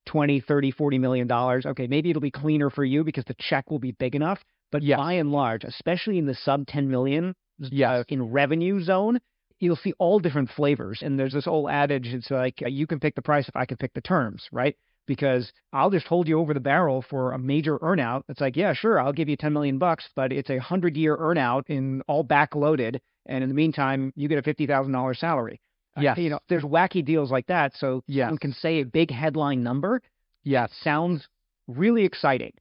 20, 0.05 0.39
30, 0.41 0.71
40 0.71 0.99
million 0.99 1.27
dollars, 1.27 1.65
okay, 1.65 1.87
maybe 1.87 2.09
it'll 2.09 2.21
be 2.21 2.31
cleaner 2.31 2.69
for 2.69 2.83
you 2.83 3.03
because 3.03 3.23
the 3.25 3.35
check 3.39 3.69
will 3.71 3.79
be 3.79 3.91
big 3.93 4.15
enough. 4.15 4.43
But 4.71 4.83
Yes. 4.83 4.97
by 4.97 5.13
and 5.13 5.31
large, 5.31 5.63
especially 5.63 6.17
in 6.17 6.25
the 6.25 6.35
sub 6.35 6.67
10 6.67 6.89
million 6.89 7.33
uh, 7.63 8.03
in 8.09 8.31
revenue 8.31 8.81
zone, 8.81 9.19
you'll 9.59 9.75
see 9.75 9.93
all 9.99 10.19
different 10.19 10.49
flavors. 10.51 11.01
And 11.01 11.17
there's 11.19 11.33
this 11.33 11.47
old 11.47 11.69
adage: 11.69 12.07
it's 12.07 12.29
like 12.31 12.61
uh, 12.63 12.67
you 12.67 12.87
can 12.87 12.99
pick 12.99 13.15
the 13.15 13.21
price 13.21 13.47
if 13.47 13.55
I 13.55 13.65
can 13.65 13.77
pick 13.77 13.93
the 13.93 14.01
terms, 14.01 14.47
right? 14.51 14.75
Because 15.07 15.51
I'll 15.71 15.89
just 15.89 16.05
hold 16.07 16.27
you 16.27 16.37
over 16.39 16.53
the 16.53 16.59
barrel 16.59 17.01
for 17.09 17.31
a 17.31 17.39
major 17.39 17.79
earnout. 17.79 18.23
It's 18.27 18.41
like, 18.41 18.57
yeah, 18.57 18.73
sure, 18.73 18.99
I'll 18.99 19.13
give 19.13 19.29
you 19.29 19.37
10 19.37 19.53
million 19.53 19.77
bucks, 19.77 20.09
but 20.15 20.33
it's 20.33 20.49
a 20.49 20.57
hundred 20.59 20.97
year 20.97 21.15
earnout 21.15 21.63
in 21.67 22.01
all 22.07 22.25
backloaded, 22.25 22.99
and 23.25 23.41
in 23.43 23.49
the 23.49 23.55
meantime, 23.55 24.11
you 24.15 24.27
get 24.27 24.37
a 24.37 24.41
fifty 24.43 24.67
thousand 24.67 24.91
dollars 24.93 25.19
salary. 25.19 25.59
Uh, 25.95 26.01
Yes. 26.01 26.17
you 26.17 26.29
know, 26.29 26.39
there's 26.49 26.63
wacky 26.63 27.03
deals 27.03 27.31
like 27.31 27.47
that. 27.47 27.73
So 27.75 28.03
Yes. 28.07 28.29
one 28.29 28.37
can 28.37 28.53
say 28.53 28.81
a 28.81 28.85
big 28.85 29.09
headline 29.11 29.63
number 29.63 30.01
Yeah. 30.43 30.67
sounds 30.83 31.27
really 31.67 32.03
exciting, 32.05 32.53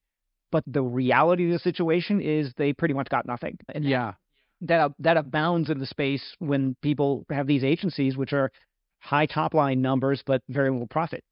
but 0.51 0.65
the 0.67 0.83
reality 0.83 1.47
of 1.47 1.53
the 1.53 1.59
situation 1.59 2.21
is 2.21 2.53
they 2.57 2.73
pretty 2.73 2.95
much 2.95 3.09
got 3.09 3.27
nothing. 3.27 3.59
And 3.75 3.85
yeah, 3.85 4.15
that 4.63 4.93
that 4.99 5.17
abounds 5.17 5.71
in 5.71 5.79
the 5.79 5.87
space 5.87 6.35
when 6.39 6.77
people 6.83 7.25
have 7.31 7.47
these 7.47 7.65
agencies 7.65 8.17
which 8.17 8.33
are 8.33 8.51
high 9.01 9.27
top 9.27 9.55
line 9.55 9.83
numbers 9.83 10.23
but 10.25 10.43
very 10.49 10.71
little 10.71 10.87
profit. 10.87 11.23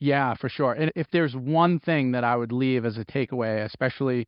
Yeah, 0.00 0.34
for 0.34 0.48
sure. 0.48 0.72
And 0.72 0.90
if 0.96 1.06
there's 1.12 1.34
one 1.34 1.78
thing 1.78 2.12
that 2.12 2.24
I 2.24 2.34
would 2.34 2.52
leave 2.52 2.86
as 2.86 2.96
a 2.96 3.04
takeaway, 3.04 3.64
especially 3.64 4.26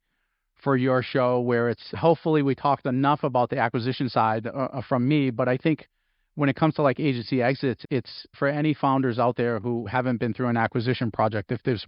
for 0.62 0.76
your 0.76 1.02
show 1.02 1.40
where 1.40 1.70
it's 1.70 1.90
hopefully 1.96 2.42
we 2.42 2.54
talked 2.54 2.86
enough 2.86 3.24
about 3.24 3.50
the 3.50 3.58
acquisition 3.58 4.08
side 4.08 4.46
uh, 4.46 4.68
uh 4.72 4.82
from 4.82 5.08
me, 5.08 5.30
but 5.30 5.48
I 5.48 5.56
think 5.56 5.88
when 6.34 6.48
it 6.48 6.56
comes 6.56 6.74
to 6.74 6.82
like 6.82 7.00
agency 7.00 7.42
exits, 7.42 7.84
it's 7.90 8.26
for 8.34 8.48
any 8.48 8.74
founders 8.74 9.18
out 9.18 9.36
there 9.36 9.58
who 9.58 9.86
haven't 9.86 10.18
been 10.18 10.32
through 10.32 10.48
an 10.48 10.56
acquisition 10.56 11.10
project. 11.10 11.52
If 11.52 11.62
there's 11.62 11.84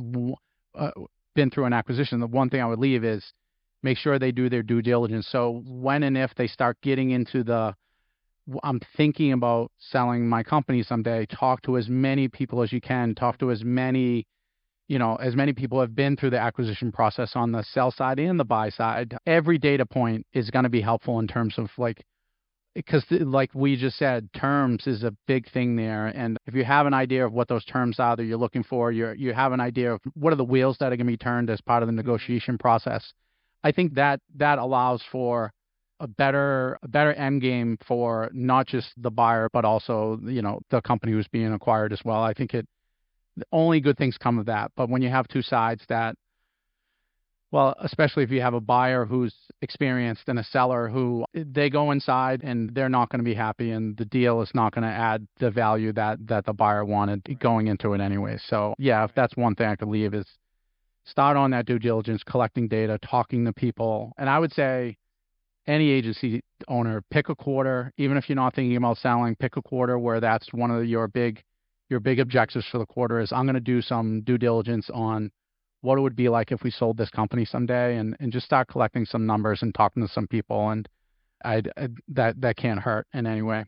uh, 0.74 0.90
been 1.34 1.50
through 1.50 1.64
an 1.64 1.72
acquisition, 1.72 2.20
the 2.20 2.26
one 2.26 2.50
thing 2.50 2.60
I 2.60 2.66
would 2.66 2.78
leave 2.78 3.04
is 3.04 3.32
make 3.84 3.98
sure 3.98 4.18
they 4.18 4.32
do 4.32 4.48
their 4.48 4.62
due 4.62 4.82
diligence. 4.82 5.28
So 5.30 5.62
when 5.66 6.02
and 6.02 6.18
if 6.18 6.34
they 6.34 6.48
start 6.48 6.78
getting 6.82 7.10
into 7.10 7.44
the 7.44 7.74
I'm 8.62 8.80
thinking 8.96 9.32
about 9.32 9.70
selling 9.78 10.28
my 10.28 10.42
company 10.42 10.82
someday, 10.82 11.26
talk 11.26 11.62
to 11.62 11.78
as 11.78 11.88
many 11.88 12.28
people 12.28 12.62
as 12.62 12.72
you 12.72 12.80
can, 12.80 13.14
talk 13.14 13.38
to 13.38 13.50
as 13.50 13.62
many 13.62 14.26
you 14.88 14.98
know, 14.98 15.16
as 15.16 15.34
many 15.34 15.52
people 15.54 15.80
have 15.80 15.94
been 15.94 16.16
through 16.16 16.30
the 16.30 16.38
acquisition 16.38 16.92
process 16.92 17.32
on 17.34 17.52
the 17.52 17.62
sell 17.62 17.90
side 17.90 18.18
and 18.18 18.38
the 18.38 18.44
buy 18.44 18.68
side, 18.68 19.16
every 19.26 19.56
data 19.56 19.86
point 19.86 20.26
is 20.34 20.50
going 20.50 20.64
to 20.64 20.68
be 20.68 20.82
helpful 20.82 21.20
in 21.20 21.26
terms 21.26 21.54
of 21.56 21.70
like, 21.78 22.04
because 22.74 23.02
like 23.10 23.54
we 23.54 23.76
just 23.76 23.96
said, 23.96 24.28
terms 24.34 24.86
is 24.86 25.02
a 25.02 25.14
big 25.26 25.50
thing 25.50 25.76
there. 25.76 26.08
And 26.08 26.36
if 26.46 26.54
you 26.54 26.64
have 26.64 26.86
an 26.86 26.92
idea 26.92 27.24
of 27.24 27.32
what 27.32 27.48
those 27.48 27.64
terms 27.64 27.98
are 27.98 28.14
that 28.14 28.24
you're 28.24 28.36
looking 28.36 28.64
for, 28.64 28.92
you 28.92 29.14
you 29.16 29.32
have 29.32 29.52
an 29.52 29.60
idea 29.60 29.94
of 29.94 30.00
what 30.14 30.32
are 30.32 30.36
the 30.36 30.44
wheels 30.44 30.76
that 30.80 30.86
are 30.86 30.96
going 30.96 31.06
to 31.06 31.12
be 31.12 31.16
turned 31.16 31.48
as 31.48 31.60
part 31.62 31.82
of 31.82 31.86
the 31.86 31.92
negotiation 31.92 32.58
process. 32.58 33.14
I 33.64 33.72
think 33.72 33.94
that 33.94 34.20
that 34.36 34.58
allows 34.58 35.02
for 35.10 35.52
a 36.00 36.06
better 36.06 36.78
a 36.82 36.88
better 36.88 37.12
end 37.14 37.40
game 37.40 37.78
for 37.86 38.30
not 38.32 38.66
just 38.66 38.88
the 38.96 39.10
buyer 39.10 39.48
but 39.52 39.64
also 39.64 40.18
you 40.24 40.42
know 40.42 40.60
the 40.70 40.80
company 40.82 41.12
who's 41.12 41.28
being 41.28 41.52
acquired 41.52 41.92
as 41.92 42.00
well. 42.04 42.22
I 42.22 42.34
think 42.34 42.54
it 42.54 42.68
only 43.52 43.80
good 43.80 43.96
things 43.96 44.16
come 44.18 44.38
of 44.38 44.46
that. 44.46 44.70
But 44.76 44.88
when 44.88 45.02
you 45.02 45.08
have 45.08 45.28
two 45.28 45.42
sides 45.42 45.82
that, 45.88 46.14
well, 47.50 47.74
especially 47.80 48.24
if 48.24 48.30
you 48.30 48.40
have 48.40 48.54
a 48.54 48.60
buyer 48.60 49.04
who's 49.04 49.34
experienced 49.62 50.24
and 50.26 50.38
a 50.38 50.44
seller 50.44 50.88
who 50.88 51.24
they 51.32 51.70
go 51.70 51.92
inside 51.92 52.42
and 52.42 52.74
they're 52.74 52.88
not 52.88 53.10
going 53.10 53.20
to 53.20 53.24
be 53.24 53.34
happy, 53.34 53.70
and 53.70 53.96
the 53.96 54.04
deal 54.04 54.42
is 54.42 54.50
not 54.54 54.74
going 54.74 54.82
to 54.82 54.88
add 54.92 55.26
the 55.38 55.50
value 55.50 55.92
that 55.92 56.18
that 56.26 56.44
the 56.46 56.52
buyer 56.52 56.84
wanted 56.84 57.22
going 57.38 57.68
into 57.68 57.92
it 57.92 58.00
anyway. 58.00 58.38
So 58.48 58.74
yeah, 58.78 59.04
if 59.04 59.14
that's 59.14 59.36
one 59.36 59.54
thing 59.54 59.68
I 59.68 59.76
could 59.76 59.88
leave 59.88 60.14
is 60.14 60.26
start 61.04 61.36
on 61.36 61.50
that 61.50 61.66
due 61.66 61.78
diligence, 61.78 62.22
collecting 62.22 62.68
data, 62.68 62.98
talking 62.98 63.44
to 63.44 63.52
people, 63.52 64.12
and 64.18 64.28
I 64.28 64.38
would 64.38 64.52
say 64.52 64.96
any 65.66 65.90
agency 65.90 66.42
owner 66.68 67.02
pick 67.10 67.28
a 67.28 67.34
quarter, 67.34 67.92
even 67.96 68.16
if 68.16 68.28
you're 68.28 68.36
not 68.36 68.54
thinking 68.54 68.76
about 68.76 68.98
selling, 68.98 69.34
pick 69.36 69.56
a 69.56 69.62
quarter 69.62 69.98
where 69.98 70.20
that's 70.20 70.52
one 70.52 70.70
of 70.70 70.86
your 70.86 71.08
big 71.08 71.42
your 71.90 72.00
big 72.00 72.18
objectives 72.18 72.66
for 72.70 72.78
the 72.78 72.86
quarter 72.86 73.20
is 73.20 73.30
I'm 73.30 73.44
going 73.44 73.54
to 73.54 73.60
do 73.60 73.82
some 73.82 74.22
due 74.22 74.38
diligence 74.38 74.88
on 74.92 75.30
what 75.82 75.98
it 75.98 76.00
would 76.00 76.16
be 76.16 76.30
like 76.30 76.50
if 76.50 76.62
we 76.62 76.70
sold 76.70 76.96
this 76.96 77.10
company 77.10 77.44
someday 77.44 77.98
and, 77.98 78.16
and 78.20 78.32
just 78.32 78.46
start 78.46 78.68
collecting 78.68 79.04
some 79.04 79.26
numbers 79.26 79.60
and 79.60 79.74
talking 79.74 80.02
to 80.02 80.10
some 80.10 80.26
people 80.26 80.70
and 80.70 80.88
I 81.44 81.62
that 82.08 82.40
that 82.40 82.56
can't 82.56 82.80
hurt 82.80 83.06
in 83.12 83.26
any 83.26 83.42
way. 83.42 83.66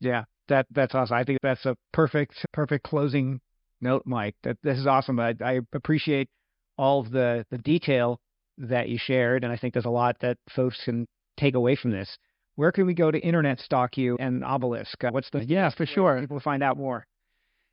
Yeah, 0.00 0.24
that 0.48 0.66
that's 0.70 0.94
awesome. 0.94 1.16
I 1.16 1.24
think 1.24 1.38
that's 1.42 1.64
a 1.64 1.76
perfect 1.92 2.34
perfect 2.52 2.84
closing 2.84 3.40
note, 3.80 4.02
Mike. 4.04 4.36
That 4.42 4.58
this 4.62 4.78
is 4.78 4.86
awesome. 4.86 5.18
I, 5.18 5.34
I 5.42 5.60
appreciate 5.72 6.28
all 6.78 7.00
of 7.00 7.10
the 7.10 7.44
the 7.50 7.58
detail 7.58 8.20
that 8.58 8.88
you 8.88 8.98
shared, 8.98 9.44
and 9.44 9.52
I 9.52 9.56
think 9.56 9.74
there's 9.74 9.84
a 9.84 9.90
lot 9.90 10.16
that 10.20 10.38
folks 10.54 10.80
can 10.84 11.06
take 11.36 11.54
away 11.54 11.76
from 11.76 11.90
this. 11.90 12.18
Where 12.56 12.72
can 12.72 12.86
we 12.86 12.94
go 12.94 13.10
to 13.10 13.18
internet 13.18 13.60
stalk 13.60 13.96
you 13.96 14.16
and 14.18 14.44
Obelisk? 14.44 15.04
Uh, 15.04 15.10
what's 15.10 15.30
the 15.30 15.44
yeah 15.44 15.70
for 15.70 15.86
sure 15.86 16.20
people 16.20 16.40
find 16.40 16.62
out 16.62 16.76
more? 16.76 17.06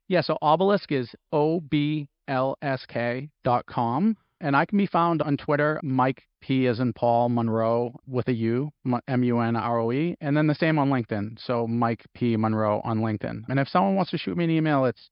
Yeah, 0.07 0.21
so 0.21 0.37
Obelisk 0.41 0.91
is 0.91 1.09
O 1.31 1.59
B 1.59 2.07
L 2.27 2.57
S 2.61 2.85
K 2.87 3.29
dot 3.43 3.65
com. 3.65 4.17
And 4.41 4.55
I 4.55 4.65
can 4.65 4.77
be 4.77 4.85
found 4.85 5.21
on 5.21 5.37
Twitter, 5.37 5.79
Mike 5.81 6.23
P 6.41 6.67
as 6.67 6.79
in 6.79 6.93
Paul 6.93 7.29
Munroe 7.29 7.99
with 8.05 8.27
a 8.27 8.33
U, 8.33 8.71
M 9.07 9.23
U 9.23 9.39
N 9.39 9.55
R 9.55 9.79
O 9.79 9.91
E, 9.91 10.15
and 10.21 10.35
then 10.35 10.45
the 10.45 10.53
same 10.53 10.77
on 10.77 10.89
LinkedIn. 10.89 11.39
So 11.39 11.65
Mike 11.65 12.03
P 12.13 12.35
Munroe 12.37 12.81
on 12.83 12.99
LinkedIn. 12.99 13.43
And 13.49 13.59
if 13.59 13.69
someone 13.69 13.95
wants 13.95 14.11
to 14.11 14.17
shoot 14.17 14.37
me 14.37 14.43
an 14.43 14.51
email, 14.51 14.85
it's 14.85 15.09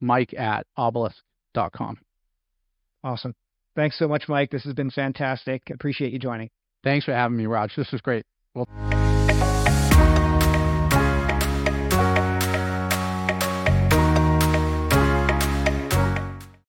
mike 0.00 0.34
at 0.34 0.66
obelisk.com. 0.76 1.98
Awesome. 3.04 3.34
Thanks 3.76 3.98
so 3.98 4.08
much, 4.08 4.24
Mike. 4.28 4.50
This 4.50 4.64
has 4.64 4.72
been 4.72 4.90
fantastic. 4.90 5.62
Appreciate 5.70 6.12
you 6.12 6.18
joining. 6.18 6.48
Thanks 6.82 7.04
for 7.04 7.12
having 7.12 7.36
me, 7.36 7.46
Raj. 7.46 7.76
This 7.76 7.92
was 7.92 8.00
great. 8.00 8.24
Well. 8.54 8.66